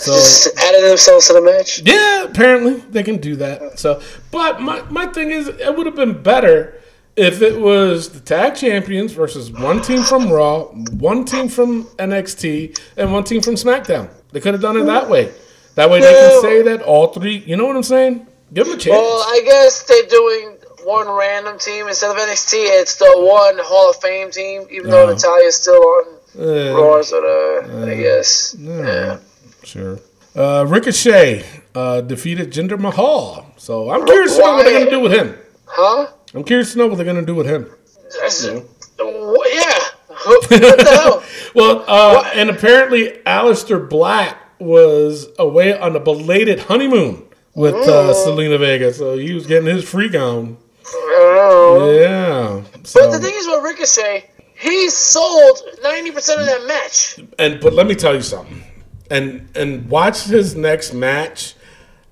So 0.00 0.12
Just 0.12 0.58
added 0.58 0.82
themselves 0.88 1.26
to 1.28 1.34
the 1.34 1.42
match. 1.42 1.80
yeah, 1.84 2.24
apparently 2.24 2.74
they 2.90 3.02
can 3.02 3.18
do 3.18 3.36
that. 3.36 3.78
So, 3.78 4.00
but 4.30 4.60
my, 4.60 4.82
my 4.90 5.06
thing 5.06 5.30
is, 5.30 5.48
it 5.48 5.76
would 5.76 5.86
have 5.86 5.96
been 5.96 6.22
better 6.22 6.80
if 7.16 7.42
it 7.42 7.60
was 7.60 8.08
the 8.10 8.20
tag 8.20 8.54
champions 8.54 9.12
versus 9.12 9.50
one 9.52 9.82
team 9.82 10.02
from 10.02 10.30
Raw, 10.32 10.64
one 11.10 11.24
team 11.24 11.48
from 11.48 11.84
NXT, 11.98 12.78
and 12.96 13.12
one 13.12 13.24
team 13.24 13.42
from 13.42 13.54
SmackDown. 13.56 14.08
They 14.32 14.40
could 14.40 14.54
have 14.54 14.62
done 14.62 14.76
it 14.76 14.84
that 14.84 15.08
way. 15.10 15.32
That 15.74 15.90
way 15.90 16.00
they 16.00 16.12
can 16.12 16.40
say 16.42 16.62
that 16.62 16.82
all 16.82 17.08
three. 17.08 17.36
You 17.38 17.56
know 17.56 17.66
what 17.66 17.76
I'm 17.76 17.82
saying? 17.82 18.26
Give 18.54 18.66
them 18.66 18.76
a 18.76 18.78
chance. 18.78 18.96
Well, 18.96 19.22
I 19.28 19.42
guess 19.44 19.82
they're 19.84 20.06
doing 20.06 20.56
one 20.84 21.08
random 21.08 21.58
team 21.58 21.88
instead 21.88 22.10
of 22.10 22.16
NXT. 22.16 22.54
It's 22.80 22.96
the 22.96 23.12
one 23.16 23.58
Hall 23.64 23.90
of 23.90 23.96
Fame 23.96 24.30
team, 24.30 24.66
even 24.70 24.90
though 24.90 25.04
Uh-huh. 25.04 25.12
Natalya's 25.14 25.56
still 25.56 25.74
on 25.82 26.04
Uh, 26.38 26.74
Raw. 26.80 27.02
So, 27.02 27.18
uh, 27.18 27.86
I 27.86 27.94
guess. 27.96 28.54
Yeah. 28.58 29.18
Sure. 29.64 29.98
Uh, 30.34 30.64
Ricochet 30.68 31.44
uh, 31.74 32.00
defeated 32.02 32.52
Jinder 32.52 32.78
Mahal. 32.78 33.46
So 33.56 33.90
I'm 33.90 34.06
curious 34.06 34.36
to 34.36 34.42
know 34.42 34.54
what 34.56 34.62
they're 34.64 34.72
going 34.72 34.84
to 34.86 34.90
do 34.90 35.00
with 35.00 35.12
him. 35.12 35.36
Huh? 35.66 36.06
I'm 36.34 36.44
curious 36.44 36.72
to 36.72 36.78
know 36.78 36.86
what 36.86 36.96
they're 36.96 37.04
going 37.04 37.16
to 37.16 37.26
do 37.26 37.34
with 37.34 37.46
him. 37.46 37.66
Yeah. 39.52 39.78
what 40.24 40.48
the 40.48 40.84
hell? 40.90 41.22
Well, 41.54 41.84
uh, 41.86 42.30
and 42.34 42.50
apparently 42.50 43.10
Aleister 43.26 43.88
Black 43.88 44.36
was 44.60 45.28
away 45.38 45.76
on 45.78 45.96
a 45.96 46.00
belated 46.00 46.60
honeymoon 46.60 47.24
with 47.54 47.74
uh, 47.74 48.12
Zelina 48.14 48.58
Vega, 48.58 48.92
so 48.92 49.16
he 49.16 49.32
was 49.32 49.46
getting 49.46 49.66
his 49.74 49.88
freak 49.88 50.14
on. 50.14 50.56
Don't. 50.84 51.94
Yeah. 52.00 52.62
But 52.94 53.10
the 53.10 53.18
thing 53.20 53.34
is 53.34 53.46
with 53.46 53.62
Ricochet, 53.62 54.30
he 54.58 54.88
sold 54.90 55.58
90% 55.82 56.16
of 56.16 56.46
that 56.46 56.64
match. 56.66 57.18
and 57.38 57.60
but 57.60 57.72
let 57.72 57.86
me 57.86 57.94
tell 57.94 58.14
you 58.14 58.22
something, 58.22 58.62
and 59.10 59.48
and 59.54 59.88
watch 59.88 60.24
his 60.24 60.54
next 60.54 60.94
match. 60.94 61.54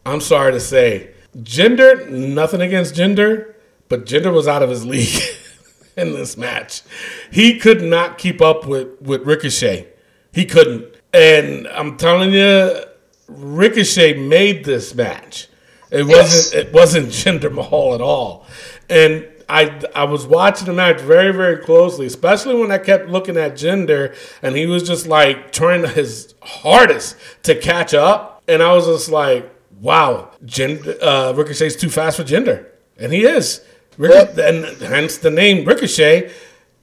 I'm 0.04 0.20
sorry 0.20 0.52
to 0.52 0.60
say, 0.60 1.10
Jinder. 1.36 2.08
Nothing 2.08 2.60
against 2.60 2.94
Jinder, 2.94 3.54
but 3.88 4.04
Jinder 4.04 4.32
was 4.32 4.48
out 4.48 4.62
of 4.62 4.70
his 4.70 4.84
league 4.84 5.22
in 5.96 6.12
this 6.12 6.36
match. 6.36 6.82
He 7.30 7.58
could 7.58 7.82
not 7.82 8.18
keep 8.18 8.42
up 8.42 8.66
with 8.66 9.00
with 9.00 9.22
Ricochet. 9.22 9.88
He 10.32 10.44
couldn't. 10.44 10.94
And 11.12 11.66
I'm 11.68 11.96
telling 11.96 12.32
you, 12.32 12.82
Ricochet 13.28 14.14
made 14.14 14.64
this 14.64 14.94
match. 14.94 15.48
It 15.90 16.06
wasn't 16.06 16.66
it 16.66 16.72
wasn't 16.72 17.08
Jinder 17.08 17.52
Mahal 17.52 17.94
at 17.94 18.00
all. 18.00 18.46
And 18.90 19.26
I 19.48 19.80
I 19.94 20.04
was 20.04 20.26
watching 20.26 20.66
the 20.66 20.72
match 20.72 21.00
very 21.00 21.32
very 21.32 21.58
closely, 21.58 22.06
especially 22.06 22.54
when 22.54 22.70
I 22.70 22.78
kept 22.78 23.08
looking 23.08 23.36
at 23.36 23.54
Jinder 23.54 24.14
and 24.42 24.56
he 24.56 24.66
was 24.66 24.82
just 24.82 25.06
like 25.06 25.52
trying 25.52 25.84
his 25.88 26.34
hardest 26.42 27.16
to 27.44 27.54
catch 27.54 27.94
up, 27.94 28.42
and 28.46 28.62
I 28.62 28.72
was 28.72 28.86
just 28.86 29.08
like, 29.10 29.50
wow, 29.80 30.30
Jinder, 30.44 30.98
uh, 31.02 31.32
Ricochet's 31.34 31.76
too 31.76 31.88
fast 31.88 32.16
for 32.18 32.24
Jinder, 32.24 32.66
and 32.98 33.12
he 33.12 33.24
is. 33.24 33.62
Rico- 33.96 34.40
and 34.40 34.64
hence 34.80 35.18
the 35.18 35.30
name 35.30 35.64
Ricochet. 35.66 36.30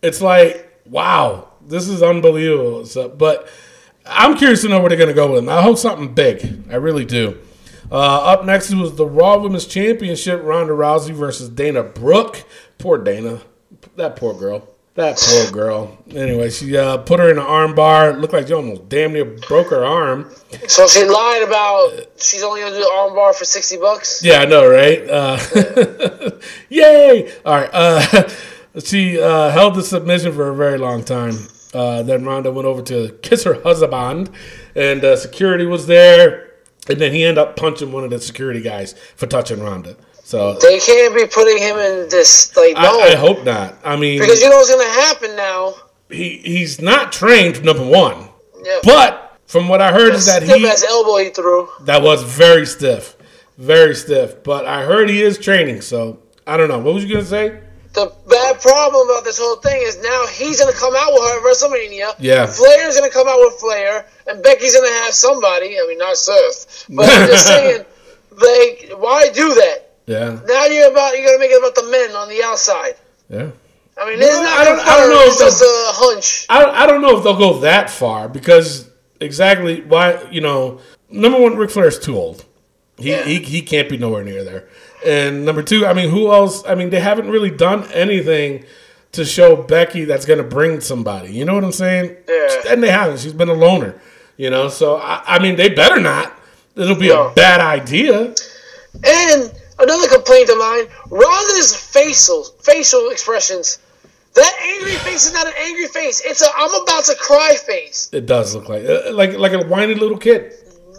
It's 0.01 0.21
like, 0.21 0.81
wow, 0.85 1.49
this 1.61 1.87
is 1.87 2.03
unbelievable. 2.03 2.85
So, 2.85 3.09
but 3.09 3.47
I'm 4.05 4.37
curious 4.37 4.61
to 4.63 4.69
know 4.69 4.79
where 4.79 4.89
they're 4.89 4.97
going 4.97 5.07
to 5.07 5.13
go 5.15 5.31
with 5.31 5.43
him. 5.43 5.49
I 5.49 5.61
hope 5.61 5.77
something 5.77 6.13
big. 6.13 6.65
I 6.69 6.75
really 6.75 7.05
do. 7.05 7.39
Uh, 7.91 8.31
up 8.31 8.45
next 8.45 8.73
was 8.73 8.95
the 8.95 9.05
Raw 9.05 9.37
Women's 9.37 9.65
Championship: 9.65 10.41
Ronda 10.43 10.73
Rousey 10.73 11.13
versus 11.13 11.49
Dana 11.49 11.83
Brooke. 11.83 12.43
Poor 12.77 12.97
Dana, 12.97 13.41
that 13.95 14.15
poor 14.15 14.33
girl. 14.33 14.67
That 14.95 15.17
poor 15.17 15.51
girl. 15.51 15.97
Anyway, 16.11 16.49
she 16.49 16.75
uh, 16.75 16.97
put 16.97 17.19
her 17.19 17.29
in 17.29 17.37
an 17.37 17.43
arm 17.43 17.75
bar. 17.75 18.13
Looked 18.13 18.33
like 18.33 18.47
she 18.47 18.53
almost 18.53 18.87
damn 18.89 19.13
near 19.13 19.25
broke 19.25 19.69
her 19.69 19.85
arm. 19.85 20.31
So 20.67 20.87
she 20.87 21.03
lied 21.03 21.43
about 21.43 22.07
she's 22.17 22.43
only 22.43 22.61
going 22.61 22.73
to 22.73 22.79
do 22.79 22.83
the 22.83 22.91
arm 22.91 23.13
bar 23.13 23.33
for 23.33 23.45
60 23.45 23.77
bucks. 23.77 24.23
Yeah, 24.23 24.39
I 24.39 24.45
know, 24.45 24.69
right? 24.69 25.07
Uh, 25.09 25.37
yay! 26.69 27.31
All 27.45 27.55
right. 27.55 27.69
Uh, 27.71 28.29
she 28.83 29.21
uh, 29.21 29.49
held 29.49 29.75
the 29.75 29.83
submission 29.83 30.31
for 30.33 30.49
a 30.49 30.55
very 30.55 30.77
long 30.77 31.03
time. 31.03 31.35
Uh, 31.73 32.01
then 32.03 32.23
Ronda 32.23 32.53
went 32.53 32.65
over 32.65 32.81
to 32.83 33.19
kiss 33.21 33.43
her 33.43 33.61
husband, 33.61 34.29
and 34.75 35.03
uh, 35.03 35.17
security 35.17 35.65
was 35.65 35.87
there. 35.87 36.44
And 36.87 36.99
then 36.99 37.11
he 37.13 37.23
ended 37.23 37.39
up 37.39 37.55
punching 37.55 37.91
one 37.91 38.03
of 38.03 38.09
the 38.11 38.19
security 38.19 38.61
guys 38.61 38.93
for 39.15 39.25
touching 39.27 39.59
Ronda. 39.61 39.95
So 40.23 40.53
They 40.55 40.79
can't 40.79 41.15
be 41.15 41.25
putting 41.27 41.57
him 41.59 41.77
in 41.77 42.09
this, 42.09 42.55
like, 42.55 42.75
no. 42.75 42.99
I, 43.01 43.09
I 43.11 43.15
hope 43.15 43.43
not. 43.43 43.75
I 43.83 43.95
mean, 43.95 44.19
because 44.19 44.41
you 44.41 44.49
know 44.49 44.57
what's 44.57 44.69
going 44.69 44.85
to 44.85 44.91
happen 44.93 45.35
now. 45.35 45.73
he, 46.09 46.37
he's 46.39 46.81
not 46.81 47.11
trained, 47.11 47.63
number 47.63 47.85
one. 47.85 48.29
Yeah. 48.63 48.79
But 48.83 49.37
from 49.45 49.67
what 49.67 49.81
I 49.81 49.91
heard 49.91 50.13
is 50.15 50.25
that 50.25 50.41
Stiff 50.43 50.57
he 50.57 50.67
ass 50.67 50.83
elbow 50.83 51.17
he 51.17 51.29
threw. 51.29 51.69
that 51.81 52.01
was 52.01 52.23
very 52.23 52.65
stiff, 52.65 53.15
very 53.59 53.93
stiff. 53.93 54.43
But 54.43 54.65
I 54.65 54.83
heard 54.83 55.09
he 55.09 55.21
is 55.21 55.37
training, 55.37 55.81
so 55.81 56.19
I 56.47 56.57
don't 56.57 56.69
know. 56.69 56.79
What 56.79 56.95
was 56.95 57.03
you 57.05 57.13
gonna 57.13 57.25
say? 57.25 57.61
The 57.95 58.11
bad 58.27 58.59
problem 58.61 59.09
about 59.09 59.23
this 59.23 59.37
whole 59.39 59.55
thing 59.57 59.81
is 59.81 60.01
now 60.01 60.27
he's 60.27 60.59
going 60.59 60.71
to 60.71 60.77
come 60.77 60.93
out 60.95 61.13
with 61.13 61.23
her 61.23 61.37
at 61.39 61.43
WrestleMania. 61.45 62.15
Yeah. 62.19 62.45
Flair's 62.45 62.97
going 62.97 63.09
to 63.09 63.13
come 63.13 63.27
out 63.27 63.39
with 63.39 63.53
Flair, 63.59 64.05
and 64.27 64.43
Becky's 64.43 64.75
going 64.75 64.87
to 64.87 64.93
have 65.03 65.13
somebody. 65.13 65.77
I 65.79 65.85
mean, 65.87 65.97
not 65.97 66.17
Seth, 66.17 66.85
but 66.89 67.09
I'm 67.09 67.27
just 67.27 67.47
saying, 67.55 67.85
like, 68.31 68.91
why 68.99 69.29
do 69.33 69.53
that? 69.55 69.81
Yeah, 70.07 70.39
Now 70.45 70.65
you're 70.65 70.91
about 70.91 71.17
you're 71.17 71.25
going 71.25 71.37
to 71.37 71.39
make 71.39 71.49
it 71.51 71.57
about 71.57 71.73
the 71.73 71.89
men 71.89 72.11
on 72.15 72.29
the 72.29 72.43
outside. 72.43 72.95
yeah. 73.29 73.49
I 73.97 74.09
mean, 74.09 74.19
it's 74.21 74.29
No, 74.35 74.41
not 74.43 74.59
I 74.59 74.65
don't- 74.65 74.79
I 74.81 74.97
don't 74.97 75.09
know 75.09 75.21
It's 75.21 75.39
if 75.39 75.47
just 75.47 75.61
a 75.61 75.65
hunch. 75.95 76.45
I, 76.49 76.83
I 76.83 76.85
don't 76.85 77.01
know 77.01 77.17
if 77.17 77.23
they'll 77.23 77.37
go 77.39 77.59
that 77.61 77.89
far 77.89 78.27
because 78.27 78.89
exactly 79.21 79.81
why 79.81 80.21
you 80.29 80.41
know 80.41 80.81
number 81.09 81.39
one 81.39 81.55
Ric 81.55 81.71
Flair's 81.71 81.97
too 81.97 82.17
old. 82.17 82.43
He, 82.97 83.11
Yeah. 83.11 83.23
he 83.23 83.39
he 83.39 83.61
can't 83.61 83.87
be 83.89 83.97
nowhere 83.97 84.23
near 84.25 84.43
there. 84.43 84.67
And 85.05 85.45
number 85.45 85.61
two, 85.63 85.85
I 85.85 85.93
mean, 85.93 86.09
who 86.09 86.31
else? 86.31 86.63
I 86.65 86.75
mean, 86.75 86.89
they 86.89 86.99
haven't 86.99 87.29
really 87.29 87.51
done 87.51 87.83
anything 87.91 88.65
to 89.13 89.23
show 89.23 89.55
Becky 89.55 90.05
that's 90.05 90.25
going 90.25 90.39
to 90.39 90.43
bring 90.43 90.81
somebody. 90.81 91.31
You 91.31 91.45
know 91.45 91.53
what 91.53 91.63
I'm 91.63 91.71
saying? 91.71 92.15
Yeah. 92.27 92.61
And 92.69 92.83
they 92.83 92.89
haven't. 92.89 93.19
She's 93.19 93.33
been 93.33 93.49
a 93.49 93.53
loner. 93.53 93.99
You 94.37 94.49
know, 94.49 94.67
so 94.67 94.97
I, 94.97 95.23
I 95.25 95.39
mean, 95.39 95.55
they 95.55 95.69
better 95.69 95.99
not. 96.01 96.33
It'll 96.75 96.95
be 96.97 97.07
No. 97.07 97.27
a 97.29 97.33
bad 97.33 97.61
idea. 97.61 98.33
And 99.03 99.53
another 99.79 100.07
complaint 100.09 100.49
of 100.49 100.57
mine. 100.57 100.85
Ronda's 101.09 101.75
facial 101.75 102.43
facial 102.61 103.09
expressions. 103.11 103.79
That 104.33 104.53
angry 104.61 104.95
face 104.95 105.25
is 105.25 105.31
not 105.33 105.47
an 105.47 105.53
angry 105.57 105.87
face. 105.87 106.21
It's 106.25 106.41
a 106.41 106.47
I'm 106.57 106.83
about 106.83 107.05
to 107.05 107.15
cry 107.15 107.55
face. 107.65 108.09
It 108.11 108.25
does 108.25 108.53
look 108.55 108.67
like 108.67 108.83
uh, 108.85 109.13
like 109.13 109.37
like 109.37 109.53
a 109.53 109.65
whiny 109.65 109.95
little 109.95 110.17
kid, 110.17 110.51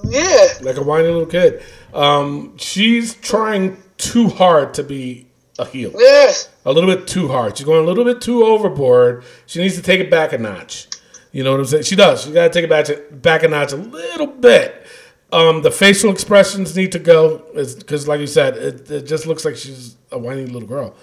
Yeah. 0.05 0.47
like 0.63 0.79
a 0.79 0.83
whiny 0.83 1.05
little 1.09 1.27
kid. 1.27 1.63
Um, 1.93 2.55
she's 2.57 3.15
trying 3.17 3.77
too 3.99 4.29
hard 4.29 4.75
to 4.75 4.83
be 4.83 5.27
a 5.59 5.65
heel, 5.65 5.91
Yes. 5.97 6.49
a 6.65 6.73
little 6.73 6.95
bit 6.95 7.07
too 7.07 7.29
hard. 7.29 7.57
She's 7.57 7.65
going 7.67 7.83
a 7.83 7.87
little 7.87 8.05
bit 8.05 8.21
too 8.21 8.45
overboard. 8.45 9.25
She 9.47 9.59
needs 9.61 9.75
to 9.77 9.83
take 9.83 10.01
it 10.01 10.11
back 10.11 10.33
a 10.33 10.39
notch. 10.39 10.87
You 11.33 11.45
know 11.45 11.53
what 11.53 11.61
I'm 11.61 11.67
saying? 11.67 11.83
She 11.85 11.97
does. 11.97 12.25
She 12.25 12.31
got 12.33 12.45
to 12.45 12.51
take 12.51 12.65
it 12.65 12.71
back 12.71 13.23
back 13.23 13.43
a 13.43 13.49
notch 13.49 13.73
a 13.73 13.77
little 13.77 14.27
bit. 14.27 14.87
Um, 15.33 15.63
the 15.63 15.71
facial 15.71 16.11
expressions 16.11 16.77
need 16.77 16.93
to 16.93 16.99
go 16.99 17.39
because, 17.55 18.07
like 18.07 18.21
you 18.21 18.27
said, 18.27 18.57
it, 18.57 18.91
it 18.91 19.03
just 19.07 19.27
looks 19.27 19.45
like 19.45 19.57
she's 19.57 19.97
a 20.13 20.19
whiny 20.19 20.47
little 20.47 20.69
girl 20.69 20.95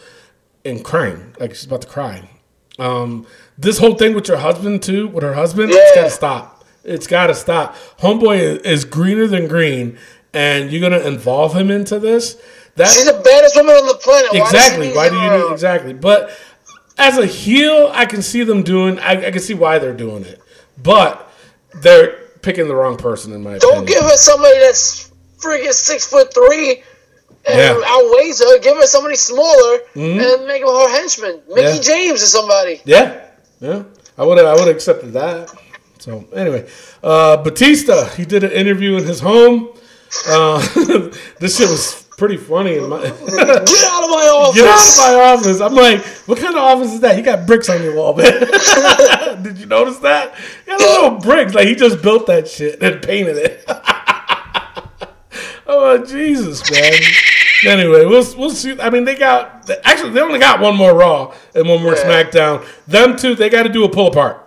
and 0.65 0.83
crying, 0.83 1.35
like 1.39 1.51
she's 1.55 1.65
about 1.65 1.81
to 1.81 1.87
cry. 1.87 2.29
Um, 2.79 3.27
this 3.57 3.77
whole 3.77 3.95
thing 3.95 4.15
with 4.15 4.27
your 4.27 4.37
husband 4.37 4.81
too, 4.81 5.07
with 5.07 5.23
her 5.23 5.33
husband, 5.33 5.71
it's 5.71 5.95
got 5.95 6.03
to 6.05 6.09
stop. 6.09 6.65
It's 6.83 7.05
got 7.05 7.27
to 7.27 7.35
stop. 7.35 7.75
Homeboy 7.99 8.65
is 8.65 8.85
greener 8.85 9.27
than 9.27 9.47
green, 9.47 9.97
and 10.33 10.71
you're 10.71 10.81
gonna 10.81 11.05
involve 11.05 11.53
him 11.55 11.69
into 11.69 11.99
this. 11.99 12.37
That 12.75 12.87
She's 12.89 13.05
the 13.05 13.21
baddest 13.23 13.55
woman 13.55 13.75
on 13.75 13.87
the 13.87 13.95
planet. 13.95 14.31
Why 14.31 14.39
does 14.39 14.49
she 14.49 14.55
exactly. 14.57 14.87
need 14.87 14.95
Why 14.95 15.09
do 15.09 15.15
you 15.15 15.29
need 15.47 15.51
exactly? 15.53 15.93
But 15.93 16.31
as 16.97 17.17
a 17.17 17.25
heel, 17.25 17.89
I 17.93 18.05
can 18.05 18.21
see 18.21 18.43
them 18.43 18.63
doing. 18.63 18.99
I, 18.99 19.27
I 19.27 19.31
can 19.31 19.39
see 19.41 19.53
why 19.53 19.77
they're 19.79 19.93
doing 19.93 20.23
it, 20.25 20.41
but 20.81 21.29
they're 21.81 22.19
picking 22.41 22.67
the 22.67 22.75
wrong 22.75 22.97
person 22.97 23.31
in 23.33 23.41
my 23.43 23.57
Don't 23.59 23.83
opinion. 23.83 23.85
give 23.85 24.03
her 24.03 24.17
somebody 24.17 24.59
that's 24.59 25.11
freaking 25.37 25.71
six 25.71 26.05
foot 26.07 26.33
three 26.33 26.83
and 27.45 27.57
Yeah. 27.59 27.73
Mm-hmm. 27.73 27.83
outweighs 27.85 28.39
her. 28.43 28.59
Give 28.59 28.75
her 28.77 28.85
somebody 28.87 29.15
smaller 29.15 29.79
and 29.95 30.47
make 30.47 30.61
him 30.61 30.67
her 30.67 30.89
henchman. 30.89 31.41
Mickey 31.49 31.61
Yeah. 31.75 31.81
James 31.81 32.23
or 32.23 32.27
somebody. 32.27 32.81
Yeah, 32.85 33.21
yeah. 33.59 33.83
I 34.17 34.23
would 34.25 34.37
have. 34.39 34.47
I 34.47 34.53
would 34.53 34.67
have 34.67 34.75
accepted 34.75 35.13
that. 35.13 35.53
So 35.99 36.25
anyway, 36.35 36.67
uh, 37.03 37.37
Batista 37.37 38.05
he 38.15 38.25
did 38.25 38.43
an 38.43 38.51
interview 38.51 38.97
in 38.97 39.05
his 39.05 39.19
home. 39.19 39.69
Uh, 40.27 40.59
this 41.39 41.57
shit 41.57 41.69
was 41.69 42.02
pretty 42.17 42.37
funny. 42.37 42.77
In 42.77 42.89
my, 42.89 43.01
Get 43.01 43.11
out 43.11 44.03
of 44.03 44.09
my 44.09 44.29
office. 44.33 44.55
Get 44.55 44.67
out 44.67 44.79
of 44.79 44.97
my 44.97 45.23
office. 45.33 45.61
I'm 45.61 45.73
like, 45.75 46.03
what 46.27 46.37
kind 46.39 46.55
of 46.55 46.61
office 46.61 46.93
is 46.93 46.99
that? 47.01 47.17
You 47.17 47.23
got 47.23 47.45
bricks 47.47 47.69
on 47.69 47.81
your 47.81 47.95
wall, 47.95 48.13
man. 48.15 48.39
Did 49.43 49.57
you 49.57 49.65
notice 49.65 49.97
that? 49.99 50.35
He 50.65 50.71
got 50.71 50.79
little 50.79 51.19
bricks. 51.19 51.53
Like 51.53 51.67
he 51.67 51.75
just 51.75 52.01
built 52.01 52.27
that 52.27 52.47
shit 52.47 52.81
and 52.81 53.01
painted 53.01 53.37
it. 53.37 53.63
oh 55.67 56.03
Jesus, 56.05 56.69
man. 56.71 56.93
Anyway, 57.65 58.05
we'll 58.05 58.25
we'll 58.37 58.49
see. 58.49 58.79
I 58.79 58.89
mean, 58.89 59.05
they 59.05 59.15
got 59.15 59.69
actually 59.83 60.11
they 60.11 60.21
only 60.21 60.39
got 60.39 60.59
one 60.59 60.75
more 60.75 60.93
Raw 60.93 61.33
and 61.55 61.67
one 61.67 61.81
more 61.81 61.95
Yeah. 61.95 62.03
SmackDown. 62.23 62.65
Them 62.87 63.15
two, 63.17 63.35
they 63.35 63.49
got 63.49 63.63
to 63.63 63.69
do 63.69 63.83
a 63.85 63.89
pull 63.89 64.07
apart. 64.07 64.39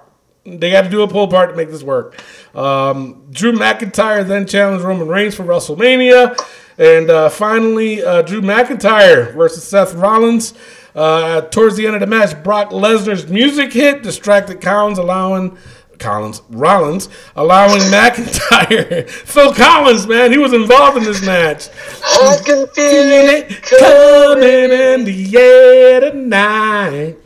They 0.45 0.71
got 0.71 0.83
to 0.83 0.91
do 0.91 1.03
a 1.03 1.09
pull 1.09 1.25
apart 1.25 1.51
to 1.51 1.57
make 1.57 1.71
this 1.71 1.83
work. 1.83 2.23
Um, 2.55 3.27
Drew 3.31 3.53
McIntyre 3.53 4.25
then 4.27 4.47
challenged 4.47 4.85
Roman 4.85 5.09
Reigns 5.09 5.35
for 5.35 5.43
WrestleMania. 5.45 6.37
And 6.79 7.11
uh, 7.11 7.29
finally, 7.31 8.03
uh, 8.03 8.23
Drew 8.23 8.43
McIntyre 8.43 9.35
versus 9.35 9.65
Seth 9.65 9.95
Rollins. 9.95 10.55
Uh, 10.95 11.43
towards 11.43 11.77
the 11.77 11.87
end 11.87 11.95
of 11.95 12.01
the 12.01 12.07
match, 12.07 12.43
Brock 12.43 12.71
Lesnar's 12.71 13.29
music 13.29 13.73
hit 13.73 14.03
distracted 14.03 14.63
Collins, 14.63 14.99
allowing 14.99 15.59
Collins 15.99 16.43
Rollins 16.51 17.09
allowing 17.35 17.81
McIntyre. 17.93 19.09
Phil 19.09 19.55
Collins, 19.55 20.07
man, 20.07 20.31
he 20.33 20.39
was 20.39 20.53
involved 20.53 20.99
in 20.99 21.05
this 21.05 21.25
match. 21.25 21.69
I 22.03 22.37
can 22.45 22.67
feel 22.69 22.85
it 22.85 23.63
Coming 23.63 24.71
in 24.71 25.05
the 25.05 25.39
air 25.39 26.01
tonight. 26.01 27.17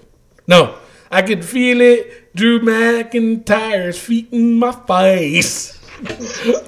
No, 0.47 0.77
I 1.11 1.23
can 1.23 1.43
feel 1.43 1.81
it. 1.81 2.35
Drew 2.35 2.61
McIntyre's 2.61 3.99
feet 3.99 4.29
in 4.33 4.57
my 4.57 4.73
face. 4.73 5.79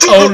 oh 0.08 0.32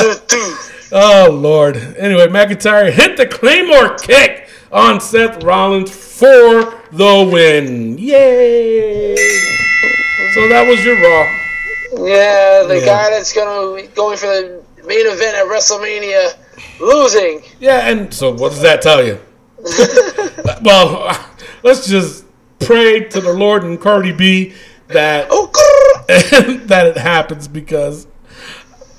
lord. 0.00 0.62
oh 0.92 1.28
lord. 1.32 1.76
Anyway, 1.76 2.26
McIntyre 2.28 2.90
hit 2.90 3.16
the 3.16 3.26
Claymore 3.26 3.94
kick 3.96 4.48
on 4.72 5.00
Seth 5.00 5.42
Rollins 5.42 5.90
for 5.90 6.80
the 6.92 7.28
win. 7.30 7.98
Yay! 7.98 9.16
So 10.34 10.48
that 10.48 10.66
was 10.66 10.84
your 10.84 10.96
Raw. 10.96 12.06
Yeah, 12.06 12.64
the 12.64 12.78
Yeah. 12.80 12.84
guy 12.86 13.10
that's 13.10 13.32
gonna 13.32 13.74
be 13.74 13.88
going 13.88 14.16
for 14.16 14.26
the 14.26 14.62
main 14.84 15.06
event 15.06 15.36
at 15.36 15.46
WrestleMania 15.46 16.34
losing. 16.80 17.42
Yeah, 17.60 17.88
and 17.88 18.12
so 18.12 18.32
what 18.32 18.50
does 18.50 18.60
that 18.62 18.82
tell 18.82 19.04
you? 19.04 19.18
well, 20.62 21.16
let's 21.62 21.86
just 21.86 22.24
pray 22.60 23.00
to 23.04 23.20
the 23.20 23.32
Lord 23.32 23.62
and 23.64 23.80
Cardi 23.80 24.12
B 24.12 24.54
that 24.88 25.26
Oh, 25.30 25.50
that 26.08 26.86
it 26.86 26.96
happens 26.98 27.48
because 27.48 28.06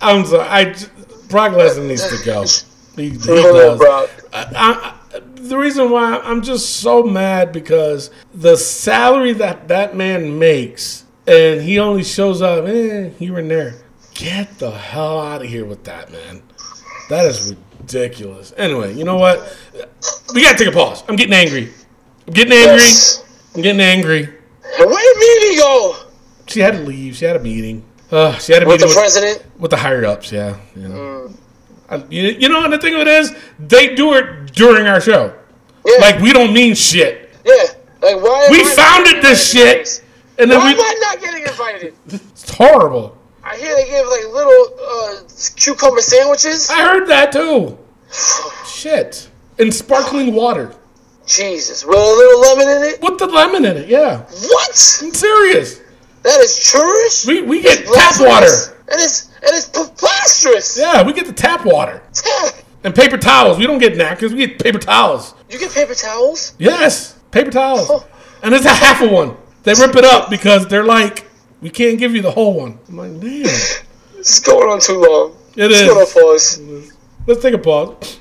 I'm 0.01 0.25
sorry, 0.25 0.47
I 0.47 0.75
Brock 1.29 1.53
Lesnar 1.53 1.87
needs 1.87 2.07
to 2.07 2.25
go. 2.25 2.45
He, 2.95 3.09
he 3.09 3.17
does. 3.17 3.77
Brock. 3.77 4.09
I, 4.33 4.47
I, 4.55 5.19
the 5.35 5.57
reason 5.57 5.89
why 5.89 6.19
I'm 6.19 6.41
just 6.41 6.77
so 6.77 7.03
mad 7.03 7.51
because 7.51 8.09
the 8.33 8.57
salary 8.57 9.33
that 9.33 9.67
that 9.67 9.95
man 9.95 10.39
makes 10.39 11.05
and 11.27 11.61
he 11.61 11.77
only 11.79 12.03
shows 12.03 12.41
up 12.41 12.65
eh, 12.65 13.09
here 13.09 13.37
and 13.37 13.51
there. 13.51 13.75
Get 14.13 14.57
the 14.59 14.71
hell 14.71 15.19
out 15.19 15.43
of 15.43 15.47
here 15.47 15.65
with 15.65 15.83
that, 15.83 16.11
man. 16.11 16.41
That 17.09 17.25
is 17.25 17.55
ridiculous. 17.79 18.53
Anyway, 18.57 18.95
you 18.95 19.03
know 19.03 19.17
what? 19.17 19.55
We 20.33 20.41
gotta 20.41 20.57
take 20.57 20.67
a 20.67 20.71
pause. 20.71 21.03
I'm 21.07 21.15
getting 21.15 21.33
angry. 21.33 21.71
I'm 22.25 22.33
getting 22.33 22.53
angry. 22.53 22.75
Yes. 22.77 23.23
I'm 23.53 23.61
getting 23.61 23.81
angry. 23.81 24.25
Where 24.77 24.87
did 24.87 25.41
Mimi 25.41 25.57
go? 25.57 25.95
She 26.47 26.61
had 26.61 26.73
to 26.73 26.79
leave. 26.79 27.15
She 27.15 27.25
had 27.25 27.35
a 27.35 27.39
meeting. 27.39 27.86
Uh, 28.11 28.37
she 28.37 28.53
had 28.53 28.63
a 28.63 28.65
With 28.65 28.75
meeting 28.75 28.81
the 28.81 28.87
with, 28.87 28.95
president? 28.95 29.43
with 29.59 29.71
the 29.71 29.77
higher 29.77 30.05
ups. 30.05 30.31
Yeah, 30.31 30.57
you 30.75 30.87
know. 30.87 31.29
I- 31.89 32.03
you, 32.09 32.23
you 32.23 32.49
know, 32.49 32.63
and 32.63 32.71
the 32.73 32.77
thing 32.77 32.95
of 32.95 33.01
it 33.01 33.07
is, 33.07 33.33
they 33.59 33.95
do 33.95 34.13
it 34.13 34.51
during 34.53 34.87
our 34.87 34.99
show. 35.01 35.33
Yeah. 35.85 35.97
Like 36.01 36.19
we 36.19 36.33
don't 36.33 36.53
mean 36.53 36.75
shit. 36.75 37.29
yeah. 37.45 37.53
Like, 38.01 38.17
why 38.21 38.47
We 38.51 38.61
I 38.61 38.63
founded 38.75 39.23
this 39.23 39.51
shit, 39.51 40.03
and 40.37 40.51
then 40.51 40.59
Why 40.59 40.73
we. 40.73 40.73
am 40.73 40.79
I 40.79 40.95
not 41.01 41.19
getting 41.21 41.43
invited? 41.43 41.93
It's 42.31 42.51
horrible. 42.51 43.17
I 43.43 43.55
hear 43.57 43.73
they 43.75 43.85
give 43.85 44.05
like 44.07 44.25
little 44.33 44.67
uh, 44.81 45.15
cucumber 45.55 46.01
sandwiches. 46.01 46.69
I 46.69 46.81
heard 46.83 47.07
that 47.07 47.31
too. 47.31 47.77
Shit. 48.67 49.29
And 49.59 49.73
sparkling 49.73 50.33
water 50.33 50.73
Jesus, 51.25 51.83
with 51.85 51.97
a 51.97 51.99
little 51.99 52.39
lemon 52.41 52.67
in 52.77 52.83
it. 52.93 53.01
with 53.01 53.17
the 53.19 53.25
lemon 53.27 53.65
in 53.65 53.77
it. 53.77 53.87
Yeah, 53.89 54.19
What? 54.19 54.99
I'm 55.03 55.13
serious. 55.13 55.81
That 56.27 56.41
is 56.41 56.59
churlish. 56.59 57.25
We 57.25 57.41
we 57.41 57.61
get 57.61 57.85
tap 57.87 58.15
water. 58.19 58.51
And 58.89 58.99
it's 58.99 59.29
and 59.35 59.55
it's 59.55 59.69
preposterous. 59.69 60.77
Yeah, 60.77 61.03
we 61.03 61.13
get 61.13 61.25
the 61.25 61.31
tap 61.31 61.65
water 61.65 62.01
and 62.83 62.93
paper 62.93 63.17
towels. 63.17 63.57
We 63.57 63.65
don't 63.65 63.79
get 63.79 63.95
napkins. 63.95 64.33
We 64.33 64.45
get 64.45 64.59
paper 64.61 64.77
towels. 64.77 65.35
You 65.49 65.57
get 65.57 65.71
paper 65.71 65.93
towels? 65.93 66.53
Yes, 66.59 67.17
paper 67.31 67.49
towels. 67.49 67.87
Oh. 67.89 68.05
And 68.43 68.53
it's 68.53 68.65
a 68.65 68.73
half 68.73 69.01
of 69.01 69.09
one. 69.09 69.37
They 69.63 69.73
rip 69.73 69.95
it 69.95 70.03
up 70.03 70.29
because 70.29 70.67
they're 70.67 70.83
like, 70.83 71.25
we 71.61 71.69
can't 71.69 71.97
give 71.97 72.13
you 72.13 72.21
the 72.21 72.31
whole 72.31 72.57
one. 72.57 72.77
I'm 72.89 72.97
like, 72.97 73.21
damn. 73.21 73.43
This 73.43 74.31
is 74.31 74.39
going 74.41 74.67
on 74.69 74.81
too 74.81 74.99
long. 74.99 75.33
It 75.55 75.71
Let's 75.71 75.81
is. 75.81 76.13
to 76.13 76.19
pause. 76.19 76.61
Let's 77.25 77.41
take 77.41 77.53
a 77.53 77.57
pause. 77.57 78.19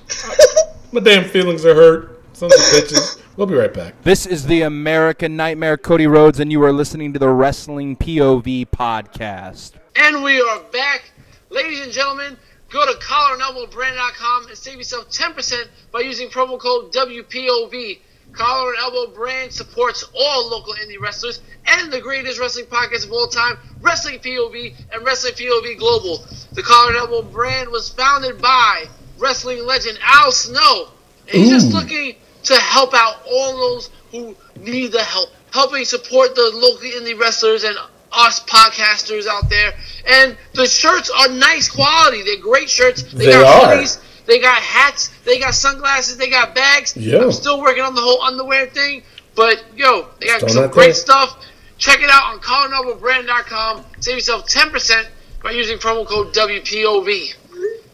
My 0.93 1.01
damn 1.01 1.25
feelings 1.25 1.67
are 1.67 1.75
hurt. 1.75 2.23
Sons 2.35 2.55
of 2.55 2.61
bitches. 2.61 3.21
We'll 3.37 3.47
be 3.47 3.55
right 3.55 3.73
back. 3.73 4.01
This 4.03 4.25
is 4.25 4.47
the 4.47 4.63
American 4.63 5.37
Nightmare, 5.37 5.77
Cody 5.77 6.07
Rhodes, 6.07 6.41
and 6.41 6.51
you 6.51 6.63
are 6.65 6.73
listening 6.73 7.13
to 7.13 7.19
the 7.19 7.29
Wrestling 7.29 7.95
POV 7.95 8.65
podcast. 8.71 9.73
And 9.95 10.25
we 10.25 10.41
are 10.41 10.61
back. 10.73 11.11
Ladies 11.51 11.81
and 11.81 11.93
gentlemen, 11.93 12.39
go 12.71 12.87
to 12.87 12.99
collarandelbowbrand.com 12.99 14.47
and 14.47 14.57
save 14.57 14.79
yourself 14.79 15.11
10% 15.11 15.69
by 15.93 16.01
using 16.01 16.29
promo 16.31 16.59
code 16.59 16.95
WPOV. 16.95 17.99
Collar 18.33 18.71
and 18.71 18.79
Elbow 18.79 19.13
Brand 19.13 19.53
supports 19.53 20.09
all 20.19 20.49
local 20.49 20.73
indie 20.73 20.99
wrestlers 20.99 21.43
and 21.67 21.93
the 21.93 22.01
greatest 22.01 22.41
wrestling 22.41 22.67
podcast 22.67 23.05
of 23.05 23.13
all 23.13 23.29
time, 23.29 23.59
Wrestling 23.83 24.19
POV 24.19 24.75
and 24.95 25.05
Wrestling 25.05 25.35
POV 25.35 25.79
Global. 25.79 26.25
The 26.53 26.63
Collar 26.63 26.89
and 26.89 26.97
Elbow 26.97 27.21
Brand 27.21 27.69
was 27.69 27.91
founded 27.91 28.41
by 28.41 28.87
wrestling 29.19 29.63
legend 29.67 29.99
Al 30.03 30.33
Snow. 30.33 30.89
And 31.29 31.43
he's 31.43 31.51
just 31.51 31.75
looking 31.75 32.17
to 32.47 32.57
help 32.57 32.95
out 32.95 33.23
all 33.31 33.57
those 33.57 33.91
who 34.11 34.35
need 34.61 34.93
the 34.93 35.03
help, 35.03 35.31
helping 35.53 35.85
support 35.85 36.35
the 36.35 36.51
local 36.55 36.89
indie 36.89 37.19
wrestlers 37.19 37.65
and 37.65 37.77
us 38.13 38.41
podcasters 38.45 39.27
out 39.27 39.49
there. 39.51 39.73
And 40.07 40.37
the 40.55 40.67
shirts 40.67 41.11
are 41.11 41.29
nice 41.29 41.69
quality. 41.69 42.23
They're 42.23 42.41
great 42.41 42.71
shirts. 42.71 43.03
They, 43.03 43.27
They 43.27 43.33
got 43.33 43.65
are. 43.65 43.77
hoodies, 43.77 44.01
they 44.27 44.39
got 44.41 44.61
hats, 44.63 45.09
they 45.25 45.39
got 45.39 45.55
sunglasses, 45.55 46.17
they 46.17 46.31
got 46.31 46.55
bags. 46.55 46.97
Yeah. 46.97 47.19
I'm 47.23 47.33
still 47.33 47.61
working 47.61 47.83
on 47.83 47.95
the 47.95 48.01
whole 48.01 48.23
underwear 48.23 48.67
thing, 48.67 49.03
but 49.35 49.65
yo, 49.77 50.09
they 50.21 50.27
got 50.29 50.39
Still 50.41 50.49
some 50.63 50.71
great 50.71 50.95
stuff. 50.97 51.45
Check 51.79 51.99
it 52.01 52.09
out 52.11 52.33
on 52.33 52.41
collarandelbowbrand.com. 52.41 53.85
Save 54.01 54.15
yourself 54.17 54.47
10% 54.49 55.07
by 55.43 55.51
using 55.51 55.77
promo 55.79 56.07
code 56.07 56.33
WPOV. 56.35 57.35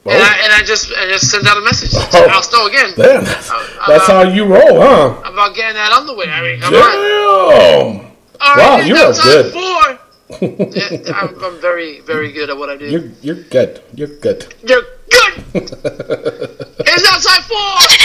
And, 0.05 0.15
I, 0.21 0.37
and 0.45 0.53
I 0.53 0.63
just 0.65 0.91
I 0.93 1.07
just 1.07 1.31
sent 1.31 1.47
out 1.47 1.57
a 1.57 1.61
message 1.61 1.91
to 1.93 1.99
Oh. 2.13 2.29
Al 2.29 2.43
Snow 2.43 2.67
again 2.67 2.93
Damn, 2.97 3.23
that's, 3.25 3.51
Uh, 3.51 3.63
that's 3.87 4.09
uh, 4.09 4.25
how 4.25 4.29
you 4.29 4.45
roll, 4.47 4.81
huh? 4.81 5.15
about 5.25 5.55
getting 5.55 5.75
that 5.75 5.93
underwear. 5.93 6.29
I 6.29 6.43
mean, 6.43 6.61
come 6.61 6.75
on. 6.75 6.81
Damn. 6.81 8.11
All 8.41 8.57
Wow, 8.57 8.77
right, 8.79 8.87
you 8.87 8.97
are 8.97 9.13
time 9.13 9.23
good. 9.23 9.53
for- 9.53 9.99
Yeah, 10.41 11.13
I'm, 11.15 11.39
I'm 11.45 11.61
very, 11.61 12.01
very 12.01 12.33
good 12.33 12.49
at 12.51 12.57
what 12.57 12.69
I 12.71 12.77
do. 12.77 12.87
You're 12.87 13.11
you're 13.21 13.43
good. 13.45 13.81
You're 13.95 14.09
good. 14.19 14.47
You're 14.67 14.83
good. 15.11 15.35
it's 15.55 17.05
now 17.05 17.19
time 17.21 17.43
for 17.47 17.77
the 17.87 17.97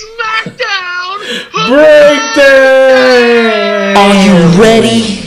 SmackDown. 0.00 1.18
Breakdown. 2.66 3.96
Are 3.96 4.14
you 4.24 4.34
ready? 4.60 5.25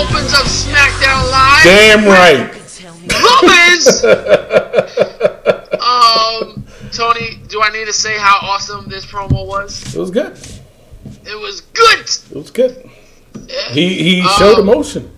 Opens 0.00 0.32
up 0.34 0.46
SmackDown 0.46 1.30
Live. 1.30 1.64
Damn 1.64 2.04
right. 2.06 2.52
Gomez. 3.08 4.04
um, 5.80 6.64
Tony, 6.92 7.38
do 7.48 7.62
I 7.62 7.70
need 7.72 7.86
to 7.86 7.92
say 7.92 8.16
how 8.18 8.38
awesome 8.42 8.88
this 8.88 9.04
promo 9.06 9.46
was? 9.46 9.94
It 9.94 9.98
was 9.98 10.10
good. 10.10 10.32
It 11.26 11.38
was 11.38 11.60
good. 11.62 11.98
It 12.00 12.34
was 12.36 12.50
good. 12.50 12.88
Yeah. 13.46 13.68
He 13.72 13.94
he 14.02 14.22
showed 14.38 14.58
Um, 14.58 14.68
emotion. 14.68 15.10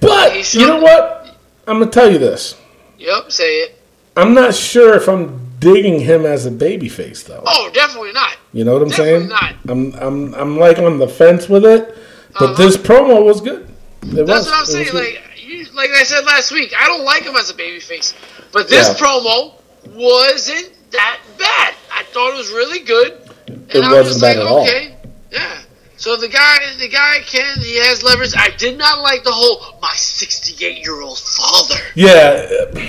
But 0.00 0.32
he 0.32 0.38
you 0.38 0.44
showed- 0.44 0.66
know 0.66 0.78
what? 0.80 1.36
I'm 1.66 1.78
gonna 1.78 1.90
tell 1.90 2.10
you 2.10 2.18
this. 2.18 2.56
Yep, 2.98 3.30
say 3.32 3.60
it. 3.62 3.78
I'm 4.16 4.34
not 4.34 4.54
sure 4.54 4.94
if 4.94 5.08
I'm 5.08 5.40
digging 5.58 6.00
him 6.00 6.26
as 6.26 6.44
a 6.46 6.50
babyface 6.50 7.24
though. 7.24 7.42
Oh, 7.46 7.70
definitely 7.72 8.12
not. 8.12 8.36
You 8.52 8.64
know 8.64 8.74
what 8.74 8.82
I'm 8.82 8.88
definitely 8.88 9.18
saying? 9.20 9.28
not. 9.28 9.54
I'm 9.68 9.94
I'm 9.94 10.34
I'm 10.34 10.58
like 10.58 10.78
on 10.78 10.98
the 10.98 11.08
fence 11.08 11.48
with 11.48 11.64
it. 11.64 11.96
But 12.34 12.42
Uh-huh. 12.42 12.54
this 12.62 12.76
promo 12.76 13.22
was 13.24 13.40
good. 13.40 13.68
It 14.02 14.26
That's 14.26 14.28
was. 14.28 14.46
what 14.46 14.58
I'm 14.58 14.64
saying. 14.66 14.94
Like, 14.94 15.22
you, 15.36 15.64
like 15.74 15.90
I 15.90 16.02
said 16.04 16.24
last 16.24 16.50
week, 16.52 16.72
I 16.78 16.86
don't 16.86 17.04
like 17.04 17.22
him 17.22 17.36
as 17.36 17.50
a 17.50 17.54
babyface, 17.54 18.14
but 18.52 18.68
this 18.68 18.88
Yeah. 18.88 18.94
promo 18.94 19.54
wasn't 19.94 20.70
that 20.90 21.18
bad. 21.38 21.74
I 21.94 22.02
thought 22.12 22.34
it 22.34 22.36
was 22.36 22.50
really 22.50 22.80
good. 22.80 23.18
And 23.48 23.66
It 23.70 23.84
I 23.84 23.88
was 23.88 23.88
wasn't 23.90 24.06
just 24.08 24.20
bad 24.20 24.36
like, 24.38 24.46
at 24.46 24.52
all. 24.52 24.62
okay, 24.62 24.96
yeah. 25.30 25.58
So 25.96 26.16
the 26.16 26.28
guy, 26.28 26.58
the 26.78 26.88
guy 26.88 27.18
can, 27.26 27.60
he 27.60 27.76
has 27.86 28.02
leverage. 28.02 28.34
I 28.36 28.50
did 28.56 28.76
not 28.76 29.02
like 29.02 29.22
the 29.22 29.30
whole 29.30 29.78
my 29.80 29.92
68 29.94 30.78
year 30.84 31.00
old 31.00 31.18
father. 31.18 31.76
Yeah, 31.94 32.46
uh, 32.74 32.80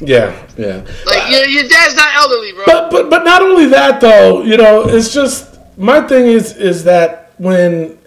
yeah, 0.00 0.46
yeah. 0.56 0.82
Like 1.04 1.30
your, 1.30 1.44
your 1.46 1.68
dad's 1.68 1.94
not 1.96 2.14
elderly, 2.14 2.52
bro. 2.52 2.64
But 2.64 2.90
but 2.90 3.10
but 3.10 3.24
not 3.24 3.42
only 3.42 3.66
that 3.66 4.00
though, 4.00 4.42
you 4.42 4.56
know, 4.56 4.84
it's 4.88 5.12
just 5.12 5.58
my 5.76 6.00
thing 6.00 6.26
is 6.26 6.56
is 6.56 6.84
that 6.84 7.32
when 7.36 7.98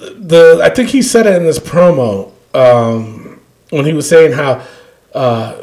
the 0.00 0.60
I 0.62 0.70
think 0.70 0.88
he 0.90 1.02
said 1.02 1.26
it 1.26 1.36
in 1.36 1.44
this 1.44 1.58
promo 1.58 2.32
um, 2.54 3.40
when 3.70 3.84
he 3.84 3.92
was 3.92 4.08
saying 4.08 4.32
how 4.32 4.64
uh, 5.14 5.56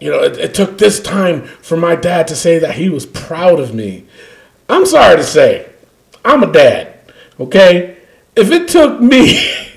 you 0.00 0.10
know 0.10 0.22
it, 0.22 0.36
it 0.38 0.54
took 0.54 0.78
this 0.78 1.00
time 1.00 1.42
for 1.44 1.76
my 1.76 1.94
dad 1.94 2.26
to 2.28 2.36
say 2.36 2.58
that 2.58 2.74
he 2.76 2.88
was 2.88 3.06
proud 3.06 3.60
of 3.60 3.74
me. 3.74 4.06
I'm 4.68 4.86
sorry 4.86 5.16
to 5.16 5.22
say, 5.24 5.68
I'm 6.24 6.42
a 6.42 6.50
dad. 6.50 6.98
Okay, 7.38 7.98
if 8.36 8.50
it 8.50 8.68
took 8.68 9.00
me 9.00 9.34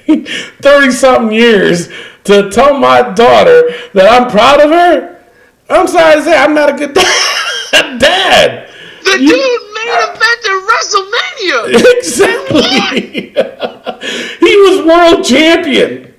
thirty 0.61 0.91
something 0.91 1.35
years 1.35 1.89
to 2.25 2.49
tell 2.49 2.77
my 2.79 3.01
daughter 3.13 3.69
that 3.93 4.07
I'm 4.09 4.29
proud 4.29 4.61
of 4.61 4.69
her, 4.69 5.21
I'm 5.69 5.87
sorry 5.87 6.15
to 6.15 6.23
say 6.23 6.35
I'm 6.37 6.53
not 6.53 6.69
a 6.69 6.77
good 6.77 6.93
dad. 7.99 8.69
the 9.03 9.19
You- 9.19 9.29
dude 9.33 9.66
main 9.87 9.99
evented 10.07 10.57
WrestleMania. 10.67 11.59
Exactly. 11.97 13.33
he 14.39 14.55
was 14.57 14.85
world 14.85 15.25
champion. 15.25 16.13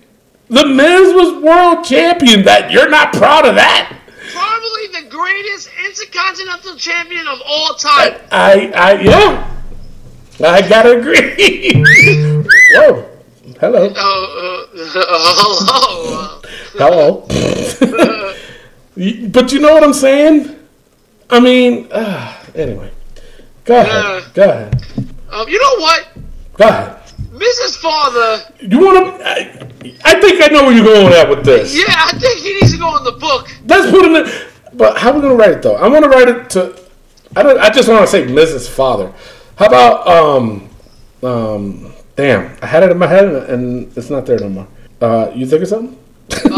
The 0.49 0.67
Miz 0.67 1.13
was 1.15 1.43
world 1.43 1.85
champion. 1.85 2.45
That 2.45 2.71
you're 2.71 2.89
not 2.89 3.13
proud 3.13 3.47
of 3.47 3.55
that. 3.57 3.99
Probably 4.33 5.03
the 5.03 5.09
greatest 5.11 5.71
intercontinental 5.85 6.77
champion 6.77 7.27
of 7.27 7.41
all 7.47 7.75
time. 7.75 8.15
I, 8.31 8.73
I, 8.75 8.93
yeah. 9.01 9.55
I 10.41 10.69
gotta 10.69 10.99
agree. 10.99 11.73
Whoa. 12.73 13.09
Hello. 13.61 13.93
Oh, 13.97 14.69
uh, 14.75 16.49
hello. 16.79 17.27
Hello. 17.29 18.35
But 19.29 19.53
you 19.53 19.61
know 19.61 19.75
what 19.75 19.83
I'm 19.83 19.93
saying? 19.93 20.57
I 21.31 21.41
mean, 21.41 21.89
uh, 21.91 22.45
anyway. 22.55 22.93
Go 23.69 23.81
ahead. 23.81 24.25
Go 24.33 24.43
ahead. 24.45 24.83
Um, 25.31 25.47
you 25.47 25.61
know 25.61 25.77
what? 25.83 26.09
Go 26.55 26.69
ahead. 26.69 27.03
Mrs. 27.33 27.77
Father, 27.77 28.43
You 28.61 28.79
want 28.81 29.19
to? 29.19 29.29
I, 29.29 29.41
I 30.05 30.21
think 30.21 30.43
I 30.43 30.47
know 30.49 30.65
where 30.65 30.73
you're 30.73 30.85
going 30.85 31.13
at 31.13 31.29
with 31.29 31.45
this. 31.45 31.77
yeah, 31.77 31.85
I 31.89 32.13
think 32.19 32.41
he 32.41 32.55
needs 32.55 32.73
to 32.73 32.79
go 32.79 32.97
in 32.97 33.05
the 33.05 33.13
book. 33.13 33.51
Let's 33.67 33.91
put 33.91 34.07
him 34.07 34.15
in. 34.15 34.27
But 34.73 34.97
how 34.97 35.11
are 35.11 35.17
we 35.17 35.21
gonna 35.21 35.35
write 35.35 35.51
it 35.51 35.61
though? 35.63 35.77
I 35.77 35.87
want 35.87 36.03
to 36.05 36.09
write 36.09 36.29
it 36.29 36.49
to. 36.51 36.81
I 37.37 37.43
don't. 37.43 37.61
I 37.61 37.69
just 37.69 37.89
want 37.91 38.01
to 38.01 38.07
say 38.07 38.27
Mrs. 38.27 38.71
Father. 38.71 39.13
How 39.57 39.67
about 39.67 40.07
um, 40.09 40.71
um, 41.23 41.93
damn, 42.17 42.57
I 42.63 42.67
had 42.67 42.83
it 42.85 42.91
in 42.91 42.97
my 42.99 43.07
head 43.07 43.27
and, 43.27 43.37
and 43.37 43.97
it's 43.99 44.09
not 44.09 44.25
there 44.25 44.39
no 44.39 44.49
more. 44.49 44.69
Uh, 45.01 45.31
you 45.35 45.47
think 45.47 45.63
of 45.63 45.69
something? 45.69 45.99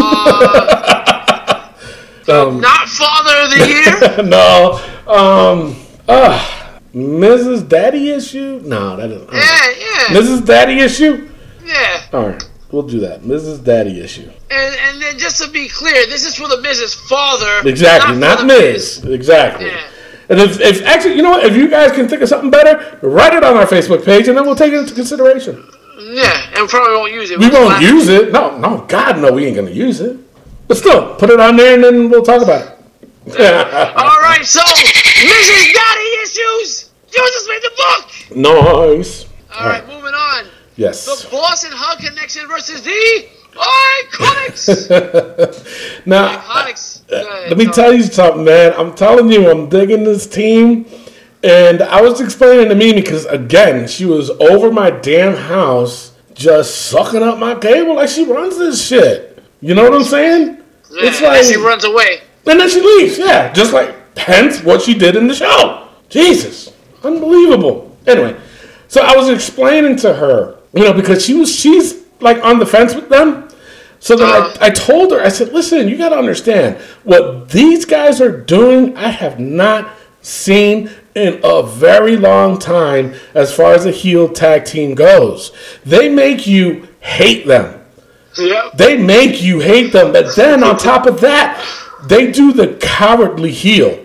Not 2.28 2.88
Father 2.88 3.34
of 3.42 3.50
the 3.50 3.66
Year. 3.66 4.22
no. 4.28 4.80
Um. 5.12 5.76
Uh, 6.08 6.59
Mrs. 6.94 7.68
Daddy 7.68 8.10
issue? 8.10 8.60
No, 8.64 8.96
that 8.96 9.10
isn't. 9.10 9.32
yeah, 9.32 9.40
yeah, 9.78 10.20
Mrs. 10.20 10.44
Daddy 10.46 10.80
issue? 10.80 11.28
yeah. 11.64 12.02
All 12.12 12.28
right, 12.28 12.50
we'll 12.72 12.82
do 12.82 13.00
that. 13.00 13.22
Mrs. 13.22 13.62
Daddy 13.64 14.00
issue. 14.00 14.30
And 14.50 14.74
and 14.76 15.02
then 15.02 15.18
just 15.18 15.42
to 15.42 15.50
be 15.50 15.68
clear, 15.68 16.06
this 16.06 16.26
is 16.26 16.36
for 16.36 16.48
the 16.48 16.56
Mrs. 16.56 16.94
Father. 17.08 17.68
Exactly, 17.68 18.16
not, 18.16 18.40
the 18.40 18.46
Ms. 18.46 19.04
Exactly. 19.04 19.66
Yeah. 19.66 19.86
And 20.30 20.40
if, 20.40 20.60
if 20.60 20.86
actually, 20.86 21.14
you 21.14 21.22
know 21.22 21.30
what? 21.30 21.44
If 21.44 21.56
you 21.56 21.68
guys 21.68 21.90
can 21.92 22.08
think 22.08 22.22
of 22.22 22.28
something 22.28 22.50
better, 22.50 22.98
write 23.02 23.34
it 23.34 23.42
on 23.42 23.56
our 23.56 23.66
Facebook 23.66 24.04
page, 24.04 24.28
and 24.28 24.36
then 24.36 24.46
we'll 24.46 24.54
take 24.56 24.72
it 24.72 24.78
into 24.78 24.94
consideration. 24.94 25.64
Yeah, 25.98 26.52
and 26.56 26.68
probably 26.68 26.94
won't 26.96 27.12
use 27.12 27.30
it. 27.30 27.38
We 27.38 27.50
won't 27.50 27.80
use 27.82 28.08
it. 28.08 28.32
No, 28.32 28.56
no, 28.58 28.84
God, 28.88 29.18
no, 29.20 29.32
we 29.32 29.46
ain't 29.46 29.56
gonna 29.56 29.70
use 29.70 30.00
it. 30.00 30.16
But 30.66 30.76
still, 30.76 31.14
put 31.16 31.30
it 31.30 31.40
on 31.40 31.56
there, 31.56 31.74
and 31.74 31.82
then 31.84 32.08
we'll 32.10 32.22
talk 32.22 32.42
about 32.42 32.62
it. 32.62 32.76
All 33.96 34.20
right, 34.22 34.44
so 34.44 34.60
Mrs. 34.62 35.74
Daddy 35.74 36.22
issues. 36.22 36.79
You 37.12 37.30
just 37.32 37.48
made 37.48 37.62
the 37.62 37.70
book. 37.76 38.36
nice. 38.36 39.26
All 39.52 39.66
right, 39.66 39.86
moving 39.86 40.14
on. 40.14 40.46
Yes. 40.76 41.04
The 41.04 41.28
Boss 41.30 41.64
'n' 41.64 41.72
Hug 41.72 41.98
Connection 41.98 42.46
versus 42.48 42.82
the 42.82 43.28
Iconics. 43.52 44.86
Now, 46.06 46.38
Iconics. 46.38 47.02
Uh, 47.12 47.16
ahead, 47.16 47.48
let 47.50 47.58
me 47.58 47.66
tell 47.66 47.92
you 47.92 48.02
something, 48.04 48.44
man. 48.44 48.72
I'm 48.76 48.94
telling 48.94 49.30
you, 49.30 49.50
I'm 49.50 49.68
digging 49.68 50.04
this 50.04 50.26
team. 50.26 50.86
And 51.42 51.82
I 51.82 52.00
was 52.02 52.20
explaining 52.20 52.68
to 52.68 52.74
Mimi 52.74 53.00
because, 53.00 53.24
again, 53.26 53.88
she 53.88 54.04
was 54.04 54.30
over 54.30 54.70
my 54.70 54.90
damn 54.90 55.34
house 55.34 56.12
just 56.34 56.88
sucking 56.88 57.22
up 57.22 57.38
my 57.38 57.54
cable 57.54 57.96
like 57.96 58.08
she 58.08 58.24
runs 58.24 58.58
this 58.58 58.86
shit. 58.86 59.42
You 59.60 59.74
know 59.74 59.84
what 59.84 59.94
I'm 59.94 60.04
saying? 60.04 60.46
Yeah, 60.90 61.08
it's 61.08 61.18
and 61.18 61.26
like, 61.26 61.44
she 61.44 61.56
runs 61.56 61.84
away. 61.84 62.20
and 62.46 62.60
then 62.60 62.68
she 62.68 62.80
leaves. 62.80 63.18
Yeah, 63.18 63.52
just 63.52 63.72
like, 63.72 64.16
hence 64.16 64.62
what 64.62 64.82
she 64.82 64.94
did 64.94 65.16
in 65.16 65.26
the 65.28 65.34
show. 65.34 65.88
Jesus. 66.08 66.72
Unbelievable. 67.02 67.96
Anyway, 68.06 68.38
so 68.88 69.02
I 69.02 69.16
was 69.16 69.28
explaining 69.28 69.96
to 69.96 70.14
her, 70.14 70.58
you 70.72 70.84
know, 70.84 70.92
because 70.92 71.24
she 71.24 71.34
was, 71.34 71.54
she's 71.54 72.02
like 72.20 72.42
on 72.44 72.58
the 72.58 72.66
fence 72.66 72.94
with 72.94 73.08
them. 73.08 73.48
So 74.00 74.16
then 74.16 74.28
Uh. 74.28 74.54
I, 74.60 74.66
I 74.66 74.70
told 74.70 75.12
her, 75.12 75.20
I 75.20 75.28
said, 75.28 75.52
listen, 75.52 75.88
you 75.88 75.96
got 75.98 76.10
to 76.10 76.16
understand 76.16 76.76
what 77.04 77.50
these 77.50 77.84
guys 77.84 78.20
are 78.20 78.40
doing, 78.40 78.96
I 78.96 79.08
have 79.08 79.38
not 79.38 79.90
seen 80.22 80.90
in 81.14 81.40
a 81.42 81.62
very 81.62 82.16
long 82.16 82.58
time 82.58 83.14
as 83.34 83.54
far 83.54 83.72
as 83.72 83.86
a 83.86 83.90
heel 83.90 84.28
tag 84.28 84.64
team 84.64 84.94
goes. 84.94 85.52
They 85.84 86.08
make 86.08 86.46
you 86.46 86.88
hate 87.00 87.46
them. 87.46 87.80
Yep. 88.38 88.72
They 88.74 88.96
make 88.96 89.42
you 89.42 89.60
hate 89.60 89.92
them. 89.92 90.12
But 90.12 90.36
then 90.36 90.62
on 90.62 90.76
top 90.78 91.06
of 91.06 91.20
that, 91.20 91.62
they 92.06 92.30
do 92.30 92.52
the 92.52 92.74
cowardly 92.80 93.50
heel 93.50 93.98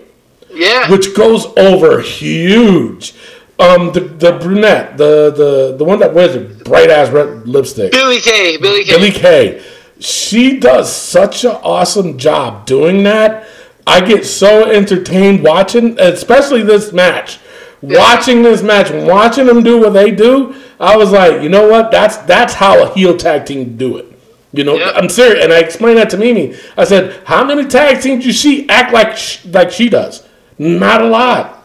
Yeah. 0.56 0.90
which 0.90 1.16
goes 1.16 1.46
over 1.58 2.00
huge. 2.02 3.14
Um, 3.58 3.94
the 3.94 4.02
the 4.02 4.34
brunette, 4.34 4.98
the 4.98 5.32
the 5.32 5.76
the 5.78 5.84
one 5.86 6.00
that 6.00 6.14
wears 6.14 6.36
a 6.36 6.42
bright 6.42 6.90
ass 6.90 7.10
red 7.10 7.48
lipstick, 7.48 7.92
Billy 7.94 8.20
Kay. 8.20 8.58
Billy 8.58 8.84
Kay. 8.84 8.92
Billy 8.92 9.12
Kay. 9.12 9.64
She 10.00 10.60
does 10.60 10.92
such 10.94 11.46
an 11.46 11.52
awesome 11.64 12.18
job 12.18 12.66
doing 12.66 13.04
that. 13.04 13.48
I 13.88 14.02
get 14.02 14.26
so 14.26 14.70
entertained 14.70 15.42
watching, 15.44 15.98
especially 16.00 16.64
this 16.64 16.92
match. 16.92 17.40
Watching 17.82 18.42
this 18.42 18.62
match, 18.64 18.90
watching 18.92 19.46
them 19.46 19.62
do 19.64 19.80
what 19.80 19.94
they 19.94 20.10
do, 20.12 20.56
I 20.80 20.98
was 20.98 21.12
like, 21.12 21.42
you 21.44 21.50
know 21.50 21.70
what? 21.70 21.92
That's 21.92 22.18
that's 22.18 22.54
how 22.56 22.84
a 22.84 22.94
heel 22.94 23.16
tag 23.16 23.46
team 23.46 23.78
do 23.78 23.96
it. 23.98 24.12
You 24.52 24.64
know, 24.64 24.76
Yep. 24.76 24.94
I'm 24.98 25.08
serious, 25.10 25.44
and 25.44 25.54
I 25.54 25.60
explained 25.60 25.98
that 26.00 26.10
to 26.10 26.18
Mimi. 26.18 26.56
I 26.78 26.84
said, 26.86 27.22
how 27.26 27.44
many 27.46 27.66
tag 27.68 28.02
teams 28.02 28.24
do 28.24 28.32
she 28.34 28.68
act 28.70 28.92
like 28.92 29.16
sh- 29.16 29.46
like 29.46 29.70
she 29.72 29.88
does? 29.88 30.25
Not 30.58 31.02
a 31.02 31.08
lot, 31.08 31.64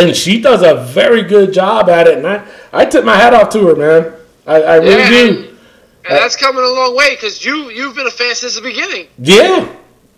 and 0.00 0.14
she 0.16 0.40
does 0.40 0.62
a 0.62 0.74
very 0.92 1.22
good 1.22 1.52
job 1.52 1.88
at 1.88 2.06
it. 2.08 2.18
And 2.18 2.26
I, 2.26 2.46
I 2.72 2.84
tip 2.84 3.04
my 3.04 3.16
hat 3.16 3.34
off 3.34 3.50
to 3.50 3.66
her, 3.68 3.76
man. 3.76 4.12
I, 4.46 4.62
I 4.62 4.76
really 4.76 4.96
Yeah, 4.96 5.10
do. 5.10 5.56
and, 6.08 6.18
that's 6.18 6.36
coming 6.36 6.62
a 6.62 6.66
long 6.68 6.96
way 6.96 7.14
because 7.14 7.44
you 7.44 7.70
you've 7.70 7.94
been 7.94 8.06
a 8.06 8.10
fan 8.10 8.34
since 8.34 8.56
the 8.56 8.62
beginning. 8.62 9.06
Yeah, 9.18 9.68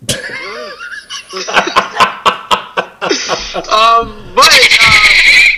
Um, 3.00 4.32
but 4.34 4.50
uh, 4.50 5.08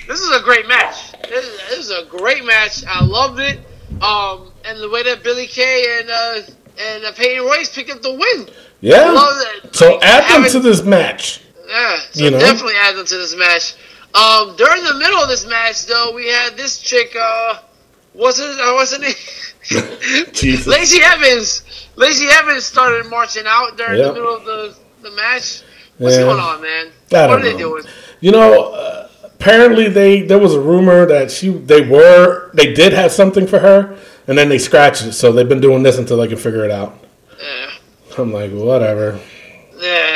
this 0.06 0.20
is 0.20 0.30
a 0.36 0.42
great 0.42 0.68
match. 0.68 1.12
This 1.28 1.44
is, 1.44 1.58
this 1.68 1.78
is 1.78 1.90
a 1.90 2.04
great 2.06 2.44
match. 2.44 2.84
I 2.86 3.04
loved 3.04 3.40
it. 3.40 3.58
Um, 4.02 4.52
and 4.64 4.78
the 4.80 4.88
way 4.90 5.02
that 5.04 5.22
Billy 5.22 5.46
Kay 5.46 5.98
and 6.00 6.10
uh, 6.10 6.40
and 6.80 7.04
uh, 7.04 7.12
Peyton 7.12 7.44
Royce 7.44 7.74
picked 7.74 7.90
up 7.90 8.02
the 8.02 8.12
win. 8.12 8.48
I 8.48 8.52
yeah. 8.80 9.04
love 9.10 9.38
that. 9.62 9.74
So 9.74 9.94
Like, 9.94 10.04
add 10.04 10.22
them 10.24 10.42
having- 10.42 10.50
to 10.52 10.60
this 10.60 10.82
match. 10.82 11.40
Yeah, 11.70 12.00
so 12.10 12.24
You 12.24 12.30
know? 12.32 12.38
definitely 12.40 12.74
add 12.76 12.96
them 12.96 13.06
to 13.06 13.16
this 13.16 13.36
match. 13.36 13.74
Um, 14.14 14.56
during 14.56 14.82
the 14.84 14.94
middle 14.94 15.18
of 15.22 15.28
this 15.28 15.46
match, 15.46 15.86
though, 15.86 16.12
we 16.14 16.26
had 16.28 16.56
this 16.56 16.78
chick. 16.80 17.14
Uh, 17.18 17.58
what's 18.12 18.40
it? 18.40 18.46
Uh, 18.58 18.72
what's 18.74 18.92
her 18.92 18.98
name? 19.00 19.14
Jesus. 20.32 20.66
Lacey 20.66 21.00
Evans. 21.02 21.62
Lacey 21.96 22.26
Evans 22.28 22.64
started 22.64 23.08
marching 23.08 23.44
out 23.46 23.76
during 23.76 23.98
Yeah. 24.00 24.08
the 24.08 24.12
middle 24.14 24.34
of 24.36 24.44
the 24.44 24.74
the 25.02 25.10
match. 25.12 25.62
What's 25.98 26.16
Yeah. 26.16 26.22
going 26.24 26.40
on, 26.40 26.60
man? 26.60 26.86
I 27.12 27.26
what 27.28 27.38
are 27.38 27.42
they 27.42 27.52
know. 27.52 27.58
doing? 27.58 27.84
You 28.20 28.32
know, 28.32 28.72
uh, 28.72 29.08
apparently 29.22 29.88
they 29.88 30.22
there 30.22 30.38
was 30.38 30.54
a 30.54 30.60
rumor 30.60 31.06
that 31.06 31.30
she 31.30 31.50
they 31.50 31.82
were 31.82 32.50
they 32.52 32.72
did 32.74 32.92
have 32.92 33.12
something 33.12 33.46
for 33.46 33.60
her, 33.60 33.96
and 34.26 34.36
then 34.36 34.48
they 34.48 34.58
scratched 34.58 35.02
it. 35.04 35.12
So 35.12 35.30
they've 35.30 35.48
been 35.48 35.60
doing 35.60 35.82
this 35.84 35.98
until 35.98 36.16
they 36.16 36.26
can 36.26 36.36
figure 36.36 36.64
it 36.64 36.70
out. 36.72 36.98
Yeah. 37.40 37.70
I'm 38.18 38.32
like, 38.32 38.50
whatever. 38.50 39.20
Yeah. 39.78 40.09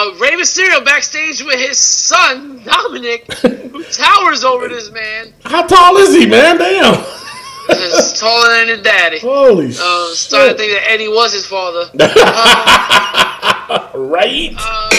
Uh, 0.00 0.14
Rey 0.14 0.30
Mysterio 0.30 0.82
backstage 0.82 1.44
with 1.44 1.60
his 1.60 1.78
son 1.78 2.60
Dominik, 2.60 3.30
who 3.70 3.84
towers 3.84 4.44
over 4.44 4.66
this 4.66 4.90
man. 4.90 5.34
How 5.44 5.66
tall 5.66 5.98
is 5.98 6.14
he, 6.14 6.24
man? 6.26 6.56
Damn. 6.56 7.04
Is 7.68 8.18
taller 8.18 8.48
than 8.48 8.68
his 8.68 8.80
daddy. 8.80 9.18
Holy 9.18 9.66
Um, 9.66 10.10
starting 10.14 10.52
to 10.52 10.58
think 10.58 10.72
that 10.72 10.88
Eddie 10.90 11.08
was 11.08 11.34
his 11.34 11.44
father. 11.46 11.90
right? 13.94 14.54
Uh, 14.58 14.90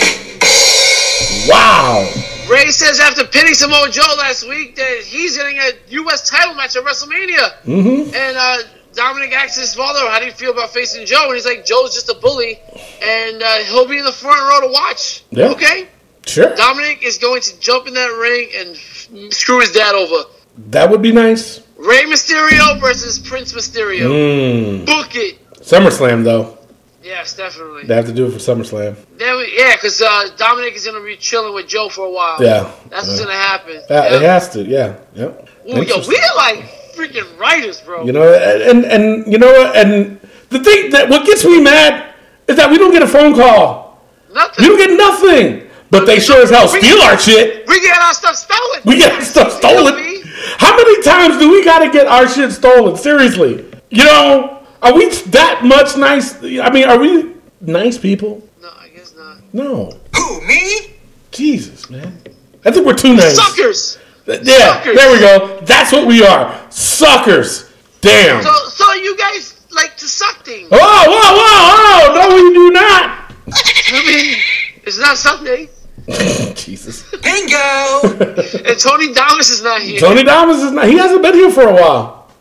Wow. 1.48 2.08
Rey 2.48 2.68
says 2.68 3.00
after 3.00 3.24
pinning 3.26 3.56
Samoa 3.56 3.90
Joe 3.90 4.04
last 4.20 4.48
week 4.48 4.76
that 4.76 5.02
he's 5.04 5.36
getting 5.38 5.58
a 5.58 5.72
U.S. 5.90 6.30
title 6.30 6.54
match 6.54 6.76
at 6.76 6.84
WrestleMania. 6.84 7.54
Mm-hmm. 7.64 8.14
And 8.14 8.38
uh, 8.38 8.58
Dominik 8.94 9.32
asks 9.32 9.58
his 9.58 9.74
father, 9.74 10.00
"How 10.10 10.20
do 10.20 10.26
you 10.26 10.32
feel 10.32 10.52
about 10.52 10.72
facing 10.72 11.06
Joe?" 11.06 11.26
And 11.26 11.36
he's 11.36 11.46
like, 11.46 11.66
"Joe's 11.66 11.94
just 11.94 12.10
a 12.10 12.16
bully, 12.16 12.60
and 13.02 13.42
uh, 13.42 13.58
he'll 13.60 13.88
be 13.88 13.98
in 13.98 14.06
the 14.06 14.12
front 14.12 14.40
row 14.42 14.68
to 14.68 14.74
watch." 14.74 15.24
Yeah. 15.30 15.48
Okay. 15.48 15.88
Sure. 16.26 16.56
Dominik 16.56 17.02
is 17.02 17.18
going 17.18 17.42
to 17.42 17.60
jump 17.60 17.88
in 17.88 17.94
that 17.96 18.08
ring 18.08 18.50
and 18.56 18.76
f- 18.76 19.34
screw 19.34 19.60
his 19.60 19.72
dad 19.72 19.96
over. 19.96 20.30
That 20.70 20.90
would 20.90 21.02
be 21.02 21.12
nice. 21.12 21.62
Rey 21.78 22.04
Mysterio 22.04 22.80
versus 22.80 23.18
Prince 23.18 23.54
Mysterio. 23.54 24.08
Mm. 24.08 24.86
Book 24.86 25.16
it. 25.16 25.40
SummerSlam 25.56 26.24
though. 26.24 26.58
Yes, 27.02 27.36
definitely. 27.36 27.84
They 27.86 27.96
have 27.96 28.06
to 28.06 28.14
do 28.14 28.28
it 28.28 28.32
for 28.32 28.38
SummerSlam. 28.38 28.96
Then 29.18 29.38
we, 29.38 29.58
yeah, 29.58 29.76
because 29.76 30.00
uh, 30.02 30.30
Dominik 30.38 30.74
is 30.74 30.86
going 30.86 31.02
to 31.02 31.06
be 31.06 31.18
chilling 31.18 31.56
with 31.56 31.68
Joe 31.68 31.90
for 31.90 32.06
a 32.06 32.12
while. 32.12 32.38
Yeah. 32.40 32.72
That's 32.90 33.08
yeah. 33.08 33.12
what's 33.12 33.20
going 33.20 33.28
to 33.28 33.42
happen. 33.42 33.82
Yeah. 33.90 34.16
It 34.16 34.22
has 34.22 34.50
to. 34.50 34.64
Yeah. 34.64 34.98
Yep. 35.16 35.50
Ooh, 35.70 35.82
yo, 35.82 35.98
we're 36.08 36.36
like 36.36 36.81
freaking 37.02 37.40
writers, 37.40 37.82
bro. 37.82 38.06
You 38.06 38.14
know, 38.14 38.34
and 38.34 38.86
and 38.86 39.32
you 39.32 39.38
know 39.38 39.52
what? 39.52 39.76
And 39.76 40.20
the 40.50 40.60
thing 40.60 40.92
that 40.92 41.10
what 41.10 41.26
gets 41.26 41.44
me 41.44 41.62
mad 41.62 42.14
is 42.48 42.56
that 42.58 42.70
we 42.70 42.78
don't 42.78 42.92
get 42.92 43.02
a 43.02 43.08
phone 43.08 43.34
call. 43.34 44.04
Nothing. 44.34 44.64
We 44.64 44.68
don't 44.70 44.88
get 44.88 44.98
nothing. 44.98 45.70
But 45.90 46.06
they 46.06 46.20
sure 46.20 46.42
as 46.42 46.50
hell 46.50 46.68
steal 46.68 47.02
our 47.02 47.20
shit. 47.20 47.68
We 47.68 47.82
get 47.82 47.98
our 48.00 48.14
stuff 48.14 48.36
stolen. 48.36 48.82
We 48.86 48.98
get 48.98 49.12
our 49.12 49.22
stuff 49.22 49.52
stolen. 49.52 49.98
You 49.98 50.24
know? 50.24 50.32
How 50.58 50.76
many 50.76 51.02
times 51.02 51.38
do 51.38 51.52
we 51.52 51.66
gotta 51.66 51.90
get 51.92 52.08
our 52.08 52.28
shit 52.30 52.52
stolen? 52.52 52.96
Seriously. 52.96 53.66
You 53.90 54.06
know, 54.06 54.64
are 54.82 54.94
we 54.94 55.10
that 55.10 55.66
much 55.66 55.98
nice? 55.98 56.42
I 56.42 56.70
mean, 56.72 56.86
are 56.86 56.98
we 56.98 57.36
nice 57.60 57.98
people? 57.98 58.48
No, 58.62 58.70
I 58.80 58.88
guess 58.88 59.14
not. 59.16 59.38
No. 59.54 59.92
Who, 60.16 60.48
me? 60.48 60.96
Jesus, 61.32 61.90
man. 61.90 62.18
I 62.64 62.72
think 62.72 62.86
we're 62.86 62.94
too 62.94 63.16
nice. 63.16 63.36
Suckers. 63.36 63.98
Yeah, 64.28 64.44
Suckers. 64.44 64.96
there 64.96 65.12
we 65.12 65.20
go. 65.20 65.60
That's 65.62 65.92
what 65.92 66.08
we 66.08 66.24
are. 66.26 66.68
Suckers. 66.72 67.72
Damn. 68.02 68.44
So, 68.44 68.52
so 68.70 68.94
you 68.94 69.18
guys 69.18 69.66
like 69.72 69.96
to 69.98 70.08
suck 70.08 70.44
things. 70.46 70.70
Whoa, 70.70 70.78
whoa, 70.78 71.10
whoa, 71.10 72.14
whoa! 72.14 72.30
No, 72.30 72.36
we 72.36 72.54
do 72.54 72.72
not. 72.72 73.34
I 73.54 74.04
mean, 74.06 74.38
it's 74.84 74.98
not 75.00 75.18
Sunday, 75.18 75.70
Jesus. 76.56 77.10
Bingo! 77.22 78.02
and 78.66 78.80
Tony 78.80 79.14
Thomas 79.14 79.50
is 79.50 79.62
not 79.64 79.82
here. 79.82 80.00
Tony 80.00 80.24
Thomas 80.24 80.62
is 80.62 80.72
not. 80.72 80.88
He 80.88 80.98
hasn't 80.98 81.22
been 81.22 81.34
here 81.36 81.52
for 81.52 81.68
a 81.68 81.74
while. 81.74 82.32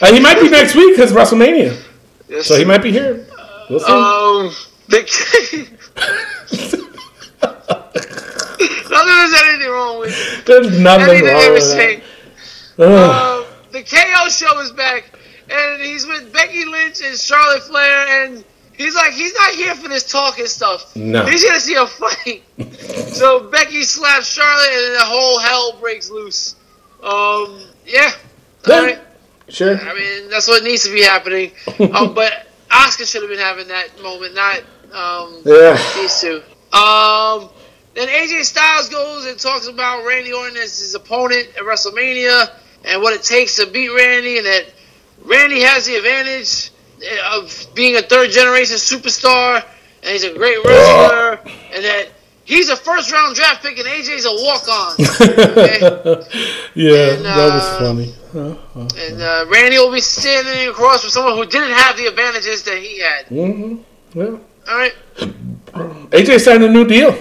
Uh, 0.00 0.12
he 0.12 0.20
might 0.20 0.40
be 0.40 0.48
next 0.48 0.74
week 0.74 0.94
because 0.96 1.12
WrestleMania, 1.12 1.76
Yes. 2.28 2.46
so 2.46 2.56
he 2.56 2.64
might 2.64 2.82
be 2.82 2.92
here. 2.92 3.26
We'll 3.68 3.80
see. 3.80 3.86
Um, 3.92 4.52
the 4.88 5.02
Not 6.72 6.87
that 9.08 9.28
there's 9.30 9.54
anything 9.54 9.70
wrong 9.72 9.98
with 10.00 10.14
it. 10.14 10.46
There's 10.46 10.80
nothing 10.80 11.08
anything 11.08 11.34
wrong 11.34 11.52
with 11.52 11.78
it. 11.78 12.02
Um, 12.80 13.44
the 13.72 13.82
KO 13.82 14.28
show 14.28 14.60
is 14.60 14.70
back, 14.70 15.10
and 15.50 15.82
he's 15.82 16.06
with 16.06 16.32
Becky 16.32 16.64
Lynch 16.64 17.02
and 17.02 17.18
Charlotte 17.18 17.64
Flair, 17.64 18.24
and 18.24 18.44
he's 18.76 18.94
like, 18.94 19.12
he's 19.12 19.34
not 19.34 19.50
here 19.50 19.74
for 19.74 19.88
this 19.88 20.08
talking 20.10 20.46
stuff. 20.46 20.94
No. 20.94 21.26
He's 21.26 21.42
here 21.42 21.54
to 21.54 21.60
see 21.60 21.74
a 21.74 21.86
fight. 21.86 22.42
so 23.12 23.50
Becky 23.50 23.82
slaps 23.82 24.32
Charlotte, 24.32 24.70
and 24.72 24.94
the 24.94 25.04
whole 25.04 25.40
hell 25.40 25.76
breaks 25.80 26.08
loose. 26.08 26.54
Um, 27.02 27.60
yeah. 27.84 28.12
Yeah. 28.66 28.74
All 28.74 28.84
right. 28.84 29.00
Sure. 29.48 29.76
I 29.76 29.94
mean, 29.94 30.30
that's 30.30 30.46
what 30.46 30.62
needs 30.62 30.84
to 30.84 30.92
be 30.92 31.02
happening. 31.02 31.50
um, 31.94 32.14
but 32.14 32.46
Asuka 32.70 33.10
should 33.10 33.22
have 33.22 33.30
been 33.30 33.38
having 33.40 33.68
that 33.68 33.88
moment, 34.02 34.34
not 34.34 34.60
um, 34.92 35.42
Yeah. 35.44 35.76
these 35.96 36.20
two. 36.20 36.42
Um, 36.76 37.48
then 37.98 38.08
AJ 38.08 38.44
Styles 38.44 38.88
goes 38.88 39.26
and 39.26 39.38
talks 39.38 39.66
about 39.66 40.06
Randy 40.06 40.32
Orton 40.32 40.56
as 40.56 40.78
his 40.78 40.94
opponent 40.94 41.48
at 41.56 41.62
WrestleMania 41.64 42.48
and 42.84 43.02
what 43.02 43.12
it 43.12 43.22
takes 43.24 43.56
to 43.56 43.66
beat 43.66 43.88
Randy, 43.90 44.38
and 44.38 44.46
that 44.46 44.66
Randy 45.24 45.60
has 45.62 45.86
the 45.86 45.96
advantage 45.96 46.70
of 47.32 47.66
being 47.74 47.96
a 47.96 48.02
third 48.02 48.30
generation 48.30 48.76
superstar, 48.76 49.64
and 50.02 50.12
he's 50.12 50.24
a 50.24 50.32
great 50.34 50.58
wrestler, 50.64 51.40
and 51.74 51.84
that 51.84 52.08
he's 52.44 52.68
a 52.68 52.76
first 52.76 53.10
round 53.12 53.34
draft 53.34 53.62
pick, 53.62 53.78
and 53.78 53.86
AJ's 53.88 54.24
a 54.26 54.30
walk 54.44 54.68
on. 54.68 54.94
yeah, 56.74 57.14
And, 57.14 57.24
that 57.24 57.52
was 57.52 57.64
uh, 57.64 57.78
funny. 57.80 58.14
and 59.10 59.22
uh, 59.22 59.46
Randy 59.48 59.78
will 59.78 59.92
be 59.92 60.00
standing 60.00 60.68
across 60.68 61.02
from 61.02 61.10
someone 61.10 61.34
who 61.36 61.46
didn't 61.46 61.72
have 61.72 61.96
the 61.96 62.06
advantages 62.06 62.62
that 62.64 62.78
he 62.78 63.00
had. 63.00 63.26
hmm 63.26 63.76
Yeah. 64.14 64.38
All 64.68 64.76
right. 64.78 64.94
AJ 66.10 66.40
signed 66.40 66.62
a 66.62 66.68
new 66.68 66.86
deal. 66.86 67.16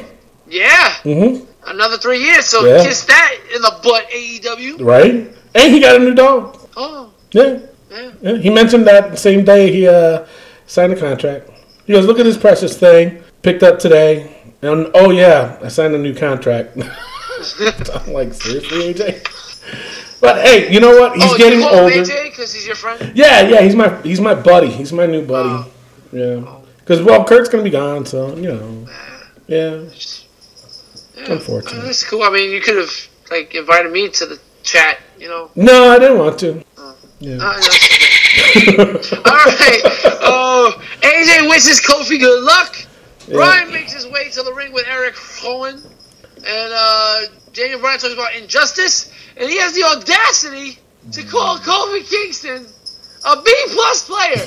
Yeah. 0.49 0.93
hmm 1.03 1.43
Another 1.65 1.97
three 1.97 2.23
years, 2.23 2.45
so 2.45 2.65
Yeah. 2.65 2.83
kiss 2.83 3.03
that 3.05 3.35
in 3.53 3.61
the 3.61 3.77
butt, 3.83 4.09
AEW. 4.09 4.77
Right. 4.79 5.33
And 5.53 5.73
he 5.73 5.79
got 5.81 5.95
a 5.97 5.99
new 5.99 6.13
dog. 6.15 6.57
Oh, 6.77 7.11
Yeah. 7.31 7.59
yeah. 7.91 8.11
yeah. 8.21 8.37
He 8.37 8.49
mentioned 8.49 8.87
that 8.87 9.11
the 9.11 9.17
same 9.17 9.43
day 9.43 9.71
he 9.71 9.87
uh, 9.87 10.25
signed 10.65 10.93
the 10.93 10.95
contract. 10.95 11.49
He 11.85 11.93
goes, 11.93 12.05
"Look 12.05 12.19
at 12.19 12.23
this 12.23 12.37
precious 12.37 12.77
thing. 12.77 13.23
Picked 13.41 13.63
up 13.63 13.79
today." 13.79 14.33
And 14.61 14.89
oh 14.93 15.11
yeah, 15.11 15.57
I 15.63 15.67
signed 15.67 15.93
a 15.93 15.97
new 15.97 16.13
contract. 16.15 16.77
I'm 16.77 18.13
like, 18.13 18.33
seriously, 18.33 18.93
AJ. 18.93 20.19
But 20.19 20.43
hey, 20.45 20.71
you 20.71 20.79
know 20.79 20.97
what? 20.99 21.13
He's 21.15 21.23
oh, 21.25 21.37
getting 21.37 21.59
you 21.59 21.65
call 21.65 21.75
him 21.75 21.83
older. 21.83 21.95
AJ 22.11 22.23
because 22.31 22.53
he's 22.53 22.65
your 22.65 22.75
friend. 22.75 23.11
Yeah, 23.15 23.41
yeah, 23.47 23.61
he's 23.61 23.75
my 23.75 24.01
he's 24.01 24.19
my 24.21 24.33
buddy. 24.33 24.69
He's 24.69 24.91
my 24.91 25.05
new 25.05 25.25
buddy. 25.25 25.49
Oh. 25.49 25.71
Yeah. 26.11 26.59
Because 26.79 27.01
well, 27.01 27.23
Kurt's 27.25 27.49
gonna 27.49 27.63
be 27.63 27.69
gone, 27.69 28.05
so 28.05 28.35
you 28.35 28.53
know. 28.53 28.87
Yeah. 29.47 29.83
Yeah. 31.27 31.33
Unfortunate. 31.35 31.83
That's 31.85 32.03
cool. 32.03 32.23
I 32.23 32.29
mean, 32.29 32.51
you 32.51 32.61
could 32.61 32.77
have 32.77 32.91
like 33.31 33.55
invited 33.55 33.91
me 33.91 34.09
to 34.09 34.25
the 34.25 34.39
chat. 34.63 34.99
You 35.19 35.27
know. 35.29 35.51
No, 35.55 35.89
I 35.91 35.99
didn't 35.99 36.19
want 36.19 36.39
to. 36.39 36.63
Yeah. 37.19 37.37
Uh, 37.41 37.57
no. 37.57 37.57
All 39.25 39.45
right. 39.45 39.81
Uh, 40.21 40.71
AJ 41.01 41.49
wishes 41.49 41.81
Kofi 41.81 42.19
good 42.19 42.43
luck. 42.43 42.75
Bryan 43.29 43.71
makes 43.71 43.93
his 43.93 44.05
way 44.07 44.29
to 44.29 44.43
the 44.43 44.53
ring 44.53 44.71
with 44.71 44.85
Eric 44.87 45.15
Rowan, 45.43 45.75
and 45.75 46.73
uh, 46.73 47.21
Daniel 47.53 47.79
Bryan 47.79 47.99
talks 47.99 48.13
about 48.13 48.33
injustice, 48.35 49.11
and 49.35 49.49
he 49.49 49.57
has 49.59 49.73
the 49.73 49.83
audacity 49.83 50.77
to 51.11 51.23
call 51.23 51.57
Kofi 51.57 52.07
Kingston 52.09 52.65
a 53.25 53.41
B 53.41 53.53
plus 53.71 54.07
player. 54.07 54.37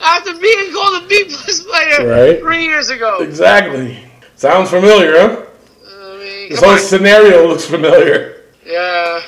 After 0.00 0.32
being 0.38 0.72
called 0.72 1.02
a 1.02 1.06
B 1.06 1.24
plus 1.28 1.60
player 1.64 2.06
Right. 2.08 2.38
three 2.40 2.64
years 2.64 2.88
ago. 2.90 3.18
Exactly. 3.20 3.98
Sounds 4.40 4.70
familiar, 4.70 5.12
huh? 5.18 5.44
I 5.86 6.16
mean, 6.16 6.48
This 6.48 6.60
whole 6.60 6.70
on. 6.70 6.78
scenario 6.78 7.46
looks 7.46 7.66
familiar. 7.66 8.40
Yeah. 8.64 9.20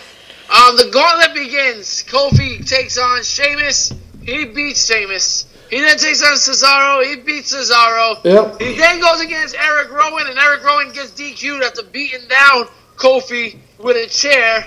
Um, 0.49 0.77
the 0.79 0.89
gauntlet 0.91 1.35
begins. 1.35 2.03
Kofi 2.09 2.67
takes 2.67 2.97
on 2.97 3.23
Sheamus. 3.23 3.93
He 4.23 4.47
beats 4.47 4.87
Sheamus. 4.87 5.53
He 5.69 5.81
then 5.81 5.99
takes 5.99 6.23
on 6.23 6.33
Cesaro. 6.37 7.05
He 7.05 7.17
beats 7.17 7.55
Cesaro. 7.55 8.25
Yep. 8.25 8.59
He 8.59 8.75
then 8.79 9.01
goes 9.01 9.21
against 9.21 9.55
Eric 9.55 9.91
Rowan, 9.91 10.29
and 10.29 10.39
Eric 10.39 10.65
Rowan 10.65 10.93
gets 10.95 11.11
DQ'd 11.11 11.63
after 11.63 11.83
beating 11.83 12.27
down 12.29 12.69
Kofi 12.97 13.59
with 13.77 13.99
a 13.99 14.09
chair. 14.09 14.65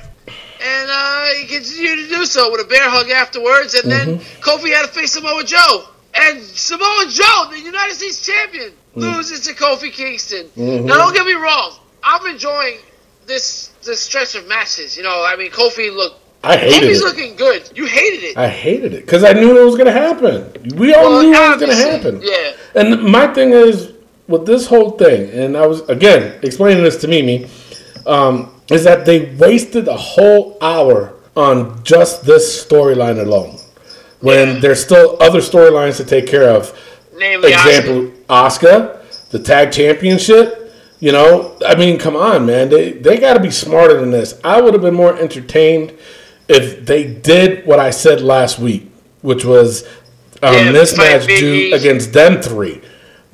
And 0.62 0.90
uh, 0.92 1.26
he 1.40 1.48
continued 1.48 2.08
to 2.08 2.16
do 2.18 2.26
so 2.28 2.52
with 2.52 2.62
a 2.62 2.66
bear 2.70 2.88
hug 2.88 3.10
afterwards. 3.10 3.74
And 3.74 3.92
then 3.92 4.20
Kofi 4.42 4.72
had 4.76 4.84
to 4.84 4.90
face 4.90 5.14
Samoa 5.14 5.44
Joe. 5.44 5.86
And 6.14 6.40
Samoa 6.44 7.06
Joe, 7.10 7.48
the 7.50 7.60
United 7.60 7.96
States 7.96 8.24
champion, 8.24 8.72
loses 8.96 9.42
to 9.48 9.54
Kofi 9.54 9.92
Kingston. 9.92 10.50
Now, 10.56 10.98
don't 10.98 11.14
get 11.14 11.26
me 11.26 11.34
wrong. 11.34 11.74
I'm 12.04 12.26
enjoying 12.28 12.78
this 13.26 13.72
this 13.84 14.00
stretch 14.00 14.36
of 14.36 14.48
matches. 14.48 14.96
You 14.98 15.04
know, 15.04 15.24
I 15.28 15.36
mean, 15.36 15.52
Kofi 15.52 15.94
looked. 15.96 16.20
I 16.44 16.58
hated 16.58 16.90
Kofi's 16.90 17.02
it. 17.02 17.04
looking 17.04 17.36
good. 17.36 17.72
You 17.76 17.86
hated 17.88 18.24
it. 18.24 18.38
I 18.38 18.48
hated 18.48 18.94
it 18.94 19.02
because 19.06 19.24
I 19.24 19.34
knew 19.34 19.60
it 19.60 19.66
was 19.66 19.76
going 19.76 19.88
to 19.88 19.92
happen. 19.92 20.52
We 20.78 20.94
all 20.94 21.10
Well, 21.10 21.24
knew 21.24 21.34
it 21.34 21.50
was 21.50 21.60
going 21.60 21.72
to 21.72 21.92
happen. 21.92 22.22
Yeah. 22.22 22.54
And 22.76 23.04
my 23.04 23.26
thing 23.34 23.50
is 23.52 23.94
with 24.28 24.46
this 24.46 24.68
whole 24.68 24.92
thing, 24.92 25.30
and 25.32 25.58
I 25.58 25.66
was 25.66 25.82
again 25.90 26.40
explaining 26.44 26.84
this 26.84 26.98
to 27.02 27.08
Mimi, 27.08 27.48
um, 28.06 28.52
is 28.70 28.84
that 28.84 29.06
they 29.06 29.34
wasted 29.36 29.88
a 29.88 29.98
whole 29.98 30.58
hour 30.62 31.14
on 31.36 31.84
just 31.84 32.26
this 32.26 32.64
storyline 32.66 33.20
alone. 33.20 33.58
When 34.22 34.60
there's 34.62 34.84
still 34.84 35.18
other 35.22 35.40
storylines 35.40 35.98
to 35.98 36.06
take 36.06 36.26
care 36.28 36.50
of. 36.50 36.74
Namely, 37.18 37.54
Example, 37.54 37.94
Asuka, 37.94 38.15
the 38.28 39.40
tag 39.40 39.72
championship. 39.72 40.62
You 41.00 41.12
know, 41.12 41.58
I 41.66 41.76
mean, 41.76 42.00
come 42.00 42.16
on, 42.16 42.46
man. 42.46 42.70
They 42.70 42.94
they 42.94 43.18
got 43.18 43.34
to 43.34 43.40
be 43.40 43.52
smarter 43.52 44.00
than 44.00 44.12
this. 44.12 44.40
I 44.44 44.62
would 44.62 44.74
have 44.74 44.82
been 44.82 44.96
more 44.96 45.16
entertained 45.18 45.94
if 46.48 46.86
they 46.86 47.14
did 47.14 47.66
what 47.66 47.80
I 47.80 47.90
said 47.90 48.22
last 48.22 48.60
week, 48.60 48.92
which 49.22 49.44
was 49.44 49.84
um, 50.42 50.54
Yeah, 50.54 50.72
this 50.72 50.98
match 50.98 51.26
do 51.28 51.72
against 51.74 52.14
them 52.14 52.42
three. 52.42 52.82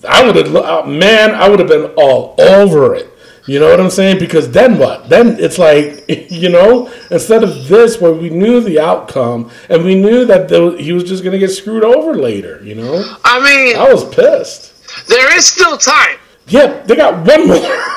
I 0.07 0.25
would 0.25 0.35
have, 0.35 0.55
uh, 0.55 0.83
man, 0.85 1.35
I 1.35 1.47
would 1.47 1.59
have 1.59 1.67
been 1.67 1.91
all 1.95 2.35
over 2.39 2.95
it. 2.95 3.07
You 3.47 3.59
know 3.59 3.69
what 3.69 3.79
I'm 3.79 3.89
saying? 3.89 4.19
Because 4.19 4.49
then 4.51 4.77
what? 4.77 5.09
Then 5.09 5.39
it's 5.39 5.57
like, 5.57 6.05
you 6.31 6.49
know, 6.49 6.91
instead 7.09 7.43
of 7.43 7.67
this 7.67 7.99
where 7.99 8.13
we 8.13 8.29
knew 8.29 8.61
the 8.61 8.79
outcome 8.79 9.51
and 9.69 9.83
we 9.83 9.95
knew 9.95 10.25
that 10.25 10.47
there, 10.47 10.77
he 10.77 10.93
was 10.93 11.03
just 11.03 11.23
going 11.23 11.33
to 11.33 11.39
get 11.39 11.49
screwed 11.49 11.83
over 11.83 12.15
later, 12.15 12.61
you 12.63 12.75
know? 12.75 13.17
I 13.23 13.39
mean, 13.39 13.77
I 13.77 13.91
was 13.91 14.05
pissed. 14.13 14.70
There 15.07 15.35
is 15.35 15.45
still 15.45 15.77
time. 15.77 16.17
Yeah, 16.47 16.81
they 16.85 16.95
got 16.95 17.25
one 17.25 17.47
more. 17.47 17.57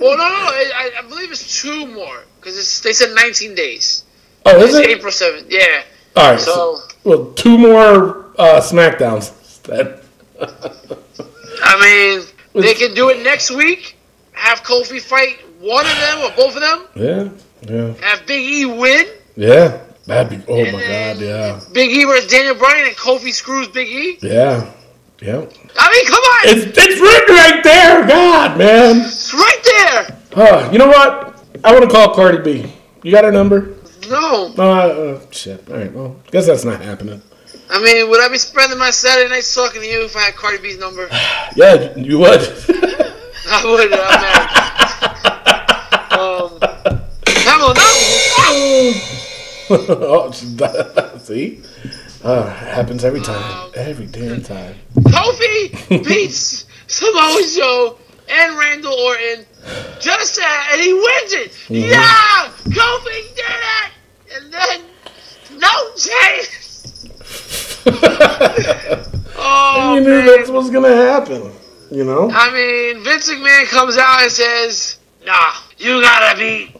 Well, 0.00 0.16
no, 0.16 0.24
no. 0.24 0.30
I, 0.30 0.90
I 0.98 1.02
believe 1.08 1.30
it's 1.30 1.60
two 1.60 1.86
more 1.86 2.24
because 2.40 2.80
they 2.80 2.92
said 2.94 3.14
19 3.14 3.54
days. 3.54 4.04
oh, 4.46 4.56
is 4.62 4.74
It's 4.74 4.86
it? 4.88 4.90
April 4.96 5.12
7th. 5.12 5.44
Yeah. 5.50 5.82
All 6.16 6.30
right. 6.30 6.40
So, 6.40 6.76
So, 6.76 6.88
well, 7.04 7.32
two 7.32 7.58
more 7.58 8.24
uh, 8.38 8.62
SmackDowns. 8.62 9.32
I 11.62 11.80
mean, 12.54 12.62
they 12.62 12.72
can 12.74 12.94
do 12.94 13.10
it 13.10 13.22
next 13.22 13.50
week. 13.50 13.96
Have 14.32 14.62
Kofi 14.62 15.00
fight 15.02 15.36
one 15.60 15.84
of 15.84 15.96
them 15.96 16.18
or 16.20 16.30
both 16.36 16.56
of 16.56 16.62
them. 16.62 16.86
Yeah, 16.96 17.28
yeah, 17.68 17.92
Have 18.08 18.26
Big 18.26 18.40
E 18.48 18.64
win. 18.64 19.06
yeah. 19.36 19.82
That'd 20.06 20.30
be. 20.30 20.44
Oh 20.50 20.56
and 20.56 20.72
my 20.72 20.80
God. 20.82 21.18
Yeah, 21.20 21.60
Big 21.72 21.90
E 21.90 22.04
versus 22.04 22.30
Daniel 22.30 22.54
Bryan 22.54 22.86
and 22.86 22.96
Kofi 22.96 23.32
screws 23.32 23.68
Big 23.68 23.88
E. 23.88 24.18
yeah, 24.22 24.72
yeah. 25.20 25.44
I 25.78 25.90
mean, 25.90 26.06
come 26.06 26.22
on. 26.22 26.40
It's 26.48 26.78
it's 26.78 27.00
written 27.00 27.34
right 27.34 27.62
there. 27.64 28.06
God, 28.06 28.58
man. 28.58 29.00
It's 29.00 29.32
right 29.34 29.60
there. 29.64 30.18
Uh, 30.34 30.70
you 30.72 30.78
know 30.78 30.88
what? 30.88 31.44
I 31.64 31.72
want 31.72 31.88
to 31.88 31.90
call 31.90 32.14
Cardi 32.14 32.38
B. 32.42 32.72
You 33.02 33.12
got 33.12 33.24
her 33.24 33.32
number? 33.32 33.76
No. 34.08 34.52
Uh, 34.58 34.62
uh, 34.62 35.20
shit. 35.30 35.68
All 35.70 35.76
right. 35.76 35.92
Well, 35.92 36.16
guess 36.30 36.46
that's 36.46 36.64
not 36.64 36.80
happening. 36.80 37.22
I 37.70 37.82
mean, 37.82 38.10
would 38.10 38.20
I 38.20 38.28
be 38.28 38.38
spending 38.38 38.78
my 38.78 38.90
Saturday 38.90 39.28
nights 39.28 39.54
talking 39.54 39.80
to 39.80 39.86
you 39.86 40.04
if 40.04 40.16
I 40.16 40.22
had 40.22 40.34
Cardi 40.34 40.58
B's 40.58 40.78
number? 40.78 41.08
Yeah, 41.56 41.96
you 41.96 42.18
would. 42.20 42.40
I 43.48 43.64
would. 43.64 43.92
I'm 43.92 45.20
um, 46.20 46.58
no, 47.44 47.72
no. 47.72 47.82
oh, 49.70 50.30
see? 51.18 51.60
Uh, 52.22 52.48
happens 52.50 53.04
every 53.04 53.20
time. 53.20 53.70
Every 53.74 54.06
damn 54.06 54.42
time. 54.42 54.74
Kofi 54.94 56.04
beats 56.06 56.66
Samoa 56.86 57.42
Joe 57.56 57.98
and 58.28 58.58
Randall 58.58 58.92
Orton 58.92 59.46
just 60.00 60.34
to, 60.36 60.44
and 60.72 60.80
he 60.80 60.92
wins 60.92 61.32
it. 61.32 61.50
Mm-hmm. 61.68 61.90
Yeah, 61.90 62.52
Kofi 62.74 63.34
did 63.34 63.44
it. 63.46 63.92
And 64.36 64.52
then 64.52 64.82
no 65.58 65.94
chance. 65.96 67.06
Oh 69.42 69.94
you 69.94 70.00
knew 70.02 70.10
man. 70.10 70.26
that's 70.26 70.50
what's 70.50 70.68
gonna 70.70 70.94
happen. 70.94 71.50
You 71.90 72.04
know? 72.04 72.30
I 72.30 72.52
mean, 72.52 73.02
Vince 73.02 73.30
McMahon 73.30 73.64
comes 73.68 73.96
out 73.96 74.22
and 74.22 74.30
says, 74.30 74.98
"Nah, 75.24 75.52
you 75.78 76.02
gotta 76.02 76.38
beat 76.38 76.76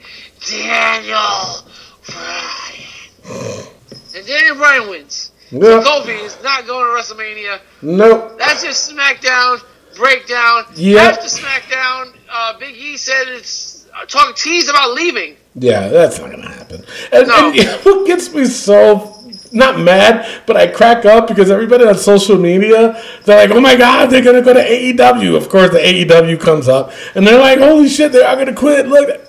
Daniel 0.47 1.65
Bryan." 2.07 3.67
and 4.15 4.27
Daniel 4.27 4.57
Bryan 4.57 4.91
wins. 4.91 5.30
Yeah. 5.51 5.83
Kofi 5.85 6.25
is 6.25 6.37
not 6.43 6.67
going 6.67 6.85
to 6.85 6.93
WrestleMania. 7.15 7.61
Nope. 7.83 8.39
That's 8.39 8.63
just 8.63 8.91
SmackDown 8.93 9.63
breakdown. 9.97 10.65
Yep. 10.75 11.13
After 11.15 11.27
SmackDown, 11.29 12.15
uh, 12.31 12.59
Big 12.59 12.77
E 12.77 12.97
said 12.97 13.29
it's 13.29 13.87
uh, 13.95 14.05
talk 14.07 14.37
tease 14.37 14.69
about 14.69 14.95
leaving. 14.95 15.37
Yeah, 15.57 15.89
that's 15.89 16.19
not 16.19 16.31
gonna 16.31 16.49
happen. 16.49 16.85
And, 17.13 17.27
No. 17.27 17.53
and 17.53 17.69
what 17.85 18.07
gets 18.07 18.33
me 18.33 18.45
so 18.45 19.17
not 19.53 19.81
mad, 19.81 20.43
but 20.47 20.57
I 20.57 20.69
crack 20.69 21.05
up 21.05 21.27
because 21.27 21.51
everybody 21.51 21.85
on 21.85 21.97
social 21.97 22.39
media, 22.39 23.03
they're 23.25 23.49
like, 23.49 23.57
"Oh 23.57 23.61
my 23.61 23.75
God, 23.75 24.09
they're 24.09 24.23
gonna 24.23 24.43
go 24.43 24.55
to 24.55 24.61
AEW." 24.63 25.37
Of 25.37 25.49
course, 25.49 25.71
the 25.71 25.79
AEW 25.81 26.39
comes 26.39 26.69
up, 26.69 26.93
and 27.17 27.27
they're 27.27 27.39
like, 27.41 27.59
"Holy 27.59 27.89
shit, 27.89 28.13
they 28.13 28.23
are 28.23 28.37
gonna 28.37 28.55
quit!" 28.55 28.87
Look, 28.87 29.21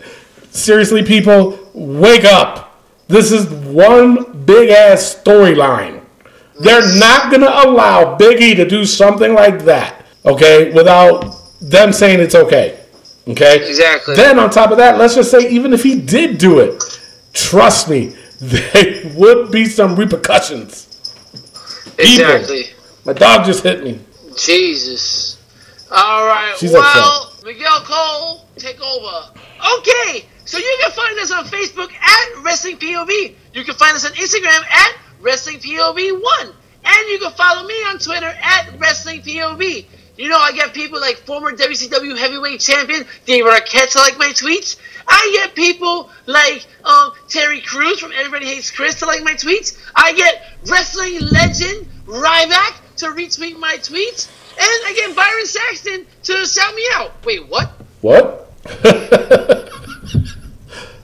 seriously, 0.52 1.02
people, 1.04 1.58
wake 1.74 2.24
up! 2.24 2.84
This 3.08 3.32
is 3.32 3.50
one 3.50 4.44
big 4.46 4.70
ass 4.70 5.20
storyline. 5.24 6.01
They're 6.60 6.98
not 6.98 7.32
gonna 7.32 7.52
allow 7.66 8.16
Big 8.16 8.42
E 8.42 8.56
to 8.56 8.68
do 8.68 8.86
something 8.86 9.34
like 9.34 9.64
that, 9.66 10.06
okay, 10.26 10.72
without 10.72 11.36
them 11.62 11.94
saying 11.94 12.20
it's 12.20 12.36
okay. 12.36 12.80
Okay? 13.28 13.68
Exactly. 13.68 14.16
Then 14.16 14.40
on 14.40 14.50
top 14.50 14.72
of 14.72 14.78
that, 14.78 14.98
let's 14.98 15.16
just 15.16 15.32
say 15.32 15.50
even 15.50 15.74
if 15.74 15.84
he 15.84 16.00
did 16.00 16.38
do 16.38 16.60
it, 16.60 16.84
trust 17.34 17.90
me, 17.90 18.16
there 18.40 19.12
would 19.16 19.52
be 19.52 19.66
some 19.66 19.96
repercussions. 19.96 20.88
Exactly. 21.98 22.66
My 23.06 23.14
dog 23.14 23.46
just 23.46 23.64
hit 23.64 23.84
me. 23.84 24.00
Jesus. 24.36 25.38
All 25.92 26.26
right. 26.26 26.56
She's 26.58 26.72
well, 26.72 27.34
Miguel 27.44 27.82
Cole, 27.82 28.46
take 28.58 28.82
over. 28.82 29.30
Okay. 29.80 30.26
So 30.46 30.58
you 30.58 30.78
can 30.82 30.92
find 30.92 31.18
us 31.20 31.32
on 31.32 31.46
Facebook 31.46 31.94
at 31.94 32.44
Wrestling 32.44 32.78
POV. 32.78 33.36
You 33.54 33.64
can 33.64 33.76
find 33.76 33.96
us 33.96 34.06
on 34.06 34.12
Instagram 34.14 34.64
at 34.70 34.98
Wrestling 35.22 35.60
POV1. 35.60 36.54
And 36.84 37.08
you 37.10 37.20
can 37.20 37.32
follow 37.34 37.68
me 37.68 37.76
on 37.84 38.00
Twitter 38.00 38.34
at 38.42 38.80
Wrestling 38.80 39.22
POV. 39.22 39.86
You 40.18 40.30
know, 40.30 40.38
I 40.38 40.52
get 40.52 40.74
people 40.74 41.00
like 41.00 41.18
former 41.18 41.52
WCW 41.52 42.18
heavyweight 42.18 42.60
champion 42.60 43.06
David 43.26 43.52
Arquette 43.52 43.92
to 43.92 44.00
like 44.00 44.18
my 44.18 44.28
tweets. 44.28 44.78
I 45.08 45.32
get 45.34 45.56
people 45.56 46.10
like 46.26 46.66
um, 46.84 47.12
Terry 47.28 47.62
Crews 47.62 48.00
from 48.00 48.12
Everybody 48.12 48.46
Hates 48.46 48.70
Chris 48.72 49.00
to 49.00 49.06
like 49.06 49.24
my 49.24 49.34
tweets. 49.34 49.78
I 49.96 50.14
get 50.14 50.44
wrestling 50.68 51.20
legend 51.22 51.88
Ryback 52.06 52.82
to 52.98 53.08
retweet 53.08 53.58
my 53.58 53.76
tweets. 53.78 54.30
And 54.52 54.68
I 54.86 54.94
get 54.96 55.16
Byron 55.16 55.46
Saxton 55.46 56.06
to 56.24 56.46
shout 56.46 56.76
me 56.76 56.84
out. 56.96 57.14
Wait, 57.26 57.48
what? 57.48 57.72
What? 58.02 58.52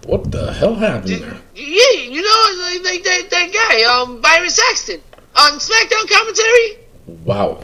what 0.08 0.32
the 0.32 0.52
hell 0.54 0.74
happened 0.76 1.22
there? 1.22 1.38
Yeah, 1.56 2.02
you 2.02 2.22
know, 2.22 2.64
like, 2.64 2.84
like 2.84 3.04
that, 3.04 3.28
that 3.30 3.52
guy, 3.54 3.84
um, 3.84 4.22
Byron 4.22 4.50
Saxton. 4.50 5.02
On 5.36 5.60
SmackDown 5.60 6.10
commentary? 6.10 6.78
Wow. 7.26 7.60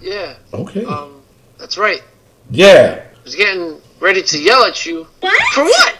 Yeah, 0.00 0.34
Okay. 0.52 0.84
um, 0.84 1.22
that's 1.58 1.78
right. 1.78 2.02
yeah. 2.50 3.02
I 3.02 3.22
was 3.24 3.34
getting 3.34 3.80
ready 3.98 4.22
to 4.22 4.38
yell 4.42 4.62
at 4.64 4.84
you. 4.86 5.06
What? 5.20 5.42
For 5.54 5.64
what? 5.64 5.98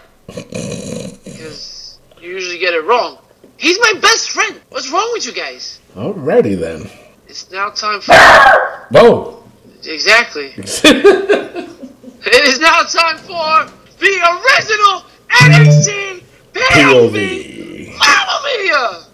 Because 1.25 1.99
you 2.21 2.31
usually 2.31 2.59
get 2.59 2.75
it 2.75 2.85
wrong. 2.85 3.19
He's 3.57 3.79
my 3.81 3.95
best 4.01 4.31
friend. 4.31 4.61
What's 4.69 4.91
wrong 4.93 5.09
with 5.15 5.27
you 5.27 5.33
guys? 5.33 5.81
Alrighty 5.95 6.59
then. 6.59 6.89
It's 7.27 7.51
now 7.51 7.71
time 7.71 8.01
for. 8.01 8.13
Whoa. 8.91 9.43
exactly. 9.85 10.53
It 12.29 12.45
is 12.49 12.59
now 12.59 12.83
time 12.83 13.19
for 13.19 13.71
the 14.01 14.15
original 14.35 15.05
NXT 15.43 16.23
POV. 16.55 17.89
Mamma 17.99 19.07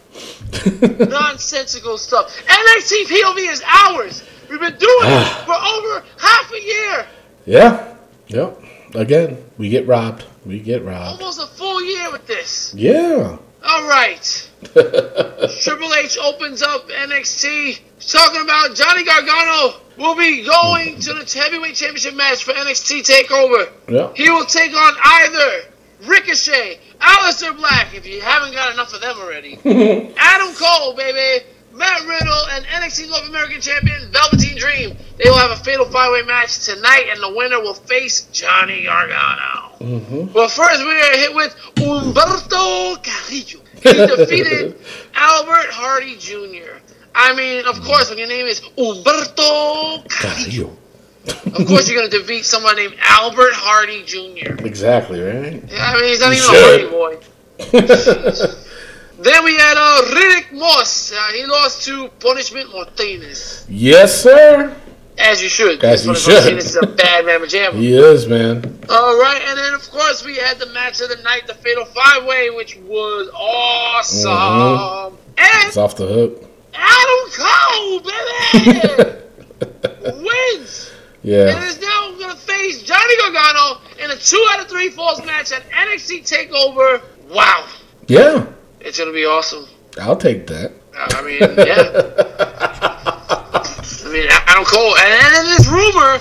Nonsensical 1.11 1.99
stuff. 1.99 2.37
NXT 2.47 3.05
POV 3.05 3.51
is 3.51 3.63
ours. 3.67 4.23
We've 4.49 4.61
been 4.61 4.77
doing 4.77 4.99
it 5.03 5.27
for 5.47 5.55
over 5.55 6.05
half 6.19 6.53
a 6.53 6.61
year. 6.61 7.07
Yeah. 7.47 7.97
Yep. 8.29 8.63
Again, 8.95 9.43
we 9.59 9.69
get 9.71 9.87
robbed. 9.87 10.25
We 10.45 10.61
get 10.61 10.85
robbed. 10.85 11.21
Almost 11.21 11.41
a 11.41 11.47
full 11.47 11.83
year 11.83 12.11
with 12.13 12.27
this. 12.27 12.75
Yeah. 12.77 13.39
All 13.65 13.89
right. 13.89 14.51
Triple 14.73 15.95
H 15.95 16.19
opens 16.23 16.63
up 16.63 16.89
NXT. 16.89 17.81
Talking 18.07 18.43
about 18.43 18.75
Johnny 18.75 19.05
Gargano 19.05 19.81
will 19.97 20.17
be 20.17 20.45
going 20.45 20.99
to 21.01 21.15
the 21.15 21.39
heavyweight 21.39 21.75
championship 21.77 22.15
match 22.15 22.45
for 22.45 22.53
NXT 22.53 23.07
Takeover. 23.09 23.71
Yeah. 23.89 24.13
He 24.15 24.29
will 24.31 24.45
take 24.45 24.75
on 24.75 24.95
either 25.03 25.72
Ricochet, 26.07 26.81
Aleister 27.01 27.57
Black, 27.57 27.95
if 27.95 28.07
you 28.07 28.21
haven't 28.21 28.53
got 28.53 28.73
enough 28.73 28.93
of 28.93 29.01
them 29.01 29.17
already, 29.19 29.59
Adam 30.17 30.55
Cole, 30.55 30.95
baby, 30.95 31.45
Matt 31.73 32.07
Riddle, 32.07 32.47
and 32.53 32.65
NXT 32.67 33.09
North 33.09 33.29
American 33.29 33.61
Champion 33.61 34.11
Velveteen 34.13 34.59
Dream. 34.59 34.97
They 35.17 35.31
will 35.31 35.39
have 35.39 35.53
a 35.53 35.57
fatal 35.63 35.87
five-way 35.87 36.23
match 36.23 36.65
tonight, 36.65 37.07
and 37.11 37.23
the 37.23 37.35
winner 37.35 37.61
will 37.61 37.75
face 37.75 38.27
Johnny 38.33 38.85
Gargano. 38.85 39.77
Mm-hmm. 39.79 40.33
Well, 40.33 40.49
first, 40.49 40.81
we 40.85 40.91
are 40.91 41.01
going 41.01 41.13
to 41.13 41.19
hit 41.19 41.35
with 41.35 41.57
Umberto 41.79 42.97
Carrillo. 43.03 43.63
He 43.83 43.93
defeated 44.17 44.79
Albert 45.15 45.71
Hardie 45.71 46.19
Jr. 46.19 46.79
I 47.15 47.35
mean, 47.35 47.67
of 47.67 47.81
course, 47.83 48.09
when 48.11 48.19
your 48.19 48.29
name 48.29 48.47
is 48.47 48.61
Umberto 48.79 50.03
Carrillo, 50.09 50.77
of 51.27 51.67
course 51.67 51.89
you're 51.89 51.99
going 51.99 52.11
to 52.11 52.19
defeat 52.19 52.45
someone 52.45 52.77
named 52.77 52.95
Albert 53.01 53.53
Hardie 53.55 54.05
Jr. 54.05 54.55
Exactly, 54.67 55.21
right? 55.21 55.63
Yeah, 55.69 55.79
I 55.79 55.95
mean, 56.01 56.09
he's 56.09 56.21
not 56.21 56.35
You 56.35 56.43
even 56.43 56.55
a 56.55 56.61
Hardy 56.61 56.89
boy. 56.91 57.19
then 59.23 59.45
we 59.45 59.55
had 59.57 59.77
uh, 59.77 60.03
Riddick 60.15 60.53
Moss. 60.53 61.13
Uh, 61.13 61.33
he 61.33 61.45
lost 61.47 61.85
to 61.85 62.09
Punishment 62.19 62.73
Martinez. 62.73 63.65
Yes, 63.69 64.21
sir. 64.23 64.75
As 65.19 65.43
you 65.43 65.49
should. 65.49 65.85
As 65.85 66.05
you 66.07 66.15
should. 66.15 66.35
Martinez 66.35 66.67
is 66.67 66.77
a 66.77 66.87
bad 66.87 67.27
man 67.27 67.41
jamma. 67.43 67.75
He 67.75 67.93
is, 67.95 68.27
man. 68.27 68.65
All 68.89 69.19
right, 69.21 69.43
and 69.47 69.59
then 69.59 69.75
of 69.75 69.89
course 69.91 70.25
we 70.25 70.37
had 70.37 70.59
the 70.59 70.67
match 70.67 71.01
of 71.01 71.09
the 71.11 71.17
night, 71.23 71.47
the 71.47 71.55
Fatal 71.55 71.85
Five 71.85 72.25
Way, 72.25 72.51
which 72.51 72.77
was 72.79 73.29
awesome. 73.35 74.31
Mm-hmm. 74.33 75.17
It's 75.69 75.77
off 75.77 75.95
the 75.97 76.07
hook. 76.07 76.45
Adam 76.75 77.31
Cole, 77.31 78.01
baby, 78.01 80.23
wins. 80.25 80.91
And 81.25 81.31
Yeah. 81.33 81.65
is 81.69 81.81
now 81.81 82.11
going 82.19 82.31
to 82.31 82.37
face 82.37 82.83
Johnny 82.83 83.17
Gargano 83.19 83.81
in 84.03 84.11
a 84.11 84.17
two 84.17 84.45
out 84.51 84.61
of 84.61 84.69
three 84.69 84.89
falls 84.91 85.25
match 85.25 85.53
at 85.53 85.63
NXT 85.71 86.23
Takeover. 86.23 87.01
Wow, 87.31 87.65
Yeah. 88.09 88.47
it's 88.81 88.99
going 88.99 89.09
to 89.11 89.15
be 89.15 89.25
awesome. 89.25 89.67
I'll 90.01 90.17
take 90.17 90.47
that. 90.49 90.73
I 90.95 91.23
mean, 91.23 91.39
yeah. 91.41 92.83
I 94.05 94.09
mean, 94.13 94.27
Adam 94.31 94.65
Cole, 94.65 94.97
and 94.99 95.35
then 95.35 95.47
there's 95.47 95.69
rumor 95.69 96.21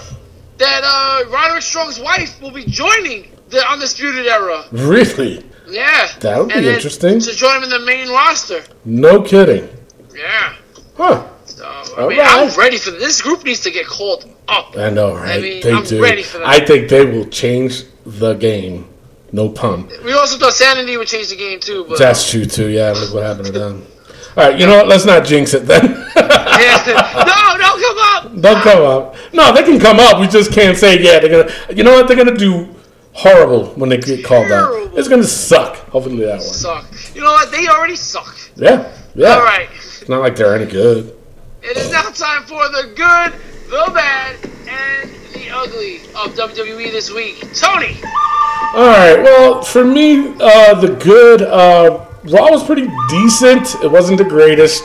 that 0.58 0.82
uh, 0.84 1.30
Roderick 1.30 1.62
Strong's 1.64 1.99
wife 1.99 2.39
will 2.41 2.52
be 2.52 2.64
joining 2.66 3.32
the 3.49 3.68
Undisputed 3.70 4.28
Era. 4.28 4.64
Really? 4.72 5.43
Yeah, 5.68 6.08
That 6.20 6.38
would 6.39 6.49
be 6.49 6.54
And 6.56 6.66
then 6.66 6.76
interesting. 6.76 7.20
To 7.20 7.32
join 7.34 7.58
him 7.58 7.64
in 7.64 7.70
the 7.70 7.80
main 7.80 8.10
roster. 8.10 8.64
No 8.86 9.22
kidding. 9.22 9.68
Yeah. 10.16 10.54
Huh. 10.97 11.28
So, 11.45 11.66
I 11.66 12.02
All 12.02 12.10
mean, 12.10 12.20
right. 12.20 12.49
I'm 12.49 12.58
ready 12.60 12.78
for 12.78 12.91
this. 12.91 13.22
Group 13.22 13.43
needs 13.45 13.62
to 13.62 13.72
get 13.72 13.86
called 13.88 14.30
up. 14.52 14.78
I 14.78 14.89
know, 14.89 15.16
right? 15.16 15.41
mean, 15.41 15.62
they 15.62 15.72
I'm 15.72 15.84
do. 15.84 16.02
ready 16.02 16.24
for 16.24 16.39
that. 16.39 16.47
I 16.47 16.60
think 16.66 16.89
they 16.89 17.06
will 17.06 17.26
change 17.26 17.84
the 18.06 18.34
game. 18.34 18.88
No 19.32 19.49
pun. 19.49 19.89
We 20.04 20.14
also 20.14 20.38
thought 20.38 20.54
Sanity 20.54 20.97
would 20.97 21.08
change 21.08 21.30
the 21.30 21.38
game 21.38 21.60
too, 21.60 21.86
but 21.88 21.97
That's 21.97 22.30
true 22.30 22.45
too. 22.45 22.68
Yeah, 22.68 22.91
look 22.91 23.14
what 23.14 23.24
happened 23.24 23.47
to 23.47 23.52
them. 23.54 23.88
All 24.38 24.49
right, 24.49 24.60
you 24.60 24.66
know 24.66 24.78
what? 24.78 24.88
Let's 24.88 25.06
not 25.06 25.26
jinx 25.26 25.54
it 25.54 25.66
then. 25.66 25.84
Yeah. 26.16 26.84
no, 26.86 27.58
don't 27.58 27.82
come 27.82 27.97
up. 27.99 28.41
Don't 28.41 28.62
come 28.62 28.84
up. 28.84 29.16
No, 29.34 29.54
they 29.54 29.64
can 29.64 29.80
come 29.80 29.99
up. 29.99 30.20
We 30.20 30.28
just 30.28 30.52
can't 30.52 30.78
say 30.78 31.02
yeah. 31.02 31.20
They're 31.20 31.43
gonna. 31.43 31.76
You 31.76 31.84
know 31.84 31.93
what? 31.93 32.08
They're 32.08 32.18
gonna 32.18 32.38
do 32.38 32.74
horrible 33.14 33.68
when 33.76 33.89
they 33.89 33.97
get 33.97 34.24
called 34.24 34.52
out. 34.52 34.72
Terrible. 34.72 34.97
It's 34.97 35.08
gonna 35.08 35.24
suck. 35.24 35.78
Hopefully 35.89 36.18
that 36.26 36.39
one. 36.39 36.41
Suck. 36.41 36.86
You 37.16 37.22
know 37.22 37.32
what? 37.32 37.52
They 37.52 37.68
already 37.68 37.95
suck. 37.95 38.38
Yeah. 38.56 38.93
Yeah. 39.16 39.36
All 39.36 39.43
right. 39.43 39.70
It's 39.76 40.10
not 40.10 40.22
like 40.22 40.36
they're 40.36 40.56
any 40.56 40.70
good. 40.70 41.18
It 41.64 41.78
is 41.78 41.91
now 41.91 42.04
time 42.04 42.43
for 42.43 42.68
the 42.70 42.93
good, 42.95 43.34
the 43.72 43.89
bad, 43.93 44.36
and 44.67 45.09
the 45.34 45.49
ugly 45.49 46.01
of 46.13 46.36
WWE 46.36 46.91
this 46.91 47.09
week. 47.09 47.39
Tony. 47.53 47.95
All 48.74 48.86
right. 48.86 49.22
Well, 49.24 49.63
for 49.63 49.86
me, 49.86 50.34
uh, 50.41 50.74
the 50.74 50.97
good 51.01 51.41
uh, 51.41 52.05
Raw 52.26 52.51
was 52.51 52.65
pretty 52.65 52.89
decent. 53.09 53.82
It 53.82 53.89
wasn't 53.89 54.17
the 54.17 54.26
greatest, 54.26 54.84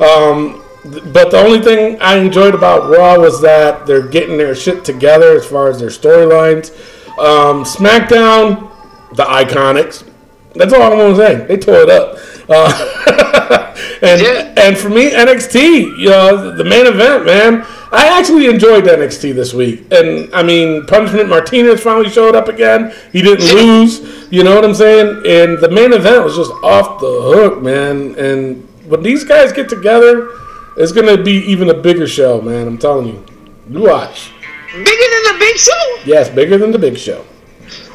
um, 0.00 0.64
but 1.12 1.30
the 1.30 1.38
only 1.38 1.60
thing 1.60 1.96
I 2.00 2.16
enjoyed 2.16 2.56
about 2.56 2.90
Raw 2.90 3.20
was 3.20 3.40
that 3.42 3.86
they're 3.86 4.08
getting 4.08 4.36
their 4.36 4.56
shit 4.56 4.84
together 4.84 5.36
as 5.36 5.46
far 5.46 5.68
as 5.68 5.78
their 5.78 5.90
storylines. 5.90 6.70
Um, 7.16 7.62
SmackDown, 7.62 8.68
the 9.14 9.22
Iconics. 9.22 10.10
That's 10.54 10.72
all 10.72 10.82
I'm 10.82 10.98
gonna 10.98 11.14
say. 11.14 11.46
They 11.46 11.56
tore 11.56 11.82
it 11.82 11.90
up. 11.90 12.18
Uh, 12.48 13.74
and 14.02 14.20
Yeah. 14.20 14.52
and 14.56 14.76
for 14.76 14.88
me, 14.88 15.10
NXT, 15.10 15.98
you 15.98 16.08
know, 16.10 16.54
the 16.56 16.64
main 16.64 16.86
event, 16.86 17.24
man. 17.26 17.66
I 17.92 18.18
actually 18.18 18.46
enjoyed 18.46 18.84
NXT 18.84 19.34
this 19.36 19.54
week, 19.54 19.84
and 19.92 20.28
I 20.34 20.42
mean, 20.42 20.84
Punishment 20.86 21.28
Martinez 21.28 21.80
finally 21.80 22.10
showed 22.10 22.34
up 22.34 22.48
again. 22.48 22.92
He 23.12 23.22
didn't 23.22 23.46
lose, 23.54 24.26
you 24.32 24.42
know 24.42 24.54
what 24.54 24.64
I'm 24.64 24.74
saying? 24.74 25.22
And 25.26 25.58
the 25.58 25.70
main 25.70 25.92
event 25.92 26.24
was 26.24 26.34
just 26.36 26.50
off 26.64 26.98
the 27.00 27.06
hook, 27.06 27.62
man. 27.62 28.16
And 28.18 28.66
when 28.88 29.02
these 29.02 29.22
guys 29.22 29.52
get 29.52 29.68
together, 29.68 30.30
it's 30.76 30.90
gonna 30.90 31.16
be 31.22 31.34
even 31.52 31.70
a 31.70 31.74
bigger 31.74 32.08
show, 32.08 32.40
man. 32.42 32.66
I'm 32.66 32.78
telling 32.78 33.06
you. 33.06 33.24
You 33.70 33.82
watch. 33.82 34.32
Bigger 34.72 34.84
than 34.84 35.22
the 35.32 35.36
Big 35.38 35.56
Show. 35.56 35.96
Yes, 36.04 36.28
bigger 36.28 36.58
than 36.58 36.72
the 36.72 36.78
big 36.80 36.98
show. 36.98 37.24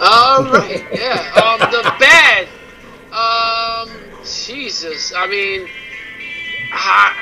All 0.01 0.43
right. 0.45 0.81
Yeah. 0.93 1.19
Um, 1.35 1.59
the 1.71 1.83
bad. 1.99 2.47
Um, 3.11 3.48
Jesus. 4.49 5.13
I 5.15 5.27
mean, 5.27 5.67
uh, 6.73 7.13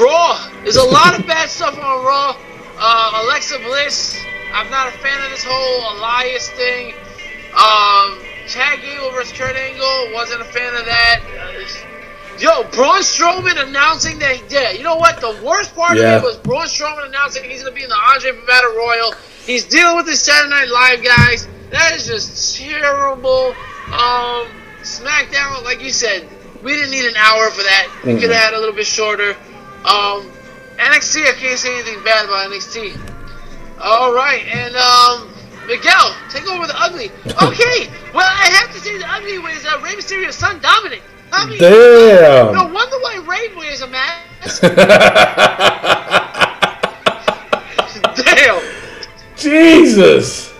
Raw. 0.00 0.50
There's 0.62 0.76
a 0.76 0.84
lot 0.84 1.18
of 1.18 1.26
bad 1.34 1.48
stuff 1.48 1.74
on 1.76 2.04
Raw. 2.04 2.36
Uh, 2.78 3.22
Alexa 3.24 3.58
Bliss. 3.60 4.20
I'm 4.52 4.70
not 4.70 4.88
a 4.88 4.98
fan 4.98 5.22
of 5.24 5.30
this 5.30 5.44
whole 5.46 5.98
Elias 5.98 6.48
thing. 6.50 6.94
Um, 7.54 8.20
Chad 8.46 8.80
Gable 8.82 9.10
versus 9.12 9.32
Kurt 9.36 9.56
Angle. 9.56 10.12
Wasn't 10.12 10.40
a 10.40 10.44
fan 10.44 10.74
of 10.76 10.84
that. 10.84 11.20
Uh, 11.40 11.90
Yo, 12.38 12.64
Braun 12.72 13.00
Strowman 13.00 13.62
announcing 13.68 14.18
that, 14.18 14.50
yeah, 14.50 14.70
you 14.72 14.82
know 14.82 14.96
what? 14.96 15.20
The 15.20 15.40
worst 15.44 15.72
part 15.74 15.96
Yeah. 15.96 16.16
of 16.16 16.22
it 16.22 16.26
was 16.26 16.36
Braun 16.38 16.66
Strowman 16.66 17.06
announcing 17.06 17.44
he's 17.44 17.62
going 17.62 17.72
to 17.72 17.76
be 17.76 17.84
in 17.84 17.88
the 17.88 17.96
Andre 18.12 18.32
Battle 18.44 18.74
Royal. 18.76 19.14
He's 19.46 19.64
dealing 19.64 19.96
with 19.96 20.06
the 20.06 20.16
Saturday 20.16 20.50
Night 20.50 20.68
Live 20.68 21.04
guys. 21.04 21.46
That 21.70 21.94
is 21.94 22.06
just 22.06 22.56
terrible. 22.56 23.54
Um, 23.86 24.48
SmackDown, 24.82 25.62
like 25.64 25.80
you 25.80 25.90
said, 25.92 26.28
we 26.64 26.72
didn't 26.72 26.90
need 26.90 27.04
an 27.04 27.14
hour 27.16 27.50
for 27.50 27.62
that. 27.62 27.88
We 28.04 28.14
could 28.14 28.30
have 28.30 28.42
had 28.42 28.54
a 28.54 28.58
little 28.58 28.74
bit 28.74 28.86
shorter. 28.86 29.36
Um, 29.84 30.32
NXT, 30.80 31.28
I 31.28 31.32
can't 31.38 31.58
say 31.58 31.74
anything 31.74 32.02
bad 32.02 32.24
about 32.24 32.50
NXT. 32.50 32.98
All 33.80 34.14
right, 34.14 34.42
and 34.46 34.74
um, 34.74 35.28
Miguel, 35.66 36.16
take 36.30 36.48
over 36.48 36.66
the 36.66 36.80
ugly. 36.80 37.10
Okay, 37.44 37.90
well, 38.14 38.26
I 38.26 38.48
have 38.60 38.72
to 38.72 38.80
say 38.80 38.96
the 38.96 39.06
ugly 39.06 39.38
was 39.38 39.66
uh, 39.66 39.78
Rey 39.82 39.94
Mysterio's 39.94 40.36
son, 40.36 40.58
Dominik. 40.60 41.02
I 41.32 41.46
mean, 41.46 41.58
Damn. 41.58 42.54
no 42.54 42.66
wonder 42.72 42.96
why 43.00 43.16
Rey 43.28 43.54
wears 43.56 43.82
a 43.82 43.88
mask. 43.88 44.62
Damn. 48.24 48.62
Jesus. 49.36 50.53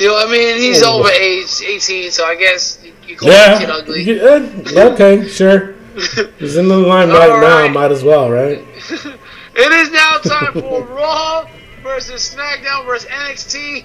You 0.00 0.08
know, 0.08 0.18
I 0.18 0.30
mean, 0.30 0.56
he's 0.56 0.82
over 0.82 1.10
age 1.10 1.60
18, 1.62 2.10
so 2.10 2.24
I 2.24 2.34
guess 2.34 2.78
you- 2.82 2.92
you 3.06 3.16
call 3.16 3.28
Yeah. 3.28 3.58
kid 3.58 3.70
ugly. 3.70 4.02
Yeah, 4.02 4.22
uh, 4.22 4.92
Okay, 4.92 5.28
sure. 5.28 5.74
He's 6.38 6.56
in 6.56 6.68
the 6.68 6.76
limelight 6.78 7.30
All 7.30 7.40
now. 7.40 7.68
Might 7.68 7.92
as 7.92 8.02
well, 8.02 8.30
right? 8.30 8.64
It 9.52 9.72
is 9.72 9.90
now 9.90 10.16
time 10.18 10.52
for 10.54 10.80
Raw 10.98 11.44
versus 11.82 12.34
SmackDown 12.34 12.86
versus 12.86 13.10
NXT. 13.10 13.84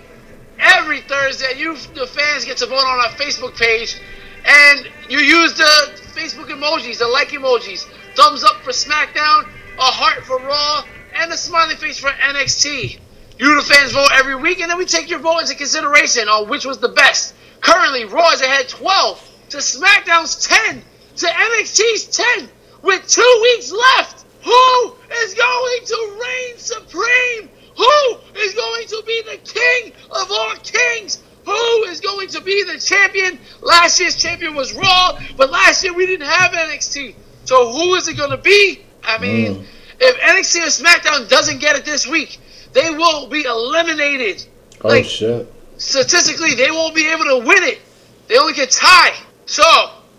Every 0.59 1.01
Thursday, 1.01 1.57
you 1.57 1.76
the 1.95 2.05
fans 2.07 2.45
get 2.45 2.57
to 2.57 2.68
vote 2.68 2.76
on 2.86 2.99
our 2.99 3.09
Facebook 3.18 3.57
page, 3.57 3.97
and 4.45 4.88
you 5.09 5.18
use 5.20 5.53
the 5.55 5.74
Facebook 6.16 6.47
emojis, 6.49 6.99
the 6.99 7.07
like 7.07 7.30
emojis. 7.30 7.86
Thumbs 8.16 8.43
up 8.43 8.61
for 8.63 8.72
SmackDown, 8.72 9.49
a 9.80 9.82
heart 9.99 10.24
for 10.24 10.38
Raw, 10.39 10.84
and 11.16 11.34
a 11.34 11.38
smiley 11.38 11.76
face 11.76 11.97
for 11.97 12.09
NXT. 12.11 12.99
You 13.38 13.55
the 13.55 13.61
fans 13.61 13.91
vote 13.91 14.09
every 14.13 14.36
week, 14.36 14.61
and 14.61 14.69
then 14.71 14.77
we 14.77 14.86
take 14.86 15.09
your 15.09 15.19
vote 15.19 15.39
into 15.39 15.55
consideration 15.55 16.27
on 16.29 16.47
which 16.49 16.65
was 16.65 16.77
the 16.79 16.89
best. 16.89 17.33
Currently, 17.61 18.05
Raw 18.05 18.31
is 18.31 18.41
ahead 18.41 18.69
12 18.69 19.31
to 19.49 19.57
SmackDown's 19.57 20.45
10 20.47 20.81
to 21.17 21.25
NXT's 21.25 22.05
10 22.38 22.49
with 22.81 23.07
two 23.07 23.39
weeks 23.41 23.71
left. 23.71 24.25
Who 24.43 24.95
is 25.11 25.33
going 25.33 25.79
to 25.86 26.19
reign 26.23 26.57
supreme? 26.57 27.49
Who 27.77 28.17
is 28.38 28.53
going 28.53 28.88
to 28.88 29.03
be 29.05 29.21
the 29.23 29.38
king 29.38 29.91
of 30.11 30.31
all 30.31 30.53
kings? 30.63 31.21
Who 31.45 31.83
is 31.86 31.99
going 31.99 32.27
to 32.29 32.41
be 32.41 32.63
the 32.63 32.79
champion? 32.79 33.39
Last 33.61 33.99
year's 33.99 34.15
champion 34.15 34.55
was 34.55 34.73
Raw, 34.73 35.19
but 35.36 35.51
last 35.51 35.83
year 35.83 35.93
we 35.93 36.05
didn't 36.05 36.27
have 36.27 36.51
NXT. 36.51 37.15
So 37.45 37.71
who 37.71 37.95
is 37.95 38.07
it 38.07 38.17
going 38.17 38.31
to 38.31 38.38
be? 38.38 38.81
I 39.03 39.17
mean, 39.17 39.55
Mm. 39.55 39.65
if 39.99 40.17
NXT 40.19 40.61
or 40.61 40.83
SmackDown 40.83 41.27
doesn't 41.29 41.59
get 41.59 41.75
it 41.75 41.86
this 41.86 42.07
week, 42.07 42.39
they 42.76 42.91
will 42.91 43.26
be 43.28 43.43
eliminated. 43.45 44.45
Oh 44.84 44.89
Like 44.89 45.05
shit. 45.05 45.51
statistically, 45.78 46.53
they 46.53 46.69
won't 46.69 46.93
be 46.93 47.07
able 47.09 47.23
to 47.26 47.38
win 47.39 47.63
it. 47.63 47.80
They 48.28 48.38
only 48.38 48.53
get 48.53 48.69
tie. 48.71 49.13
So, 49.47 49.63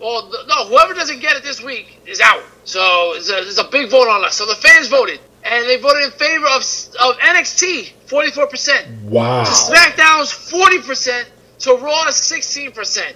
well, 0.01 0.29
no, 0.47 0.65
whoever 0.67 0.93
doesn't 0.93 1.19
get 1.19 1.37
it 1.37 1.43
this 1.43 1.61
week 1.63 1.99
is 2.05 2.19
out. 2.19 2.43
So 2.65 3.13
it's 3.15 3.29
a, 3.29 3.37
it's 3.39 3.57
a 3.59 3.67
big 3.69 3.89
vote 3.89 4.07
on 4.09 4.25
us. 4.25 4.35
So 4.35 4.45
the 4.45 4.55
fans 4.55 4.87
voted, 4.87 5.19
and 5.43 5.65
they 5.69 5.77
voted 5.77 6.03
in 6.03 6.11
favor 6.11 6.47
of 6.47 6.61
of 6.99 7.17
NXT, 7.19 7.91
forty 8.07 8.31
four 8.31 8.47
percent. 8.47 8.87
Wow. 9.03 9.43
To 9.45 9.49
SmackDown's 9.49 10.31
forty 10.31 10.81
percent. 10.81 11.29
To 11.59 11.75
Raw's 11.75 12.15
sixteen 12.17 12.71
percent. 12.71 13.15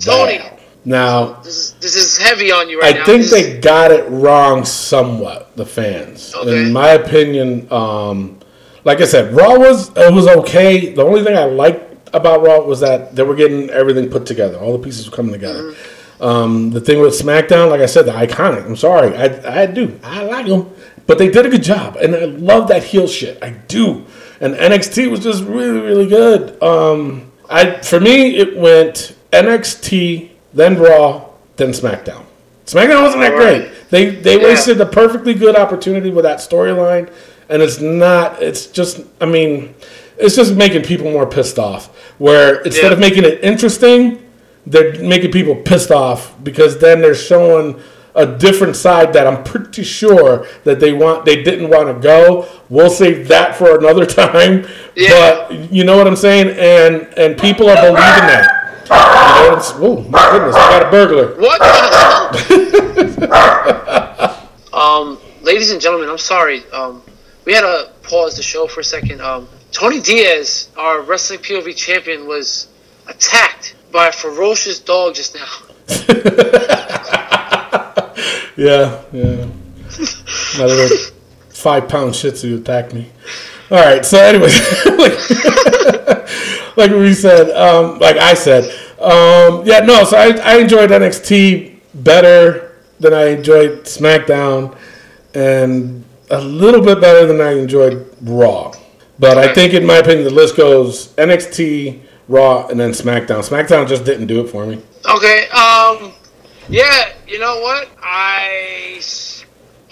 Tony, 0.00 0.40
Now, 0.84 1.40
this 1.42 1.56
is 1.56 1.72
this 1.80 1.96
is 1.96 2.16
heavy 2.18 2.52
on 2.52 2.68
you 2.68 2.80
right 2.80 2.94
now. 2.94 2.96
I 2.96 2.98
now. 3.00 3.04
think 3.06 3.22
This 3.22 3.30
they 3.32 3.50
is- 3.58 3.64
got 3.64 3.90
it 3.90 4.04
wrong 4.08 4.64
somewhat. 4.64 5.56
The 5.56 5.66
fans, 5.66 6.32
Okay. 6.34 6.62
in 6.66 6.72
my 6.72 6.90
opinion, 6.90 7.66
um, 7.72 8.38
like 8.86 9.00
I 9.00 9.04
said, 9.04 9.34
Raw 9.34 9.58
was 9.58 9.90
it 9.96 10.14
was 10.14 10.28
okay. 10.28 10.94
The 10.94 11.02
only 11.02 11.24
thing 11.24 11.36
I 11.36 11.44
liked 11.44 12.08
about 12.14 12.42
Raw 12.42 12.60
was 12.60 12.80
that 12.80 13.16
they 13.16 13.24
were 13.24 13.34
getting 13.34 13.68
everything 13.68 14.08
put 14.08 14.24
together. 14.26 14.56
All 14.58 14.72
the 14.78 14.82
pieces 14.82 15.10
were 15.10 15.16
coming 15.16 15.32
together. 15.32 15.62
Mm-hmm. 15.64 16.22
Um, 16.22 16.70
the 16.70 16.80
thing 16.80 17.00
with 17.00 17.12
SmackDown, 17.12 17.68
like 17.68 17.80
I 17.80 17.86
said, 17.86 18.06
the 18.06 18.12
iconic. 18.12 18.64
I'm 18.64 18.76
sorry, 18.76 19.14
I, 19.16 19.62
I 19.62 19.66
do, 19.66 20.00
I 20.02 20.22
like 20.22 20.46
them, 20.46 20.70
but 21.06 21.18
they 21.18 21.28
did 21.28 21.44
a 21.44 21.50
good 21.50 21.62
job, 21.64 21.96
and 21.96 22.14
I 22.14 22.24
love 22.24 22.68
that 22.68 22.84
heel 22.84 23.06
shit. 23.06 23.42
I 23.42 23.50
do, 23.50 24.06
and 24.40 24.54
NXT 24.54 25.10
was 25.10 25.20
just 25.20 25.42
really, 25.44 25.80
really 25.80 26.06
good. 26.06 26.62
Um, 26.62 27.32
I 27.50 27.80
for 27.82 28.00
me, 28.00 28.36
it 28.36 28.56
went 28.56 29.14
NXT, 29.32 30.30
then 30.54 30.78
Raw, 30.78 31.28
then 31.56 31.70
SmackDown. 31.70 32.24
SmackDown 32.66 33.02
wasn't 33.02 33.22
that 33.22 33.34
great. 33.34 33.70
They 33.90 34.10
they 34.10 34.40
Yeah. 34.40 34.44
wasted 34.44 34.80
a 34.80 34.86
perfectly 34.86 35.34
good 35.34 35.56
opportunity 35.56 36.10
with 36.10 36.24
that 36.24 36.38
storyline, 36.38 37.10
and 37.48 37.62
it's 37.62 37.80
not. 37.80 38.42
It's 38.42 38.66
just. 38.66 39.00
I 39.20 39.26
mean, 39.26 39.74
it's 40.18 40.34
just 40.36 40.54
making 40.54 40.82
people 40.82 41.10
more 41.10 41.26
pissed 41.26 41.58
off. 41.58 41.88
Where 42.18 42.62
instead 42.62 42.84
Yeah. 42.86 42.92
of 42.92 42.98
making 42.98 43.24
it 43.24 43.42
interesting, 43.44 44.22
they're 44.66 44.94
making 45.02 45.32
people 45.32 45.54
pissed 45.54 45.90
off 45.90 46.34
because 46.42 46.78
then 46.78 47.00
they're 47.02 47.14
showing 47.14 47.78
a 48.14 48.24
different 48.24 48.74
side 48.76 49.12
that 49.12 49.26
I'm 49.26 49.44
pretty 49.44 49.82
sure 49.84 50.46
that 50.64 50.80
they 50.80 50.92
want 50.94 51.26
they 51.26 51.42
didn't 51.42 51.68
want 51.68 51.88
to 51.88 51.94
go. 52.00 52.46
We'll 52.70 52.88
save 52.88 53.28
that 53.28 53.54
for 53.56 53.76
another 53.78 54.06
time. 54.22 54.66
Yeah. 54.94 55.46
But 55.48 55.70
you 55.70 55.84
know 55.84 55.96
what 55.98 56.06
I'm 56.06 56.16
saying? 56.16 56.56
And 56.58 57.06
and 57.18 57.36
people 57.38 57.68
are 57.68 57.76
believing 57.76 57.96
that. 57.96 58.62
You 58.88 58.92
know, 58.92 59.56
it's, 59.56 59.72
oh 59.74 60.00
my 60.08 60.30
goodness, 60.30 60.54
I 60.54 60.70
got 60.78 60.86
a 60.86 60.90
burglar. 60.90 61.34
What 61.40 61.58
the 61.58 61.66
hell? 63.26 64.50
um, 64.72 65.18
ladies 65.42 65.70
and 65.72 65.80
gentlemen, 65.80 66.08
I'm 66.08 66.18
sorry. 66.18 66.62
Um, 66.72 67.02
we 67.46 67.54
had 67.54 67.62
to 67.62 67.90
pause 68.02 68.36
the 68.36 68.42
show 68.42 68.66
for 68.66 68.80
a 68.80 68.84
second. 68.84 69.22
Um, 69.22 69.48
Tony 69.72 70.00
Diaz, 70.00 70.68
our 70.76 71.00
wrestling 71.00 71.38
POV 71.40 71.74
champion, 71.74 72.26
was 72.26 72.68
attacked 73.06 73.74
by 73.90 74.08
a 74.08 74.12
ferocious 74.12 74.78
dog 74.80 75.14
just 75.14 75.34
now. 75.34 75.46
Yeah, 78.56 79.02
yeah. 79.12 79.46
Little 80.58 80.96
five 81.50 81.88
pound 81.88 82.16
shih 82.16 82.30
tzu 82.30 82.56
attacked 82.56 82.94
me. 82.94 83.10
All 83.70 83.78
right, 83.78 84.04
so 84.04 84.18
anyway, 84.18 84.48
like, 84.96 86.76
like 86.76 86.90
we 86.90 87.12
said, 87.12 87.50
um, 87.50 87.98
like 87.98 88.16
I 88.16 88.32
said, 88.32 88.64
um, 88.98 89.66
yeah, 89.66 89.80
no. 89.80 90.04
So 90.04 90.16
I, 90.16 90.28
I 90.38 90.56
enjoyed 90.58 90.88
NXT 90.88 91.80
better 91.94 92.80
than 92.98 93.12
I 93.12 93.26
enjoyed 93.26 93.82
SmackDown, 93.82 94.74
and 95.34 96.05
a 96.30 96.40
little 96.40 96.80
bit 96.80 97.00
better 97.00 97.26
than 97.26 97.40
I 97.40 97.52
enjoyed 97.52 98.14
Raw. 98.22 98.72
But 99.18 99.38
I 99.38 99.52
think, 99.52 99.72
in 99.72 99.86
my 99.86 99.96
opinion, 99.96 100.24
the 100.24 100.34
list 100.34 100.56
goes 100.56 101.14
NXT, 101.14 102.02
Raw, 102.28 102.66
and 102.68 102.78
then 102.78 102.90
SmackDown. 102.90 103.40
SmackDown 103.40 103.88
just 103.88 104.04
didn't 104.04 104.26
do 104.26 104.44
it 104.44 104.48
for 104.48 104.66
me. 104.66 104.82
Okay. 105.08 105.48
Um. 105.48 106.12
Yeah. 106.68 107.12
You 107.26 107.38
know 107.38 107.60
what? 107.60 107.88
I 108.02 109.00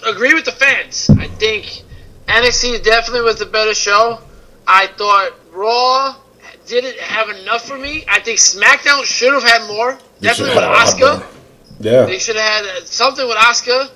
agree 0.05 0.33
with 0.33 0.45
the 0.45 0.51
fans. 0.51 1.09
I 1.17 1.27
think 1.27 1.83
NXT 2.27 2.83
definitely 2.83 3.21
was 3.21 3.39
the 3.39 3.45
better 3.45 3.73
show. 3.73 4.19
I 4.67 4.87
thought 4.87 5.33
Raw 5.51 6.15
didn't 6.67 6.97
have 6.99 7.29
enough 7.29 7.65
for 7.67 7.77
me. 7.77 8.05
I 8.09 8.19
think 8.19 8.39
SmackDown 8.39 9.03
should 9.03 9.33
have 9.33 9.43
had 9.43 9.67
more. 9.67 9.97
Definitely 10.21 10.55
with 10.55 10.63
Oscar. 10.63 11.23
Yeah. 11.79 12.05
They 12.05 12.19
should 12.19 12.35
have 12.35 12.65
had 12.65 12.87
something 12.87 13.27
with 13.27 13.37
Asuka. 13.37 13.91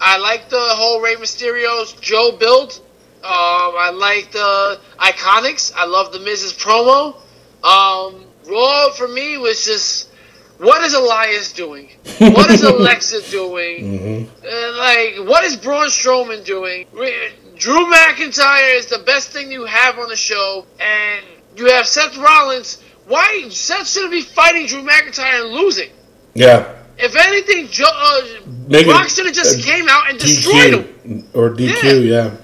I 0.00 0.18
like 0.18 0.48
the 0.48 0.58
whole 0.58 1.00
Rey 1.00 1.16
Mysterio's 1.16 1.92
Joe 1.92 2.32
build. 2.32 2.80
Um, 3.22 3.28
I 3.76 3.90
like 3.94 4.32
the 4.32 4.80
Iconics. 4.98 5.72
I 5.76 5.84
love 5.84 6.12
the 6.12 6.20
Miz's 6.20 6.54
promo. 6.54 7.14
Um, 7.62 8.24
Raw 8.46 8.90
for 8.92 9.06
me 9.06 9.36
was 9.36 9.64
just 9.64 10.08
what 10.56 10.82
is 10.82 10.94
Elias 10.94 11.52
doing? 11.52 11.90
What 12.18 12.50
is 12.50 12.62
Alexa 12.64 13.30
doing? 13.30 14.28
Uh, 14.42 14.72
like 14.78 15.16
what 15.28 15.44
is 15.44 15.56
Braun 15.56 15.88
Strowman 15.88 16.44
doing? 16.44 16.86
Re- 16.92 17.32
Drew 17.56 17.84
McIntyre 17.92 18.76
is 18.78 18.86
the 18.86 19.00
best 19.00 19.28
thing 19.30 19.52
you 19.52 19.66
have 19.66 19.98
on 19.98 20.08
the 20.08 20.16
show, 20.16 20.64
and 20.80 21.24
you 21.56 21.66
have 21.66 21.86
Seth 21.86 22.16
Rollins. 22.16 22.82
Why 23.06 23.48
Seth 23.50 23.86
shouldn't 23.86 24.12
be 24.12 24.22
fighting 24.22 24.66
Drew 24.66 24.82
McIntyre 24.82 25.42
and 25.42 25.50
losing? 25.50 25.90
Yeah. 26.32 26.79
If 27.02 27.16
anything, 27.16 27.68
Joe, 27.68 27.84
uh, 27.92 28.82
Brock 28.84 29.08
should 29.08 29.26
have 29.26 29.34
just 29.34 29.62
came 29.64 29.88
out 29.88 30.10
and 30.10 30.18
destroyed 30.18 30.74
him. 31.04 31.24
Or 31.34 31.50
DQ, 31.50 32.06
yeah, 32.08 32.36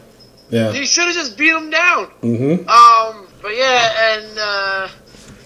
yeah. 0.51 0.73
He 0.73 0.87
should 0.87 1.05
have 1.07 1.15
just 1.15 1.37
beat 1.37 1.55
him 1.55 1.71
down. 1.71 2.07
hmm 2.23 2.69
Um, 2.69 3.27
but 3.43 3.55
yeah, 3.57 4.15
and 4.19 4.39
uh, 4.39 4.89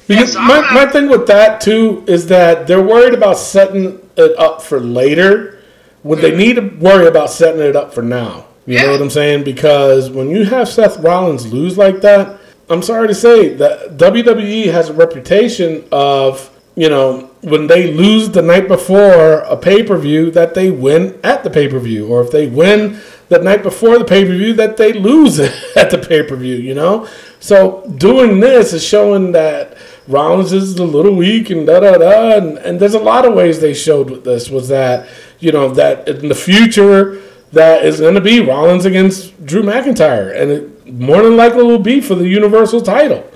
Because 0.07 0.35
Yes, 0.35 0.37
I'm 0.37 0.47
my, 0.47 0.73
my 0.73 0.87
thing 0.87 1.09
with 1.09 1.27
that 1.27 1.61
too 1.61 2.05
is 2.07 2.27
that 2.29 2.67
they're 2.67 2.83
worried 2.83 3.15
about 3.15 3.37
setting 3.37 4.01
it 4.17 4.39
up 4.39 4.63
for 4.63 4.81
later 4.81 5.59
when 6.03 6.21
they 6.21 6.35
need 6.35 6.55
to 6.57 6.63
worry 6.63 7.07
about 7.07 7.31
setting 7.31 7.61
it 7.61 7.77
up 7.77 7.93
for 7.93 8.03
now. 8.03 8.47
You 8.67 8.79
know 8.79 8.93
what 8.93 9.03
I'm 9.03 9.11
saying? 9.11 9.45
Because 9.45 10.11
when 10.11 10.31
you 10.31 10.45
have 10.45 10.69
Seth 10.69 10.99
Rollins 10.99 11.53
lose 11.53 11.77
like 11.77 12.01
that, 12.03 12.39
I'm 12.69 12.83
sorry 12.83 13.09
to 13.09 13.15
say 13.15 13.55
that 13.55 13.97
WWE 13.97 14.71
has 14.71 14.89
a 14.91 14.93
reputation 14.93 15.85
of 15.91 16.49
you 16.77 16.89
know 16.89 17.30
when 17.43 17.67
they 17.67 17.93
lose 17.93 18.31
the 18.31 18.43
night 18.43 18.69
before 18.69 19.41
a 19.41 19.57
pay 19.57 19.83
per 19.83 19.97
view 19.97 20.31
that 20.33 20.55
they 20.55 20.71
win 20.71 21.19
at 21.25 21.43
the 21.43 21.51
pay 21.51 21.69
per 21.69 21.79
view, 21.79 22.09
or 22.09 22.23
if 22.23 22.31
they 22.31 22.47
win 22.47 23.01
the 23.29 23.39
night 23.39 23.63
before 23.63 23.99
the 23.99 24.05
pay 24.05 24.25
per 24.25 24.33
view 24.33 24.53
that 24.55 24.77
they 24.77 24.93
lose 24.93 25.39
at 25.77 25.91
the 25.91 25.99
pay 25.99 26.23
per 26.23 26.37
view. 26.37 26.57
You 26.57 26.75
know, 26.75 27.09
so 27.39 27.87
doing 27.97 28.41
this 28.41 28.73
is 28.73 28.85
showing 28.85 29.33
that 29.33 29.77
Rollins 30.07 30.53
is 30.53 30.77
a 30.77 30.85
little 30.85 31.15
weak 31.15 31.51
and 31.51 31.67
da 31.67 31.81
da 31.81 31.97
da, 31.97 32.37
and, 32.37 32.59
and 32.59 32.81
there's 32.81 32.95
a 32.95 32.99
lot 32.99 33.25
of 33.25 33.35
ways 33.35 33.61
they 33.61 33.75
showed 33.75 34.11
with 34.11 34.25
this 34.25 34.51
was 34.51 34.69
that 34.69 35.09
you 35.39 35.53
know 35.53 35.71
that 35.75 36.09
in 36.09 36.29
the 36.29 36.35
future 36.35 37.23
that 37.53 37.85
is 37.85 38.01
going 38.01 38.15
to 38.15 38.21
be 38.21 38.41
Rollins 38.41 38.85
against 38.85 39.45
Drew 39.45 39.63
McIntyre, 39.63 40.35
and 40.37 40.51
it 40.51 40.87
more 40.93 41.23
than 41.23 41.37
likely 41.37 41.63
will 41.63 41.79
be 41.79 42.01
for 42.01 42.15
the 42.15 42.29
Universal 42.29 42.83
title. 42.83 43.30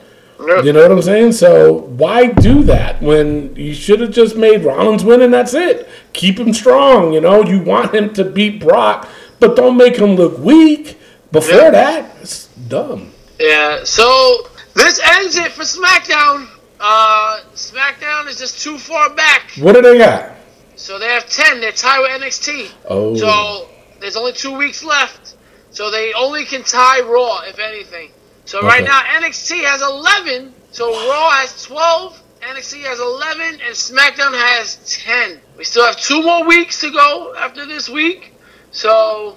You 0.65 0.73
know 0.73 0.83
what 0.83 0.93
I'm 0.93 1.03
saying? 1.03 1.33
So 1.33 1.73
why 1.73 2.27
do 2.27 2.63
that 2.65 3.01
when 3.03 3.55
you 3.57 3.75
should 3.75 4.01
have 4.01 4.11
just 4.11 4.37
made 4.37 4.65
Rollins 4.65 5.05
win 5.05 5.23
and 5.23 5.33
that's 5.33 5.55
it? 5.55 5.89
Keep 6.13 6.39
him 6.39 6.53
strong. 6.53 7.13
You 7.13 7.21
know, 7.21 7.43
you 7.43 7.61
want 7.61 7.95
him 7.95 8.13
to 8.15 8.25
beat 8.25 8.61
Brock, 8.61 9.09
but 9.41 9.57
don't 9.57 9.77
make 9.77 9.97
him 9.97 10.17
look 10.17 10.39
weak. 10.39 10.99
Before 11.33 11.71
that, 11.71 12.15
it's 12.21 12.47
dumb. 12.69 13.13
yeah. 13.41 13.83
So 13.85 14.47
this 14.75 15.01
ends 15.17 15.37
it 15.37 15.51
for 15.53 15.63
SmackDown. 15.63 16.49
Uh, 16.79 17.41
SmackDown 17.55 18.29
is 18.29 18.39
just 18.39 18.63
too 18.63 18.79
far 18.79 19.11
back. 19.15 19.51
What 19.59 19.75
do 19.75 19.83
they 19.83 19.99
got? 19.99 20.33
So 20.77 20.99
they 20.99 21.09
have 21.09 21.29
ten. 21.29 21.61
They're 21.61 21.73
tied 21.73 22.01
with 22.01 22.11
NXT. 22.23 22.71
Oh, 22.89 23.17
So 23.17 23.69
there's 24.01 24.17
only 24.17 24.33
two 24.33 24.57
weeks 24.57 24.85
left. 24.85 25.37
So 25.71 25.91
they 25.91 26.13
only 26.13 26.45
can 26.45 26.63
tie 26.63 27.01
Raw, 27.01 27.41
if 27.43 27.59
anything. 27.59 28.11
So 28.45 28.59
Okay. 28.59 28.67
right 28.67 28.85
now 28.85 29.01
NXT 29.01 29.63
has 29.65 29.81
11. 29.83 30.53
So 30.73 30.91
Raw 31.09 31.31
has 31.31 31.63
12. 31.63 32.21
NXT 32.43 32.83
has 32.83 33.01
11, 33.01 33.59
and 33.67 33.75
SmackDown 33.75 34.33
has 34.35 34.77
10. 34.87 35.41
We 35.57 35.65
still 35.65 35.87
have 35.87 35.97
two 35.97 36.23
more 36.23 36.45
weeks 36.45 36.81
to 36.83 36.91
go 36.91 37.35
after 37.39 37.65
this 37.65 37.89
week. 37.89 38.35
So 38.71 39.37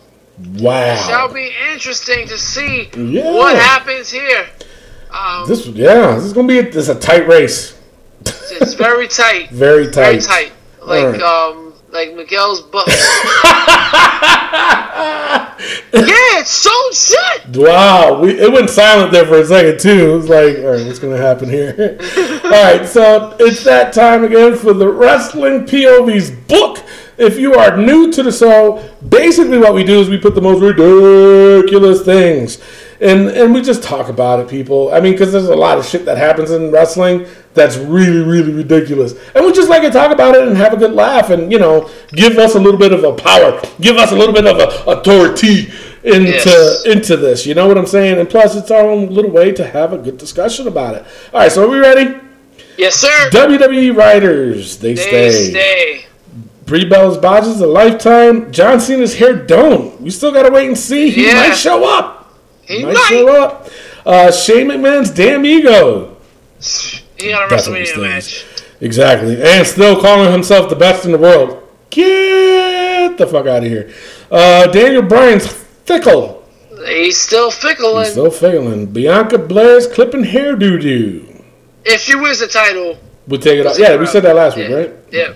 wow, 0.58 0.94
it 0.94 0.98
shall 1.08 1.32
be 1.34 1.54
interesting 1.72 2.28
to 2.28 2.38
see 2.38 2.90
Yeah. 2.98 3.32
what 3.32 3.56
happens 3.56 4.10
here. 4.10 4.48
Um, 5.10 5.48
This, 5.48 5.66
yeah, 5.68 6.16
this 6.16 6.26
is 6.26 6.34
gonna 6.34 6.48
be 6.50 6.60
a, 6.60 6.64
this 6.64 6.76
is 6.76 6.90
a 6.90 6.96
tight 7.00 7.28
race. 7.30 7.76
it's 8.26 8.74
very 8.74 9.08
tight. 9.08 9.50
Very 9.52 9.86
tight. 9.86 9.94
Very 9.94 10.22
tight. 10.22 10.52
Like 10.82 11.04
Alright. 11.06 11.22
um, 11.22 11.67
like 11.90 12.14
Miguel's 12.14 12.62
butt. 12.62 12.88
yeah, 12.88 12.96
it's 15.94 16.50
so 16.50 16.72
shit. 16.92 17.58
Wow, 17.58 18.20
we, 18.22 18.32
it 18.32 18.52
went 18.52 18.70
silent 18.70 19.12
there 19.12 19.26
for 19.26 19.40
a 19.40 19.46
second 19.46 19.80
too. 19.80 20.12
It 20.12 20.16
was 20.16 20.30
like, 20.30 20.58
all 20.58 20.72
right, 20.72 20.86
what's 20.86 21.00
going 21.00 21.16
to 21.16 21.22
happen 21.22 21.50
here? 21.50 21.98
all 22.44 22.52
right, 22.52 22.86
so 22.88 23.36
it's 23.40 23.64
that 23.64 23.94
time 23.94 24.24
again 24.24 24.56
for 24.56 24.74
the 24.74 24.88
Wrestling 24.90 25.66
POV's 25.66 26.32
book 26.32 26.80
if 27.18 27.40
you 27.40 27.56
are 27.56 27.76
new 27.76 28.12
to 28.12 28.24
the 28.24 28.32
show, 28.32 28.88
basically 29.08 29.58
what 29.58 29.74
we 29.74 29.84
do 29.84 30.00
is 30.00 30.10
we 30.10 30.18
put 30.20 30.36
the 30.36 30.42
most 30.42 30.62
ridiculous 30.62 32.04
things. 32.04 32.62
And, 33.00 33.30
and 33.30 33.54
we 33.54 33.62
just 33.62 33.84
talk 33.84 34.10
about 34.10 34.40
it, 34.40 34.48
people. 34.48 34.92
I 34.92 35.00
mean, 35.00 35.12
because 35.12 35.32
there's 35.32 35.50
a 35.50 35.56
lot 35.56 35.78
of 35.78 35.86
shit 35.86 36.06
that 36.06 36.18
happens 36.18 36.50
in 36.50 36.72
wrestling 36.72 37.28
that's 37.54 37.78
really, 37.78 38.22
really 38.22 38.52
ridiculous. 38.52 39.14
And 39.36 39.46
we 39.46 39.52
just 39.54 39.70
like 39.70 39.84
to 39.84 39.92
talk 39.92 40.12
about 40.12 40.36
it 40.36 40.48
and 40.48 40.58
have 40.58 40.74
a 40.74 40.78
good 40.78 40.94
laugh 40.94 41.30
and, 41.30 41.52
you 41.52 41.60
know, 41.60 41.90
give 42.14 42.38
us 42.40 42.56
a 42.56 42.60
little 42.60 42.80
bit 42.80 42.94
of 42.94 43.04
a 43.04 43.14
power, 43.14 43.62
give 43.82 43.98
us 43.98 44.12
a 44.12 44.16
little 44.16 44.34
bit 44.34 44.48
of 44.48 44.58
a 44.58 44.90
a 44.90 44.98
authority 45.00 45.68
into 46.04 46.32
Yes. 46.32 46.86
into 46.86 47.18
this. 47.18 47.46
You 47.46 47.54
know 47.54 47.68
what 47.68 47.78
I'm 47.78 47.86
saying? 47.86 48.18
And 48.20 48.28
plus, 48.30 48.56
it's 48.56 48.72
our 48.72 48.88
own 48.90 49.10
little 49.10 49.32
way 49.32 49.52
to 49.52 49.66
have 49.68 49.94
a 49.94 49.98
good 49.98 50.18
discussion 50.18 50.68
about 50.68 50.96
it. 50.96 51.06
All 51.34 51.42
right, 51.42 51.52
so 51.52 51.66
are 51.66 51.70
we 51.70 51.78
ready? 51.80 52.20
Yes, 52.78 52.96
sir. 52.96 53.30
WWE 53.32 53.96
writers, 53.96 54.78
they, 54.78 54.96
stay. 54.96 55.12
They 55.12 55.32
stay. 55.32 55.50
stay. 55.52 56.06
Brie 56.66 56.86
Bella's 56.86 57.18
Bodges, 57.18 57.62
a 57.62 57.68
lifetime. 57.68 58.52
John 58.52 58.80
Cena's 58.80 59.16
hair 59.16 59.34
don't. 59.34 60.02
We 60.02 60.10
still 60.10 60.32
gotta 60.32 60.52
wait 60.52 60.68
and 60.68 60.78
see. 60.78 61.10
He 61.10 61.28
Yeah. 61.28 61.36
might 61.36 61.56
show 61.56 61.84
up. 61.88 62.17
He 62.68 62.84
might, 62.84 62.94
might. 62.94 63.06
show 63.10 63.44
up. 63.44 63.70
Uh, 64.06 64.32
Shane 64.32 64.68
McMahon's 64.68 65.10
damn 65.12 65.46
ego. 65.46 66.18
He 67.18 67.30
got 67.30 67.52
a 67.52 67.56
WrestleMania 67.56 68.02
match. 68.02 68.46
Exactly. 68.82 69.42
And 69.42 69.66
still 69.66 70.00
calling 70.02 70.32
himself 70.32 70.70
the 70.70 70.76
best 70.76 71.06
in 71.06 71.12
the 71.12 71.18
world. 71.18 71.64
Get 71.90 73.18
the 73.18 73.26
fuck 73.28 73.48
out 73.48 73.64
of 73.64 73.70
here. 73.70 73.92
Uh, 74.30 74.68
Daniel 74.68 75.02
Bryan's 75.02 75.48
fickle. 75.52 76.46
He's 76.86 77.18
still 77.18 77.50
fickle, 77.50 78.00
He's 78.00 78.12
still 78.12 78.30
failing. 78.30 78.86
Bianca 78.88 79.38
Belair's 79.40 79.88
clipping 79.88 80.24
hair 80.24 80.56
doo 80.56 80.78
doo. 80.78 81.44
if 81.86 82.02
she 82.02 82.16
wins 82.16 82.40
the 82.40 82.48
title, 82.48 82.98
We'll 83.28 83.42
take 83.42 83.60
it 83.60 83.66
off. 83.66 83.78
Yeah, 83.80 83.98
we 83.98 84.06
said 84.06 84.24
that 84.24 84.36
last 84.36 84.56
week, 84.56 84.70
right? 84.70 84.94
yeah, 85.12 85.34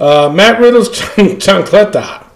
Uh, 0.00 0.28
Matt 0.28 0.60
Riddle's 0.60 0.90
ch- 0.90 1.00
chancleta. 1.40 2.26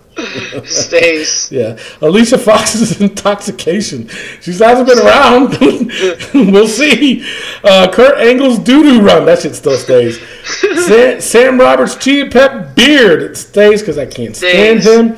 Stays. 0.64 1.50
Yeah. 1.52 1.78
Alicia 2.00 2.38
Fox's 2.38 3.00
intoxication. 3.00 4.08
She 4.40 4.52
hasn't 4.52 4.88
been 4.88 4.98
around. 4.98 5.56
we'll 6.52 6.68
see. 6.68 7.24
Uh, 7.62 7.90
Kurt 7.92 8.18
Angle's 8.18 8.58
doo 8.58 8.82
doo 8.82 9.02
run. 9.02 9.24
That 9.26 9.40
shit 9.40 9.54
still 9.54 9.76
stays. 9.76 10.18
Sam, 10.86 11.20
Sam 11.20 11.60
Roberts' 11.60 11.96
Chia 11.96 12.30
Pet 12.30 12.74
beard. 12.74 13.22
It 13.22 13.36
stays 13.36 13.82
because 13.82 13.98
I 13.98 14.06
can't 14.06 14.34
stand 14.34 14.82
Stays. 14.82 14.94
him. 14.96 15.08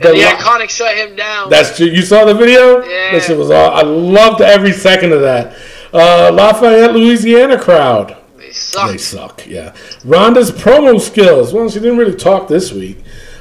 The 0.00 0.08
And 0.10 0.18
the 0.18 0.22
lo- 0.24 0.30
iconic 0.32 0.68
shut 0.70 0.96
him 0.96 1.16
down. 1.16 1.48
That's 1.50 1.76
true. 1.76 1.86
You 1.86 2.02
saw 2.02 2.24
the 2.24 2.34
video? 2.34 2.84
Yeah. 2.84 3.12
That 3.12 3.22
shit 3.22 3.36
was 3.38 3.50
all. 3.50 3.70
I 3.70 3.82
loved 3.82 4.40
every 4.40 4.72
second 4.72 5.12
of 5.12 5.20
that. 5.22 5.56
Uh, 5.92 6.30
Lafayette, 6.32 6.92
Louisiana 6.94 7.58
crowd. 7.60 8.16
they 8.38 8.50
suck. 8.50 8.90
They 8.90 8.96
suck, 8.98 9.46
yeah. 9.46 9.74
Ronda's 10.04 10.50
promo 10.50 11.00
skills. 11.00 11.52
Well, 11.52 11.68
she 11.68 11.78
didn't 11.80 11.98
really 11.98 12.16
talk 12.16 12.48
this 12.48 12.72
week. 12.72 12.98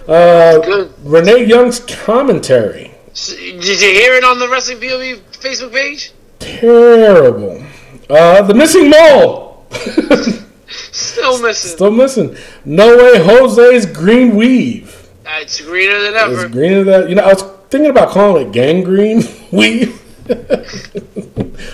Uh, 0.08 0.88
Renee 1.04 1.46
Young's 1.46 1.80
commentary. 1.80 2.92
Did 3.14 3.66
you 3.66 3.76
hear 3.76 4.16
it 4.16 4.24
on 4.24 4.40
the 4.40 4.48
Wrestling 4.50 4.80
POV 4.80 5.20
Facebook 5.34 5.72
page? 5.74 6.12
Terrible. 6.40 7.64
Uh, 8.10 8.42
the 8.42 8.54
missing 8.54 8.90
mole. 8.90 9.66
Still 10.92 11.42
missing. 11.42 11.72
Still 11.72 11.92
missing. 11.92 12.36
No 12.66 12.98
way 12.98 13.24
Jose's 13.24 13.86
green 13.86 14.36
weave. 14.36 15.10
It's 15.26 15.62
greener 15.62 16.02
than 16.02 16.14
ever. 16.16 16.46
It's 16.46 16.54
greener 16.54 16.84
than 16.84 17.10
you 17.10 17.16
know. 17.16 17.24
I 17.24 17.34
was 17.34 17.44
thinking 17.70 17.90
about 17.90 18.10
calling 18.10 18.48
it 18.48 18.54
gangrene 18.54 19.24
weave. 19.52 19.98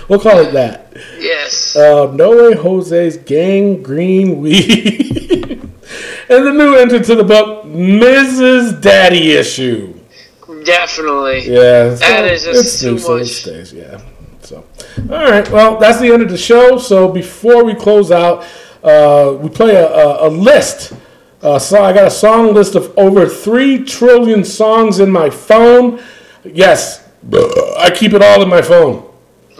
we'll 0.08 0.20
call 0.20 0.38
it 0.38 0.52
that. 0.52 0.92
Yes. 1.18 1.76
Uh, 1.76 2.10
no 2.12 2.30
way 2.36 2.54
Jose's 2.54 3.16
gangrene 3.16 4.40
weave. 4.40 5.62
and 6.28 6.46
the 6.46 6.52
new 6.52 6.74
entrant 6.76 7.04
to 7.06 7.14
the 7.14 7.24
book, 7.24 7.57
Mrs. 7.78 8.80
Daddy 8.82 9.32
Issue. 9.32 9.94
Definitely. 10.64 11.46
Yeah, 11.48 11.90
That 11.94 12.24
is 12.24 12.44
just 12.44 12.80
too 12.80 12.94
much. 12.94 13.28
stays, 13.28 13.72
yeah. 13.72 14.00
So, 14.42 14.64
all 15.10 15.30
right. 15.30 15.48
Well, 15.50 15.78
that's 15.78 16.00
the 16.00 16.12
end 16.12 16.22
of 16.22 16.30
the 16.30 16.38
show. 16.38 16.78
So 16.78 17.08
before 17.08 17.64
we 17.64 17.74
close 17.74 18.10
out, 18.10 18.44
uh, 18.82 19.36
we 19.40 19.48
play 19.48 19.76
a, 19.76 19.86
a, 19.86 20.28
a 20.28 20.30
list. 20.30 20.92
Uh, 21.42 21.58
so 21.58 21.82
I 21.84 21.92
got 21.92 22.06
a 22.06 22.10
song 22.10 22.52
list 22.54 22.74
of 22.74 22.92
over 22.98 23.26
three 23.28 23.84
trillion 23.84 24.42
songs 24.44 24.98
in 24.98 25.10
my 25.10 25.30
phone. 25.30 26.02
Yes, 26.44 27.06
I 27.78 27.90
keep 27.94 28.12
it 28.12 28.22
all 28.22 28.42
in 28.42 28.48
my 28.48 28.62
phone. 28.62 29.08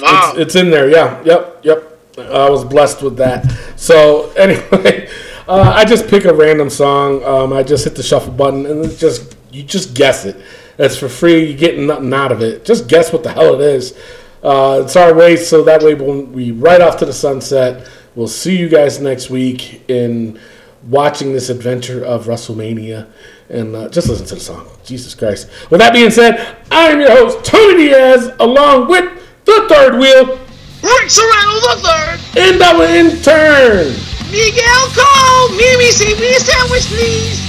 Wow. 0.01 0.33
It's, 0.33 0.39
it's 0.39 0.57
in 0.57 0.71
there. 0.71 0.91
Yeah. 0.91 1.23
Yep. 1.23 1.61
Yep. 1.65 1.99
I 2.19 2.51
was 2.51 2.65
blessed 2.65 3.03
with 3.03 3.17
that. 3.19 3.47
So 3.77 4.31
anyway, 4.37 5.09
uh, 5.49 5.73
I 5.75 5.85
just 5.85 6.09
pick 6.09 6.25
a 6.25 6.35
random 6.35 6.71
song. 6.71 7.25
Um, 7.25 7.53
I 7.53 7.63
just 7.63 7.85
hit 7.85 7.95
the 7.95 8.03
shuffle 8.03 8.33
button, 8.33 8.67
and 8.67 8.85
it's 8.85 9.01
just 9.01 9.37
you 9.51 9.63
just 9.63 9.95
guess 9.95 10.25
it. 10.25 10.37
It's 10.79 10.97
for 10.97 11.09
free. 11.09 11.51
You 11.51 11.57
get 11.57 11.79
nothing 11.79 12.13
out 12.13 12.31
of 12.31 12.43
it. 12.43 12.65
Just 12.65 12.89
guess 12.89 13.13
what 13.13 13.23
the 13.23 13.33
hell 13.33 13.55
it 13.55 13.61
is. 13.61 13.99
Uh, 14.43 14.83
it's 14.85 14.95
our 14.95 15.15
way, 15.15 15.37
so 15.37 15.65
that 15.65 15.83
way 15.83 15.95
when 15.95 16.33
we 16.33 16.53
right 16.53 16.81
off 16.81 16.99
to 16.99 17.07
the 17.07 17.13
sunset. 17.13 17.89
We'll 18.15 18.29
see 18.29 18.57
you 18.57 18.69
guys 18.69 19.01
next 19.01 19.31
week 19.31 19.89
in 19.89 20.41
watching 20.89 21.33
this 21.33 21.51
adventure 21.51 22.05
of 22.05 22.27
WrestleMania. 22.27 23.09
And 23.49 23.75
uh, 23.77 23.89
just 23.89 24.09
listen 24.09 24.27
to 24.27 24.35
the 24.35 24.41
song. 24.41 24.67
Jesus 24.85 25.15
Christ. 25.15 25.49
With 25.71 25.81
that 25.81 25.93
being 25.93 26.11
said, 26.11 26.57
I 26.71 26.89
am 26.89 27.01
your 27.01 27.11
host, 27.11 27.45
Tony 27.45 27.85
Diaz, 27.85 28.33
along 28.41 28.89
with 28.89 29.05
the 29.45 29.67
third 29.69 29.99
wheel 29.99 30.39
Rick 30.83 31.11
Serrano 31.11 31.53
the 31.61 31.81
third. 31.81 32.39
and 32.39 32.63
our 32.63 32.85
intern. 32.85 34.18
Miguel 34.31 34.85
Cole. 34.93 35.49
Mimi, 35.57 35.91
save 35.91 36.21
me 36.21 36.37
a 36.37 36.41
sandwich, 36.41 36.87
please. 36.93 37.41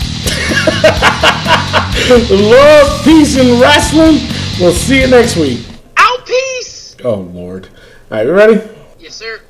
Love, 2.31 3.03
peace, 3.03 3.37
and 3.37 3.59
wrestling. 3.59 4.17
We'll 4.59 4.73
see 4.73 5.01
you 5.01 5.07
next 5.07 5.35
week. 5.35 5.65
Out, 5.97 6.25
peace. 6.25 6.95
Oh, 7.03 7.15
Lord. 7.15 7.67
All 8.11 8.17
right, 8.17 8.25
you 8.25 8.33
ready? 8.33 8.61
Yes, 8.99 9.15
sir. 9.15 9.41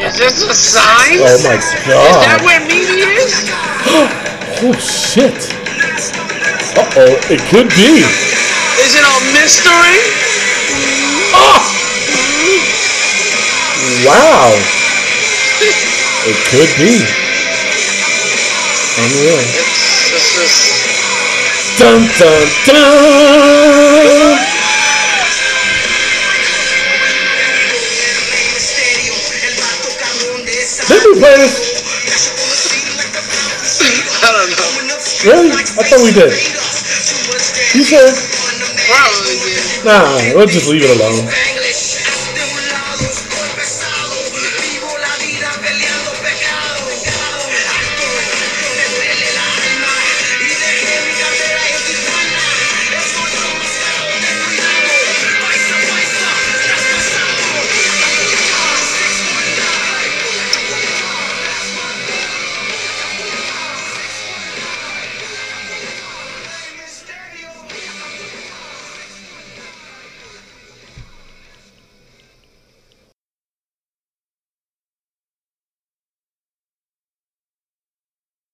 Is 0.00 0.18
this 0.18 0.42
a 0.48 0.54
sign? 0.54 1.18
Oh, 1.20 1.38
my 1.44 1.56
God. 1.84 2.08
Is 2.08 2.16
that 2.24 2.40
where 2.44 2.60
Mimi 2.60 3.02
is? 3.20 3.32
Oh, 4.58 4.72
shit. 4.72 5.52
Uh-oh, 6.78 7.12
it 7.28 7.40
could 7.52 7.68
be. 7.76 8.00
Is 8.80 8.96
it 8.96 9.04
a 9.04 9.16
mystery? 9.36 10.00
Oh! 11.36 11.75
Wow. 14.04 14.52
It 16.28 16.36
could 16.52 16.68
be. 16.76 17.00
Unreal. 19.00 19.40
It's 19.56 20.12
this 20.12 20.36
is 20.36 20.52
Dun, 21.78 22.04
dun, 22.18 22.48
dun. 22.66 24.36
Did 30.88 31.02
we 31.04 31.12
play 31.20 31.36
this? 31.36 31.54
I 34.22 34.32
don't 34.32 34.50
know. 34.50 34.68
Really? 35.24 35.50
I 35.52 35.54
thought 35.84 36.02
we 36.04 36.12
did. 36.12 36.32
You 37.74 37.84
said? 37.84 38.12
Probably 38.88 39.36
did. 39.40 39.84
Nah, 39.84 40.36
we'll 40.36 40.46
just 40.46 40.68
leave 40.68 40.82
it 40.84 40.90
alone. 40.96 41.28